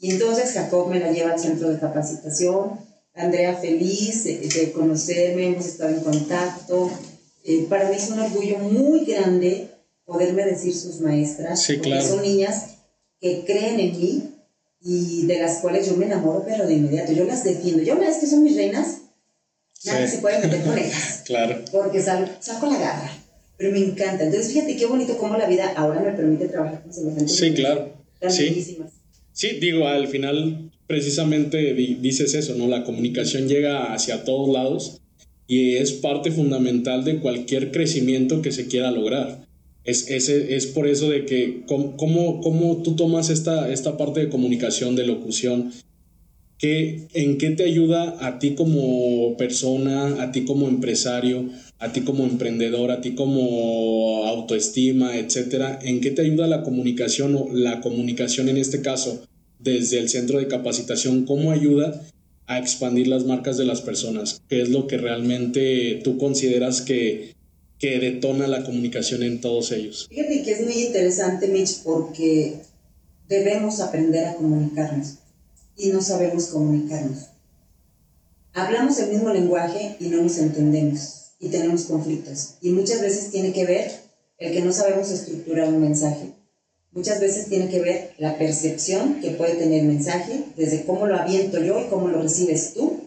Y 0.00 0.12
entonces 0.12 0.52
Jacob 0.52 0.88
me 0.88 1.00
la 1.00 1.12
lleva 1.12 1.32
al 1.32 1.38
centro 1.38 1.68
de 1.68 1.78
capacitación, 1.78 2.80
Andrea 3.12 3.54
feliz 3.54 4.24
de, 4.24 4.72
conocerme, 4.72 5.48
hemos 5.48 5.66
estado 5.66 5.90
en 5.90 6.00
contacto. 6.00 6.90
Eh, 7.44 7.66
para 7.68 7.90
mí 7.90 7.96
es 7.96 8.08
un 8.08 8.20
orgullo 8.20 8.58
muy 8.58 9.04
grande 9.04 9.68
poderme 10.06 10.44
decir 10.44 10.74
sus 10.74 11.00
maestras, 11.00 11.62
sí, 11.62 11.78
claro. 11.78 12.06
son 12.06 12.22
niñas 12.22 12.76
que 13.20 13.44
creen 13.44 13.80
en 13.80 14.00
mí 14.00 14.22
y 14.80 15.26
de 15.26 15.40
las 15.40 15.58
cuales 15.58 15.86
yo 15.86 15.96
me 15.96 16.06
enamoro, 16.06 16.42
pero 16.46 16.66
de 16.66 16.74
inmediato. 16.74 17.12
Yo 17.12 17.24
las 17.24 17.44
defiendo. 17.44 17.82
Yo, 17.82 17.96
una 17.96 18.08
vez 18.08 18.18
que 18.18 18.26
son 18.26 18.42
mis 18.42 18.56
reinas, 18.56 19.02
nadie 19.84 20.08
se 20.08 20.18
puede 20.18 20.38
meter 20.40 20.62
con 20.62 20.76
ellas. 20.78 21.22
claro. 21.26 21.62
Porque 21.70 22.00
saco 22.00 22.66
la 22.66 22.78
garra. 22.78 23.10
Pero 23.56 23.72
me 23.72 23.78
encanta. 23.78 24.24
Entonces, 24.24 24.52
fíjate 24.52 24.76
qué 24.76 24.86
bonito 24.86 25.16
cómo 25.16 25.36
la 25.36 25.46
vida 25.46 25.72
ahora 25.76 26.00
me 26.00 26.12
permite 26.12 26.48
trabajar 26.48 26.82
con 26.82 26.92
semejantes. 26.92 27.36
Sí, 27.36 27.52
claro. 27.54 27.92
Sí. 28.28 28.78
sí, 29.32 29.48
digo, 29.60 29.86
al 29.86 30.08
final 30.08 30.70
precisamente 30.86 31.74
dices 31.74 32.34
eso, 32.34 32.54
¿no? 32.54 32.68
La 32.68 32.84
comunicación 32.84 33.48
llega 33.48 33.92
hacia 33.92 34.24
todos 34.24 34.50
lados 34.50 35.02
y 35.46 35.76
es 35.76 35.92
parte 35.92 36.30
fundamental 36.30 37.04
de 37.04 37.18
cualquier 37.18 37.70
crecimiento 37.70 38.42
que 38.42 38.52
se 38.52 38.66
quiera 38.66 38.90
lograr. 38.90 39.46
Es, 39.84 40.08
es, 40.08 40.30
es 40.30 40.66
por 40.66 40.88
eso 40.88 41.10
de 41.10 41.26
que 41.26 41.62
cómo, 41.66 41.96
cómo, 42.40 42.82
tú 42.82 42.96
tomas 42.96 43.28
esta, 43.28 43.70
esta 43.70 43.98
parte 43.98 44.20
de 44.20 44.30
comunicación, 44.30 44.96
de 44.96 45.06
locución, 45.06 45.72
que, 46.56 47.08
¿en 47.12 47.36
qué 47.36 47.50
te 47.50 47.64
ayuda 47.64 48.16
a 48.26 48.38
ti 48.38 48.54
como 48.54 49.36
persona, 49.36 50.22
a 50.22 50.32
ti 50.32 50.46
como 50.46 50.68
empresario, 50.68 51.50
a 51.78 51.92
ti 51.92 52.00
como 52.00 52.24
emprendedor, 52.24 52.90
a 52.90 53.02
ti 53.02 53.14
como 53.14 54.24
autoestima, 54.24 55.18
etcétera? 55.18 55.78
¿En 55.82 56.00
qué 56.00 56.10
te 56.10 56.22
ayuda 56.22 56.46
la 56.46 56.62
comunicación 56.62 57.34
o 57.34 57.48
la 57.52 57.82
comunicación 57.82 58.48
en 58.48 58.56
este 58.56 58.80
caso 58.80 59.26
desde 59.58 59.98
el 59.98 60.08
centro 60.08 60.38
de 60.38 60.48
capacitación? 60.48 61.26
¿Cómo 61.26 61.52
ayuda 61.52 62.00
a 62.46 62.58
expandir 62.58 63.08
las 63.08 63.24
marcas 63.24 63.56
de 63.56 63.64
las 63.64 63.80
personas? 63.80 64.42
¿Qué 64.48 64.62
es 64.62 64.68
lo 64.68 64.86
que 64.86 64.98
realmente 64.98 66.00
tú 66.04 66.18
consideras 66.18 66.82
que 66.82 67.34
que 67.78 67.98
detona 67.98 68.46
la 68.46 68.64
comunicación 68.64 69.22
en 69.22 69.40
todos 69.40 69.72
ellos. 69.72 70.06
Fíjate 70.08 70.42
que 70.42 70.52
es 70.52 70.62
muy 70.62 70.72
interesante, 70.72 71.48
Mitch, 71.48 71.82
porque 71.82 72.60
debemos 73.28 73.80
aprender 73.80 74.24
a 74.26 74.34
comunicarnos 74.36 75.18
y 75.76 75.90
no 75.90 76.00
sabemos 76.00 76.46
comunicarnos. 76.46 77.26
Hablamos 78.52 78.98
el 79.00 79.10
mismo 79.10 79.30
lenguaje 79.32 79.96
y 79.98 80.08
no 80.08 80.22
nos 80.22 80.38
entendemos 80.38 81.32
y 81.40 81.48
tenemos 81.48 81.82
conflictos. 81.82 82.54
Y 82.60 82.70
muchas 82.70 83.00
veces 83.00 83.30
tiene 83.30 83.52
que 83.52 83.66
ver 83.66 83.90
el 84.38 84.52
que 84.52 84.62
no 84.62 84.72
sabemos 84.72 85.10
estructurar 85.10 85.68
un 85.68 85.80
mensaje. 85.80 86.33
Muchas 86.94 87.18
veces 87.18 87.48
tiene 87.48 87.68
que 87.68 87.80
ver 87.80 88.14
la 88.18 88.38
percepción 88.38 89.20
que 89.20 89.30
puede 89.30 89.54
tener 89.54 89.80
el 89.80 89.88
mensaje, 89.88 90.44
desde 90.56 90.84
cómo 90.84 91.06
lo 91.06 91.16
aviento 91.16 91.58
yo 91.58 91.80
y 91.80 91.86
cómo 91.86 92.08
lo 92.08 92.22
recibes 92.22 92.72
tú, 92.72 93.00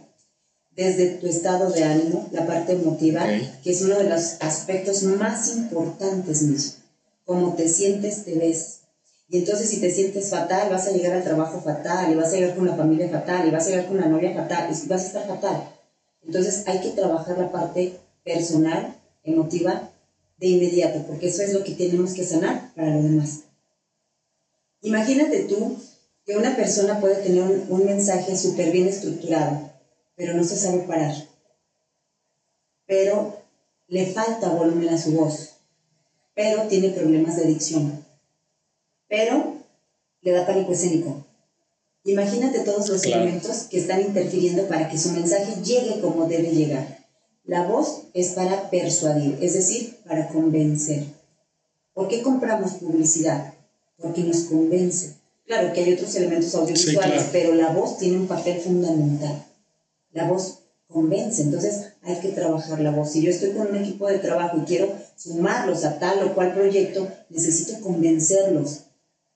desde 0.76 1.08
tu 1.08 1.28
estado 1.28 1.72
de 1.72 1.84
ánimo, 1.84 2.28
la 2.32 2.46
parte 2.46 2.74
emotiva, 2.74 3.26
que 3.64 3.72
es 3.72 3.82
uno 3.82 3.98
de 3.98 4.10
los 4.10 4.36
aspectos 4.42 5.04
más 5.04 5.48
importantes, 5.48 6.42
mismo. 6.42 6.74
Cómo 7.24 7.56
te 7.56 7.70
sientes, 7.70 8.26
te 8.26 8.36
ves. 8.36 8.80
Y 9.30 9.38
entonces 9.38 9.70
si 9.70 9.78
te 9.78 9.90
sientes 9.90 10.30
fatal, 10.30 10.70
vas 10.70 10.86
a 10.86 10.92
llegar 10.92 11.14
al 11.14 11.24
trabajo 11.24 11.58
fatal, 11.60 12.12
y 12.12 12.16
vas 12.16 12.34
a 12.34 12.36
llegar 12.36 12.56
con 12.56 12.66
la 12.66 12.74
familia 12.74 13.08
fatal, 13.08 13.48
y 13.48 13.52
vas 13.52 13.68
a 13.68 13.70
llegar 13.70 13.88
con 13.88 13.98
la 13.98 14.08
novia 14.08 14.34
fatal, 14.34 14.68
y 14.70 14.88
vas 14.88 15.04
a 15.04 15.08
estar 15.08 15.26
fatal. 15.26 15.64
Entonces 16.26 16.64
hay 16.66 16.82
que 16.82 16.90
trabajar 16.90 17.38
la 17.38 17.52
parte 17.52 17.94
personal, 18.26 18.94
emotiva, 19.24 19.90
de 20.38 20.48
inmediato, 20.48 21.02
porque 21.08 21.28
eso 21.28 21.42
es 21.42 21.54
lo 21.54 21.64
que 21.64 21.72
tenemos 21.72 22.14
que 22.14 22.24
sanar 22.24 22.70
para 22.76 22.92
lo 22.92 23.02
demás. 23.02 23.47
Imagínate 24.82 25.44
tú 25.44 25.78
que 26.26 26.38
una 26.38 26.56
persona 26.56 27.00
puede 27.00 27.16
tener 27.24 27.44
un, 27.44 27.66
un 27.70 27.86
mensaje 27.86 28.36
súper 28.36 28.72
bien 28.72 28.88
estructurado, 28.88 29.70
pero 30.16 30.34
no 30.34 30.44
se 30.44 30.58
sabe 30.58 30.80
parar. 30.80 31.14
Pero 32.86 33.38
le 33.88 34.06
falta 34.06 34.50
volumen 34.50 34.90
a 34.90 34.98
su 34.98 35.12
voz, 35.12 35.54
pero 36.36 36.64
tiene 36.64 36.90
problemas 36.90 37.38
de 37.38 37.44
adicción, 37.44 38.06
pero 39.08 39.54
le 40.22 40.32
da 40.32 40.46
pánico 40.46 40.74
escénico. 40.74 41.24
Imagínate 42.04 42.60
todos 42.62 42.88
los 42.90 43.04
elementos 43.04 43.64
que 43.64 43.80
están 43.80 44.02
interfiriendo 44.02 44.68
para 44.68 44.90
que 44.90 44.98
su 44.98 45.12
mensaje 45.12 45.62
llegue 45.62 46.00
como 46.00 46.26
debe 46.26 46.52
llegar. 46.52 47.06
La 47.44 47.64
voz 47.64 48.04
es 48.14 48.30
para 48.30 48.70
persuadir, 48.70 49.38
es 49.42 49.54
decir, 49.54 49.98
para 50.06 50.28
convencer. 50.28 51.04
¿Por 51.94 52.08
qué 52.08 52.22
compramos 52.22 52.74
publicidad? 52.74 53.54
Porque 53.98 54.24
nos 54.24 54.42
convence. 54.42 55.16
Claro 55.46 55.74
que 55.74 55.84
hay 55.84 55.94
otros 55.94 56.16
elementos 56.16 56.54
audiovisuales, 56.56 57.30
pero 57.32 57.54
la 57.56 57.70
voz 57.70 57.98
tiene 57.98 58.18
un 58.18 58.28
papel 58.28 58.60
fundamental 58.60 59.48
la 60.18 60.28
voz 60.28 60.64
convence, 60.88 61.44
entonces 61.44 61.94
hay 62.02 62.20
que 62.20 62.30
trabajar 62.30 62.80
la 62.80 62.92
voz. 62.92 63.12
Si 63.12 63.22
yo 63.22 63.30
estoy 63.30 63.52
con 63.52 63.68
un 63.68 63.76
equipo 63.76 64.08
de 64.08 64.20
trabajo 64.20 64.58
y 64.58 64.66
quiero 64.66 64.92
sumarlos 65.16 65.84
a 65.84 66.00
tal 66.00 66.24
o 66.24 66.34
cual 66.34 66.54
proyecto, 66.54 67.08
necesito 67.30 67.80
convencerlos, 67.82 68.86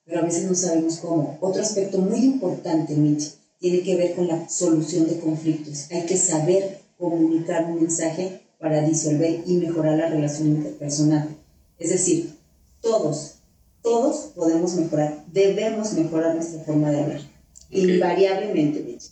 pero 0.04 0.20
a 0.20 0.22
veces 0.22 0.44
no 0.44 0.54
sabemos 0.54 0.96
cómo. 0.96 1.38
Otro 1.40 1.62
aspecto 1.62 1.98
muy 1.98 2.20
importante, 2.20 2.94
Mitch, 2.94 3.34
tiene 3.60 3.82
que 3.82 3.96
ver 3.96 4.14
con 4.14 4.26
la 4.26 4.48
solución 4.48 5.06
de 5.06 5.20
conflictos. 5.20 5.86
Hay 5.92 6.04
que 6.04 6.16
saber 6.16 6.80
comunicar 6.98 7.66
un 7.66 7.76
mensaje 7.76 8.40
para 8.58 8.82
disolver 8.82 9.42
y 9.46 9.54
mejorar 9.54 9.98
la 9.98 10.08
relación 10.08 10.48
interpersonal. 10.48 11.28
Es 11.78 11.90
decir, 11.90 12.34
todos, 12.80 13.34
todos 13.82 14.32
podemos 14.34 14.74
mejorar, 14.74 15.24
debemos 15.32 15.92
mejorar 15.94 16.34
nuestra 16.34 16.62
forma 16.64 16.90
de 16.90 17.00
hablar, 17.00 17.20
invariablemente, 17.70 18.80
Mitch. 18.80 19.04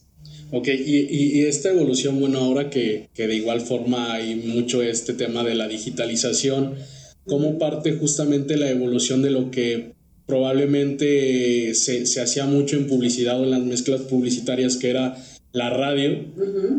Ok, 0.52 0.68
y, 0.68 1.06
y, 1.10 1.44
esta 1.44 1.70
evolución, 1.70 2.18
bueno, 2.18 2.40
ahora 2.40 2.70
que, 2.70 3.08
que, 3.14 3.28
de 3.28 3.36
igual 3.36 3.60
forma 3.60 4.14
hay 4.14 4.34
mucho 4.34 4.82
este 4.82 5.14
tema 5.14 5.44
de 5.44 5.54
la 5.54 5.68
digitalización, 5.68 6.74
¿cómo 7.24 7.58
parte 7.58 7.92
justamente 7.92 8.56
la 8.56 8.68
evolución 8.68 9.22
de 9.22 9.30
lo 9.30 9.52
que 9.52 9.92
probablemente 10.26 11.74
se, 11.74 12.06
se 12.06 12.20
hacía 12.20 12.46
mucho 12.46 12.76
en 12.76 12.88
publicidad 12.88 13.40
o 13.40 13.44
en 13.44 13.50
las 13.50 13.60
mezclas 13.60 14.02
publicitarias, 14.02 14.76
que 14.76 14.90
era 14.90 15.16
la 15.52 15.70
radio, 15.70 16.26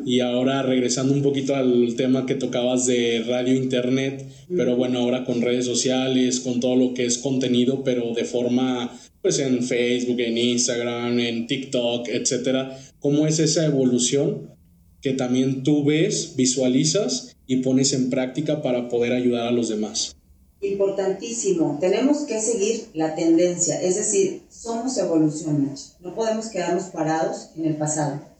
y 0.06 0.22
ahora 0.22 0.64
regresando 0.64 1.14
un 1.14 1.22
poquito 1.22 1.56
al 1.56 1.94
tema 1.96 2.26
que 2.26 2.36
tocabas 2.36 2.86
de 2.86 3.24
radio 3.28 3.54
internet, 3.54 4.26
pero 4.56 4.78
bueno, 4.78 5.00
ahora 5.00 5.26
con 5.26 5.42
redes 5.42 5.66
sociales, 5.66 6.40
con 6.40 6.60
todo 6.60 6.76
lo 6.76 6.94
que 6.94 7.06
es 7.06 7.18
contenido, 7.18 7.84
pero 7.84 8.14
de 8.14 8.24
forma, 8.24 8.98
pues 9.22 9.40
en 9.40 9.62
Facebook, 9.64 10.20
en 10.20 10.38
Instagram, 10.38 11.20
en 11.20 11.48
TikTok, 11.48 12.08
etcétera. 12.08 12.78
Cómo 13.00 13.28
es 13.28 13.40
esa 13.40 13.66
evolución 13.66 14.52
que 15.02 15.14
también 15.14 15.64
tú 15.64 15.84
ves, 15.84 16.36
visualizas 16.38 17.36
y 17.48 17.58
pones 17.58 17.92
en 17.92 18.10
práctica 18.10 18.62
para 18.62 18.88
poder 18.88 19.12
ayudar 19.12 19.48
a 19.48 19.52
los 19.52 19.68
demás. 19.68 20.16
Importantísimo, 20.62 21.80
tenemos 21.82 22.20
que 22.20 22.40
seguir 22.40 22.86
la 22.94 23.16
tendencia, 23.16 23.82
es 23.82 23.96
decir, 23.96 24.44
somos 24.50 24.96
evolución, 24.98 25.74
no 26.02 26.14
podemos 26.14 26.50
quedarnos 26.50 26.86
parados 26.86 27.50
en 27.58 27.66
el 27.66 27.78
pasado. 27.78 28.31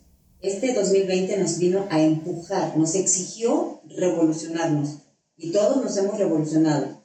Este 0.42 0.74
2020 0.74 1.38
nos 1.38 1.60
vino 1.60 1.86
a 1.92 2.02
empujar, 2.02 2.76
nos 2.76 2.96
exigió 2.96 3.80
revolucionarnos 3.86 4.98
y 5.38 5.52
todos 5.52 5.84
nos 5.84 5.96
hemos 5.98 6.18
revolucionado. 6.18 7.00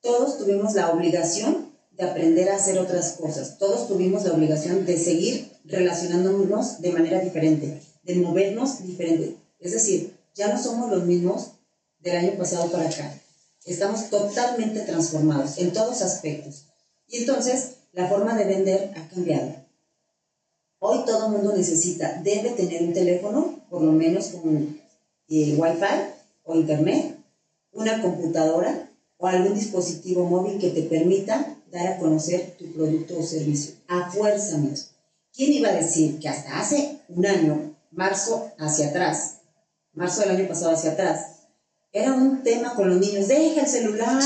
Todos 0.00 0.38
tuvimos 0.38 0.74
la 0.74 0.90
obligación 0.90 1.68
de 1.92 2.04
aprender 2.04 2.48
a 2.50 2.56
hacer 2.56 2.80
otras 2.80 3.12
cosas, 3.12 3.58
todos 3.58 3.86
tuvimos 3.86 4.24
la 4.24 4.32
obligación 4.32 4.84
de 4.86 4.98
seguir 4.98 5.52
relacionándonos 5.66 6.80
de 6.80 6.90
manera 6.90 7.20
diferente, 7.20 7.80
de 8.02 8.14
movernos 8.16 8.84
diferente. 8.84 9.36
Es 9.60 9.70
decir, 9.70 10.16
ya 10.34 10.52
no 10.52 10.60
somos 10.60 10.90
los 10.90 11.04
mismos 11.04 11.52
del 12.00 12.16
año 12.16 12.32
pasado 12.38 12.72
para 12.72 12.88
acá. 12.88 13.14
Estamos 13.66 14.10
totalmente 14.10 14.80
transformados 14.80 15.58
en 15.58 15.72
todos 15.72 16.02
aspectos. 16.02 16.64
Y 17.06 17.18
entonces 17.18 17.74
la 17.92 18.08
forma 18.08 18.36
de 18.36 18.46
vender 18.46 18.90
ha 18.96 19.14
cambiado. 19.14 19.67
Hoy 20.80 21.04
todo 21.04 21.26
el 21.26 21.32
mundo 21.32 21.56
necesita, 21.56 22.20
debe 22.22 22.50
tener 22.50 22.82
un 22.82 22.92
teléfono, 22.92 23.60
por 23.68 23.82
lo 23.82 23.92
menos 23.92 24.28
con 24.28 24.78
eh, 25.28 25.54
Wi-Fi 25.56 26.12
o 26.44 26.54
Internet, 26.54 27.16
una 27.72 28.00
computadora 28.00 28.88
o 29.16 29.26
algún 29.26 29.54
dispositivo 29.54 30.24
móvil 30.24 30.60
que 30.60 30.70
te 30.70 30.82
permita 30.82 31.56
dar 31.72 31.88
a 31.88 31.98
conocer 31.98 32.54
tu 32.56 32.66
producto 32.72 33.18
o 33.18 33.22
servicio. 33.22 33.74
A 33.88 34.08
fuerza 34.10 34.56
mismo. 34.58 34.88
¿Quién 35.34 35.52
iba 35.52 35.68
a 35.68 35.74
decir 35.74 36.18
que 36.20 36.28
hasta 36.28 36.60
hace 36.60 37.00
un 37.08 37.26
año, 37.26 37.74
marzo 37.90 38.50
hacia 38.58 38.88
atrás, 38.88 39.38
marzo 39.92 40.20
del 40.20 40.30
año 40.30 40.48
pasado 40.48 40.72
hacia 40.72 40.92
atrás, 40.92 41.38
era 41.90 42.12
un 42.12 42.42
tema 42.42 42.74
con 42.74 42.88
los 42.88 42.98
niños, 42.98 43.26
deja 43.26 43.62
el 43.62 43.68
celular, 43.68 44.22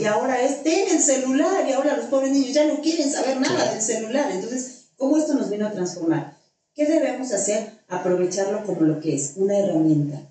y 0.00 0.04
ahora 0.04 0.40
es, 0.40 0.62
ten 0.62 0.88
el 0.88 1.00
celular, 1.00 1.68
y 1.68 1.72
ahora 1.72 1.96
los 1.96 2.06
pobres 2.06 2.30
niños 2.30 2.54
ya 2.54 2.64
no 2.66 2.80
quieren 2.80 3.10
saber 3.10 3.40
nada 3.40 3.72
del 3.72 3.82
celular. 3.82 4.30
Entonces, 4.30 4.83
¿cómo 4.96 5.16
esto 5.16 5.34
nos 5.34 5.50
vino 5.50 5.66
a 5.66 5.72
transformar? 5.72 6.36
¿Qué 6.74 6.86
debemos 6.86 7.32
hacer? 7.32 7.70
Aprovecharlo 7.88 8.64
como 8.64 8.82
lo 8.82 9.00
que 9.00 9.14
es, 9.14 9.34
una 9.36 9.58
herramienta. 9.58 10.28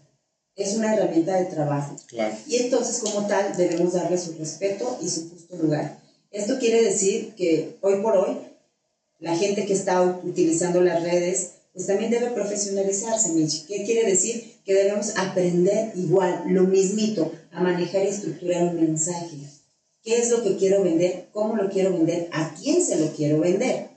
Es 0.56 0.76
una 0.76 0.94
herramienta 0.94 1.36
de 1.38 1.46
trabajo. 1.46 1.96
Y 2.48 2.58
entonces, 2.58 3.00
como 3.00 3.28
tal, 3.28 3.56
debemos 3.58 3.94
darle 3.94 4.18
su 4.18 4.34
respeto 4.34 4.98
y 5.02 5.08
su 5.10 5.30
justo 5.30 5.56
lugar. 5.56 5.98
Esto 6.32 6.60
quiere 6.60 6.84
decir 6.84 7.34
que 7.36 7.78
hoy 7.82 8.02
por 8.02 8.18
hoy 8.18 8.38
la 9.20 9.36
gente 9.36 9.66
que 9.66 9.74
está 9.74 10.02
utilizando 10.24 10.82
las 10.82 11.02
redes 11.02 11.52
pues 11.74 11.88
también 11.88 12.12
debe 12.12 12.28
profesionalizarse, 12.28 13.30
Michi. 13.30 13.66
¿Qué 13.66 13.84
quiere 13.84 14.08
decir? 14.08 14.60
Que 14.64 14.76
debemos 14.76 15.18
aprender 15.18 15.92
igual, 15.96 16.44
lo 16.48 16.64
mismito, 16.64 17.32
a 17.52 17.62
manejar 17.62 18.04
y 18.04 18.10
estructurar 18.10 18.64
un 18.64 18.76
mensaje. 18.76 19.38
¿Qué 20.04 20.18
es 20.18 20.30
lo 20.30 20.44
que 20.44 20.56
quiero 20.56 20.84
vender? 20.84 21.30
¿Cómo 21.32 21.56
lo 21.56 21.70
quiero 21.70 21.94
vender? 21.94 22.30
¿A 22.32 22.54
quién 22.54 22.84
se 22.84 22.98
lo 22.98 23.12
quiero 23.14 23.40
vender? 23.40 23.88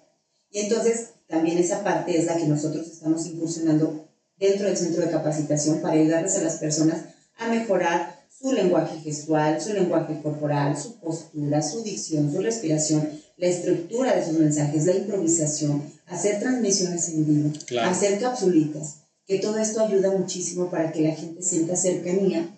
Y 0.57 0.61
entonces 0.61 1.09
también 1.29 1.59
esa 1.59 1.85
parte 1.85 2.19
es 2.19 2.25
la 2.25 2.35
que 2.39 2.47
nosotros 2.47 2.87
estamos 2.87 3.27
incursionando 3.27 4.09
dentro 4.39 4.67
del 4.67 4.77
centro 4.79 5.03
de 5.05 5.11
capacitación 5.11 5.83
para 5.83 5.93
ayudarles 5.93 6.35
a 6.37 6.45
las 6.45 6.55
personas 6.55 7.03
a 7.37 7.49
mejorar 7.49 8.25
su 8.31 8.53
lenguaje 8.53 8.99
gestual, 9.01 9.61
su 9.61 9.75
lenguaje 9.75 10.19
corporal, 10.23 10.75
su 10.75 10.99
postura, 10.99 11.61
su 11.61 11.83
dicción, 11.83 12.33
su 12.33 12.41
respiración, 12.41 13.07
la 13.37 13.49
estructura 13.49 14.17
de 14.17 14.25
sus 14.25 14.39
mensajes, 14.39 14.87
la 14.87 14.97
improvisación, 14.97 15.93
hacer 16.07 16.41
transmisiones 16.41 17.07
en 17.11 17.27
vivo, 17.27 17.53
hacer 17.83 18.19
capsulitas, 18.19 19.01
que 19.27 19.41
todo 19.41 19.59
esto 19.59 19.85
ayuda 19.85 20.11
muchísimo 20.13 20.71
para 20.71 20.91
que 20.91 21.03
la 21.03 21.15
gente 21.15 21.43
sienta 21.43 21.77
cercanía 21.77 22.49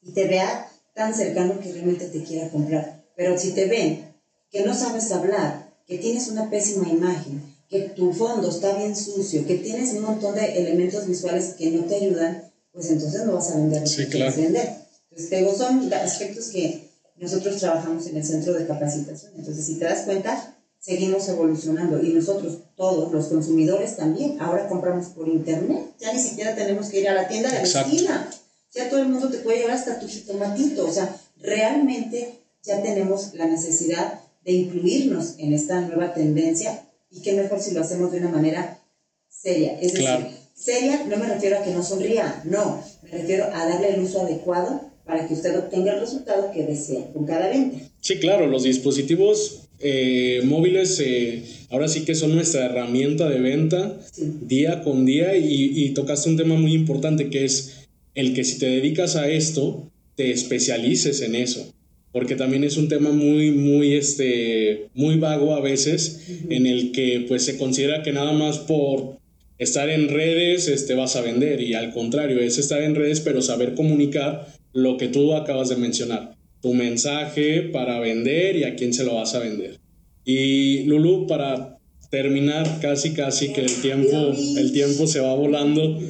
y 0.00 0.12
te 0.12 0.26
vea 0.28 0.66
tan 0.94 1.12
cercano 1.14 1.60
que 1.60 1.74
realmente 1.74 2.06
te 2.06 2.22
quiera 2.22 2.48
comprar. 2.48 3.04
Pero 3.14 3.36
si 3.36 3.50
te 3.50 3.66
ven 3.66 4.14
que 4.50 4.64
no 4.64 4.72
sabes 4.74 5.12
hablar, 5.12 5.67
que 5.88 5.98
tienes 5.98 6.28
una 6.28 6.50
pésima 6.50 6.86
imagen, 6.86 7.42
que 7.68 7.80
tu 7.80 8.12
fondo 8.12 8.50
está 8.50 8.76
bien 8.76 8.94
sucio, 8.94 9.46
que 9.46 9.56
tienes 9.56 9.94
un 9.94 10.02
montón 10.02 10.34
de 10.34 10.44
elementos 10.44 11.06
visuales 11.06 11.54
que 11.58 11.70
no 11.70 11.84
te 11.84 11.96
ayudan, 11.96 12.44
pues 12.72 12.90
entonces 12.90 13.24
no 13.24 13.32
vas 13.32 13.50
a 13.50 13.56
vender 13.56 13.82
lo 13.82 13.96
que 13.96 14.08
quieres 14.08 14.36
vender. 14.36 14.68
Entonces, 15.10 15.56
son 15.56 15.92
aspectos 15.94 16.48
que 16.48 16.90
nosotros 17.16 17.56
trabajamos 17.56 18.06
en 18.06 18.18
el 18.18 18.24
centro 18.24 18.52
de 18.52 18.66
capacitación. 18.66 19.32
Entonces, 19.36 19.64
si 19.64 19.78
te 19.78 19.86
das 19.86 20.02
cuenta, 20.02 20.56
seguimos 20.78 21.26
evolucionando 21.28 22.02
y 22.02 22.12
nosotros, 22.12 22.58
todos 22.76 23.10
los 23.10 23.26
consumidores 23.26 23.96
también, 23.96 24.40
ahora 24.40 24.68
compramos 24.68 25.06
por 25.08 25.26
internet, 25.26 25.94
ya 25.98 26.12
ni 26.12 26.20
siquiera 26.20 26.54
tenemos 26.54 26.88
que 26.88 27.00
ir 27.00 27.08
a 27.08 27.14
la 27.14 27.28
tienda 27.28 27.50
de 27.50 27.56
la 27.56 27.62
esquina, 27.62 28.30
ya 28.72 28.90
todo 28.90 29.00
el 29.00 29.08
mundo 29.08 29.30
te 29.30 29.38
puede 29.38 29.60
llevar 29.60 29.76
hasta 29.76 29.98
tu 29.98 30.06
jitomatito, 30.06 30.86
o 30.86 30.92
sea, 30.92 31.16
realmente 31.38 32.40
ya 32.62 32.82
tenemos 32.82 33.32
la 33.34 33.46
necesidad 33.46 34.20
de 34.44 34.52
incluirnos 34.52 35.34
en 35.38 35.52
esta 35.52 35.80
nueva 35.82 36.14
tendencia 36.14 36.84
y 37.10 37.22
qué 37.22 37.32
mejor 37.32 37.60
si 37.60 37.74
lo 37.74 37.80
hacemos 37.80 38.12
de 38.12 38.18
una 38.18 38.30
manera 38.30 38.80
seria, 39.28 39.78
es 39.80 39.94
decir, 39.94 40.08
seria 40.54 41.04
no 41.08 41.16
me 41.16 41.26
refiero 41.26 41.58
a 41.58 41.62
que 41.62 41.72
no 41.72 41.82
sonría, 41.82 42.42
no, 42.44 42.82
me 43.02 43.10
refiero 43.10 43.44
a 43.44 43.66
darle 43.66 43.94
el 43.94 44.00
uso 44.00 44.22
adecuado 44.22 44.82
para 45.04 45.26
que 45.26 45.34
usted 45.34 45.58
obtenga 45.58 45.94
el 45.94 46.00
resultado 46.00 46.50
que 46.52 46.64
desea 46.64 47.10
con 47.12 47.24
cada 47.24 47.48
venta. 47.48 47.78
Sí, 48.00 48.16
claro, 48.18 48.46
los 48.46 48.64
dispositivos 48.64 49.68
eh, 49.80 50.42
móviles 50.44 51.00
eh, 51.00 51.44
ahora 51.70 51.88
sí 51.88 52.04
que 52.04 52.14
son 52.14 52.34
nuestra 52.34 52.66
herramienta 52.66 53.28
de 53.28 53.40
venta 53.40 53.98
día 54.16 54.82
con 54.82 55.06
día 55.06 55.36
y, 55.36 55.84
y 55.84 55.90
tocaste 55.94 56.28
un 56.28 56.36
tema 56.36 56.56
muy 56.56 56.74
importante 56.74 57.30
que 57.30 57.44
es 57.44 57.88
el 58.14 58.34
que 58.34 58.44
si 58.44 58.58
te 58.58 58.66
dedicas 58.66 59.16
a 59.16 59.28
esto, 59.28 59.90
te 60.16 60.32
especialices 60.32 61.20
en 61.22 61.36
eso 61.36 61.72
porque 62.18 62.34
también 62.34 62.64
es 62.64 62.76
un 62.76 62.88
tema 62.88 63.12
muy, 63.12 63.52
muy, 63.52 63.94
este, 63.94 64.88
muy 64.92 65.18
vago 65.18 65.54
a 65.54 65.60
veces, 65.60 66.26
en 66.50 66.66
el 66.66 66.90
que 66.90 67.24
pues 67.28 67.44
se 67.44 67.56
considera 67.56 68.02
que 68.02 68.10
nada 68.10 68.32
más 68.32 68.58
por 68.58 69.18
estar 69.56 69.88
en 69.88 70.08
redes 70.08 70.66
este, 70.66 70.94
vas 70.94 71.14
a 71.14 71.20
vender 71.20 71.60
y 71.60 71.74
al 71.74 71.92
contrario, 71.92 72.40
es 72.40 72.58
estar 72.58 72.82
en 72.82 72.96
redes 72.96 73.20
pero 73.20 73.40
saber 73.40 73.74
comunicar 73.74 74.48
lo 74.72 74.96
que 74.96 75.06
tú 75.06 75.32
acabas 75.32 75.68
de 75.68 75.76
mencionar, 75.76 76.34
tu 76.60 76.74
mensaje 76.74 77.62
para 77.62 78.00
vender 78.00 78.56
y 78.56 78.64
a 78.64 78.74
quién 78.74 78.92
se 78.92 79.04
lo 79.04 79.14
vas 79.14 79.36
a 79.36 79.38
vender. 79.38 79.78
Y 80.24 80.82
Lulu, 80.86 81.28
para 81.28 81.78
terminar 82.10 82.80
casi 82.82 83.12
casi 83.12 83.52
que 83.52 83.60
el 83.60 83.80
tiempo, 83.80 84.34
el 84.56 84.72
tiempo 84.72 85.06
se 85.06 85.20
va 85.20 85.36
volando, 85.36 86.00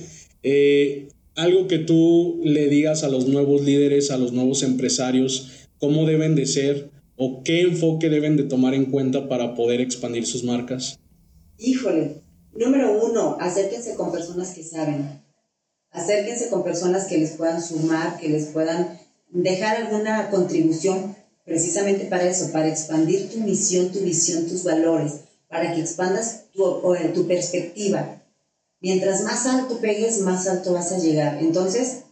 eh, 0.42 1.08
algo 1.38 1.68
que 1.68 1.78
tú 1.78 2.40
le 2.44 2.68
digas 2.68 3.04
a 3.04 3.08
los 3.08 3.28
nuevos 3.28 3.62
líderes, 3.62 4.10
a 4.10 4.18
los 4.18 4.32
nuevos 4.32 4.64
empresarios, 4.64 5.57
cómo 5.78 6.06
deben 6.06 6.34
de 6.34 6.46
ser 6.46 6.90
o 7.16 7.42
qué 7.42 7.62
enfoque 7.62 8.08
deben 8.08 8.36
de 8.36 8.44
tomar 8.44 8.74
en 8.74 8.86
cuenta 8.86 9.28
para 9.28 9.54
poder 9.54 9.80
expandir 9.80 10.26
sus 10.26 10.44
marcas. 10.44 10.98
Híjole, 11.58 12.22
número 12.54 13.04
uno, 13.04 13.36
acérquense 13.40 13.94
con 13.96 14.12
personas 14.12 14.54
que 14.54 14.62
saben, 14.62 15.20
acérquense 15.90 16.48
con 16.48 16.62
personas 16.62 17.06
que 17.06 17.18
les 17.18 17.32
puedan 17.32 17.60
sumar, 17.60 18.18
que 18.20 18.28
les 18.28 18.46
puedan 18.46 18.98
dejar 19.30 19.76
alguna 19.76 20.30
contribución 20.30 21.16
precisamente 21.44 22.04
para 22.04 22.28
eso, 22.28 22.52
para 22.52 22.68
expandir 22.68 23.30
tu 23.30 23.38
misión, 23.38 23.90
tu 23.90 24.00
visión, 24.00 24.46
tus 24.46 24.64
valores, 24.64 25.20
para 25.48 25.74
que 25.74 25.80
expandas 25.80 26.44
tu, 26.52 26.62
tu 27.14 27.26
perspectiva. 27.26 28.22
Mientras 28.80 29.24
más 29.24 29.46
alto 29.46 29.78
pegues, 29.80 30.20
más 30.20 30.46
alto 30.46 30.72
vas 30.72 30.92
a 30.92 30.98
llegar. 30.98 31.38
Entonces, 31.42 32.04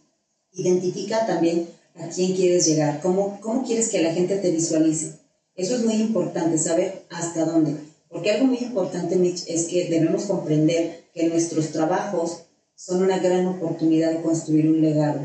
identifica 0.52 1.26
también 1.26 1.68
a 1.98 2.08
quién 2.08 2.34
quieres 2.34 2.66
llegar, 2.66 3.00
cómo, 3.00 3.40
cómo 3.40 3.64
quieres 3.64 3.88
que 3.88 4.02
la 4.02 4.12
gente 4.12 4.36
te 4.36 4.50
visualice. 4.50 5.12
Eso 5.54 5.76
es 5.76 5.84
muy 5.84 5.94
importante, 5.94 6.58
saber 6.58 7.06
hasta 7.10 7.44
dónde. 7.44 7.76
Porque 8.08 8.30
algo 8.30 8.46
muy 8.46 8.58
importante, 8.58 9.16
Mitch, 9.16 9.44
es 9.48 9.64
que 9.64 9.88
debemos 9.88 10.24
comprender 10.24 11.04
que 11.14 11.28
nuestros 11.28 11.72
trabajos 11.72 12.42
son 12.74 13.02
una 13.02 13.18
gran 13.18 13.46
oportunidad 13.46 14.10
de 14.10 14.20
construir 14.20 14.68
un 14.68 14.82
legado. 14.82 15.20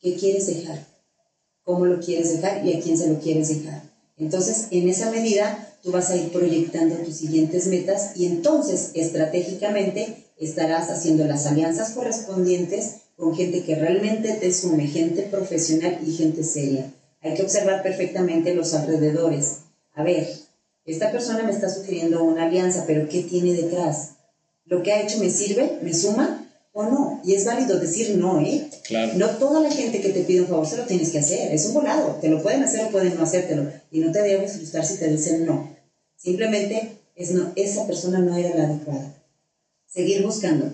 ¿Qué 0.00 0.14
quieres 0.14 0.46
dejar? 0.46 0.86
¿Cómo 1.62 1.86
lo 1.86 2.00
quieres 2.00 2.30
dejar 2.32 2.64
y 2.66 2.74
a 2.74 2.80
quién 2.80 2.96
se 2.96 3.08
lo 3.08 3.18
quieres 3.18 3.48
dejar? 3.48 3.82
Entonces, 4.18 4.68
en 4.70 4.88
esa 4.88 5.10
medida, 5.10 5.74
tú 5.82 5.90
vas 5.90 6.10
a 6.10 6.16
ir 6.16 6.30
proyectando 6.30 6.96
tus 6.96 7.16
siguientes 7.16 7.66
metas 7.66 8.16
y 8.16 8.26
entonces, 8.26 8.92
estratégicamente, 8.94 10.24
estarás 10.38 10.90
haciendo 10.90 11.24
las 11.24 11.46
alianzas 11.46 11.90
correspondientes 11.90 12.96
con 13.16 13.34
gente 13.34 13.62
que 13.62 13.74
realmente 13.74 14.34
te 14.34 14.52
sume, 14.52 14.86
gente 14.86 15.22
profesional 15.22 15.98
y 16.06 16.12
gente 16.12 16.42
seria. 16.44 16.92
Hay 17.22 17.34
que 17.34 17.42
observar 17.42 17.82
perfectamente 17.82 18.54
los 18.54 18.74
alrededores. 18.74 19.58
A 19.94 20.02
ver, 20.02 20.28
esta 20.84 21.10
persona 21.10 21.42
me 21.42 21.52
está 21.52 21.68
sugiriendo 21.68 22.22
una 22.22 22.44
alianza, 22.44 22.84
pero 22.86 23.08
¿qué 23.08 23.22
tiene 23.22 23.52
detrás? 23.52 24.10
¿Lo 24.64 24.82
que 24.82 24.92
ha 24.92 25.02
hecho 25.02 25.18
me 25.18 25.30
sirve? 25.30 25.78
¿Me 25.82 25.94
suma? 25.94 26.46
o 26.76 26.84
no. 26.84 27.20
Y 27.24 27.34
es 27.34 27.46
válido 27.46 27.80
decir 27.80 28.16
no, 28.18 28.38
¿eh? 28.38 28.68
Claro. 28.86 29.14
No 29.14 29.30
toda 29.30 29.60
la 29.60 29.70
gente 29.70 30.02
que 30.02 30.10
te 30.10 30.24
pide 30.24 30.42
un 30.42 30.48
favor 30.48 30.66
se 30.66 30.76
lo 30.76 30.84
tienes 30.84 31.10
que 31.10 31.18
hacer. 31.18 31.52
Es 31.52 31.64
un 31.64 31.72
volado. 31.72 32.18
Te 32.20 32.28
lo 32.28 32.42
pueden 32.42 32.62
hacer 32.62 32.84
o 32.84 32.90
pueden 32.90 33.16
no 33.16 33.22
hacértelo. 33.22 33.72
Y 33.90 34.00
no 34.00 34.12
te 34.12 34.20
debes 34.20 34.52
frustrar 34.52 34.84
si 34.84 34.98
te 34.98 35.08
dicen 35.08 35.46
no. 35.46 35.74
Simplemente 36.16 36.98
es 37.14 37.30
no, 37.30 37.50
esa 37.56 37.86
persona 37.86 38.18
no 38.18 38.36
era 38.36 38.54
la 38.54 38.64
adecuada. 38.64 39.14
Seguir 39.86 40.22
buscando. 40.22 40.70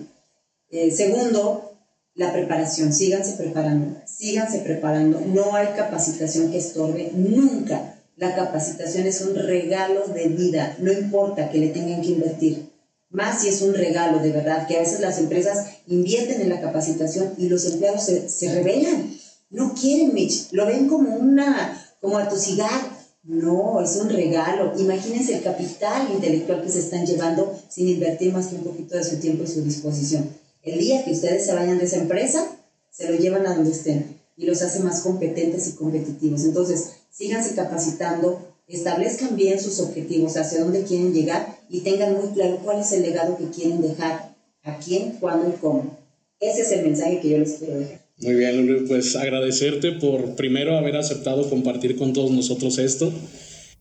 Eh, 0.69 0.91
segundo, 0.91 1.72
la 2.15 2.31
preparación. 2.31 2.93
Síganse 2.93 3.33
preparando. 3.33 3.97
Síganse 4.05 4.59
preparando. 4.59 5.21
No 5.25 5.55
hay 5.55 5.67
capacitación 5.75 6.51
que 6.51 6.57
estorbe 6.57 7.11
nunca. 7.13 7.95
La 8.15 8.35
capacitación 8.35 9.07
es 9.07 9.21
un 9.21 9.35
regalo 9.35 10.07
de 10.07 10.27
vida. 10.27 10.75
No 10.79 10.91
importa 10.91 11.49
que 11.49 11.57
le 11.57 11.69
tengan 11.69 12.01
que 12.01 12.09
invertir 12.09 12.73
más 13.13 13.41
si 13.41 13.47
es 13.47 13.61
un 13.61 13.75
regalo 13.75 14.19
de 14.19 14.31
verdad, 14.31 14.67
que 14.67 14.75
a 14.75 14.79
veces 14.79 14.99
las 14.99 15.19
empresas 15.19 15.67
invierten 15.87 16.41
en 16.41 16.49
la 16.49 16.59
capacitación 16.59 17.35
y 17.37 17.47
los 17.47 17.63
empleados 17.65 18.03
se, 18.03 18.27
se 18.27 18.51
rebelan. 18.51 19.15
No 19.51 19.75
quieren, 19.75 20.15
Mitch, 20.15 20.51
lo 20.51 20.65
ven 20.65 20.87
como 20.87 21.15
una, 21.15 21.79
como 22.01 22.17
atosidad. 22.17 22.81
No, 23.23 23.81
es 23.81 23.95
un 23.97 24.09
regalo. 24.09 24.73
Imagínense 24.79 25.35
el 25.35 25.43
capital 25.43 26.11
intelectual 26.11 26.63
que 26.63 26.69
se 26.69 26.79
están 26.79 27.05
llevando 27.05 27.55
sin 27.69 27.87
invertir 27.87 28.33
más 28.33 28.47
que 28.47 28.55
un 28.55 28.63
poquito 28.63 28.97
de 28.97 29.03
su 29.03 29.17
tiempo 29.17 29.43
y 29.43 29.47
su 29.47 29.63
disposición. 29.63 30.27
El 30.63 30.79
día 30.79 31.03
que 31.03 31.11
ustedes 31.11 31.45
se 31.45 31.53
vayan 31.53 31.77
de 31.77 31.85
esa 31.85 31.97
empresa, 31.97 32.57
se 32.89 33.11
lo 33.11 33.17
llevan 33.17 33.45
a 33.45 33.55
donde 33.55 33.71
estén 33.71 34.17
y 34.37 34.45
los 34.45 34.61
hace 34.61 34.79
más 34.79 35.01
competentes 35.01 35.67
y 35.67 35.73
competitivos. 35.73 36.45
Entonces, 36.45 36.93
síganse 37.11 37.53
capacitando, 37.53 38.55
establezcan 38.67 39.35
bien 39.35 39.59
sus 39.59 39.79
objetivos, 39.81 40.37
hacia 40.37 40.61
dónde 40.61 40.83
quieren 40.83 41.13
llegar 41.13 41.59
y 41.69 41.81
tengan 41.81 42.13
muy 42.13 42.29
claro 42.33 42.59
cuál 42.63 42.79
es 42.79 42.91
el 42.93 43.03
legado 43.03 43.37
que 43.37 43.49
quieren 43.49 43.81
dejar, 43.81 44.35
a 44.63 44.79
quién, 44.79 45.17
cuándo 45.19 45.49
y 45.49 45.59
cómo. 45.59 45.97
Ese 46.39 46.61
es 46.61 46.71
el 46.71 46.85
mensaje 46.85 47.19
que 47.19 47.29
yo 47.29 47.37
les 47.39 47.53
quiero 47.53 47.79
dejar. 47.79 48.01
Muy 48.17 48.35
bien, 48.35 48.65
Lulu, 48.65 48.87
pues 48.87 49.15
agradecerte 49.15 49.91
por 49.93 50.35
primero 50.35 50.77
haber 50.77 50.95
aceptado 50.95 51.49
compartir 51.49 51.97
con 51.97 52.13
todos 52.13 52.31
nosotros 52.31 52.77
esto. 52.77 53.11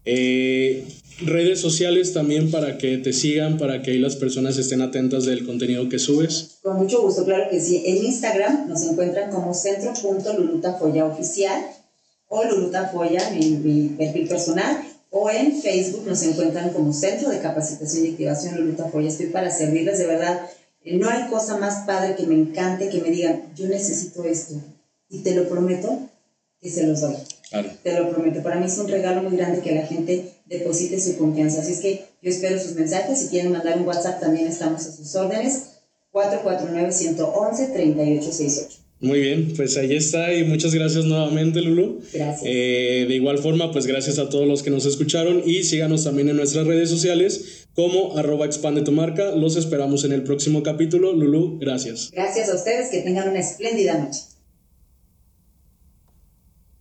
Eh, 0.04 0.84
redes 1.26 1.60
sociales 1.60 2.12
también 2.12 2.50
para 2.50 2.78
que 2.78 2.98
te 2.98 3.12
sigan, 3.12 3.58
para 3.58 3.82
que 3.82 3.92
ahí 3.92 3.98
las 3.98 4.16
personas 4.16 4.58
estén 4.58 4.82
atentas 4.82 5.24
del 5.24 5.46
contenido 5.46 5.88
que 5.88 5.98
subes. 5.98 6.58
Con 6.62 6.76
mucho 6.76 7.02
gusto, 7.02 7.24
claro 7.24 7.50
que 7.50 7.60
sí. 7.60 7.82
En 7.86 8.04
Instagram 8.04 8.68
nos 8.68 8.82
encuentran 8.82 9.30
como 9.30 9.54
centro.lulutafoya 9.54 11.04
oficial 11.06 11.62
o 12.34 12.44
Luluta 12.44 12.88
Foya, 12.88 13.30
mi, 13.30 13.50
mi, 13.50 13.88
perfil 13.90 14.26
personal, 14.26 14.82
o 15.10 15.28
en 15.28 15.60
Facebook 15.60 16.06
nos 16.06 16.22
encuentran 16.22 16.70
como 16.70 16.90
Centro 16.94 17.28
de 17.28 17.40
Capacitación 17.40 18.06
y 18.06 18.10
Activación 18.12 18.56
Luluta 18.56 18.86
Foya. 18.86 19.08
Estoy 19.08 19.26
para 19.26 19.50
servirles, 19.50 19.98
de 19.98 20.06
verdad. 20.06 20.40
Eh, 20.82 20.96
no 20.96 21.10
hay 21.10 21.28
cosa 21.28 21.58
más 21.58 21.84
padre 21.86 22.16
que 22.16 22.26
me 22.26 22.34
encante 22.34 22.88
que 22.88 23.02
me 23.02 23.10
digan, 23.10 23.52
yo 23.54 23.68
necesito 23.68 24.24
esto. 24.24 24.54
Y 25.10 25.18
te 25.18 25.34
lo 25.34 25.46
prometo 25.46 26.08
que 26.62 26.70
se 26.70 26.86
los 26.86 27.02
doy. 27.02 27.16
Te 27.82 27.98
lo 27.98 28.10
prometo. 28.10 28.42
Para 28.42 28.56
mí 28.56 28.66
es 28.66 28.78
un 28.78 28.88
regalo 28.88 29.22
muy 29.22 29.36
grande 29.36 29.60
que 29.60 29.74
la 29.74 29.86
gente 29.86 30.32
deposite 30.46 30.98
su 31.00 31.18
confianza. 31.18 31.60
Así 31.60 31.72
es 31.72 31.80
que 31.80 32.04
Yo 32.22 32.30
espero 32.30 32.58
sus 32.58 32.74
mensajes. 32.74 33.18
Si 33.18 33.28
quieren 33.28 33.52
mandar 33.52 33.78
un 33.78 33.86
WhatsApp, 33.86 34.18
también 34.20 34.46
estamos 34.46 34.86
a 34.86 34.92
sus 34.92 35.14
órdenes. 35.14 35.64
449-111-3868. 36.12 38.82
Muy 39.02 39.20
bien, 39.20 39.52
pues 39.56 39.76
ahí 39.78 39.96
está 39.96 40.32
y 40.32 40.44
muchas 40.44 40.72
gracias 40.72 41.04
nuevamente 41.06 41.60
Lulu. 41.60 42.02
Gracias. 42.12 42.42
Eh, 42.44 43.04
de 43.08 43.14
igual 43.16 43.38
forma, 43.38 43.72
pues 43.72 43.86
gracias 43.86 44.20
a 44.20 44.28
todos 44.28 44.46
los 44.46 44.62
que 44.62 44.70
nos 44.70 44.86
escucharon 44.86 45.42
y 45.44 45.64
síganos 45.64 46.04
también 46.04 46.28
en 46.28 46.36
nuestras 46.36 46.68
redes 46.68 46.88
sociales 46.88 47.66
como 47.74 48.16
arroba 48.16 48.46
expande 48.46 48.82
tu 48.82 48.92
marca. 48.92 49.32
Los 49.32 49.56
esperamos 49.56 50.04
en 50.04 50.12
el 50.12 50.22
próximo 50.22 50.62
capítulo. 50.62 51.14
Lulu, 51.14 51.58
gracias. 51.58 52.12
Gracias 52.12 52.48
a 52.48 52.54
ustedes, 52.54 52.90
que 52.90 53.00
tengan 53.00 53.28
una 53.28 53.40
espléndida 53.40 53.98
noche. 53.98 54.20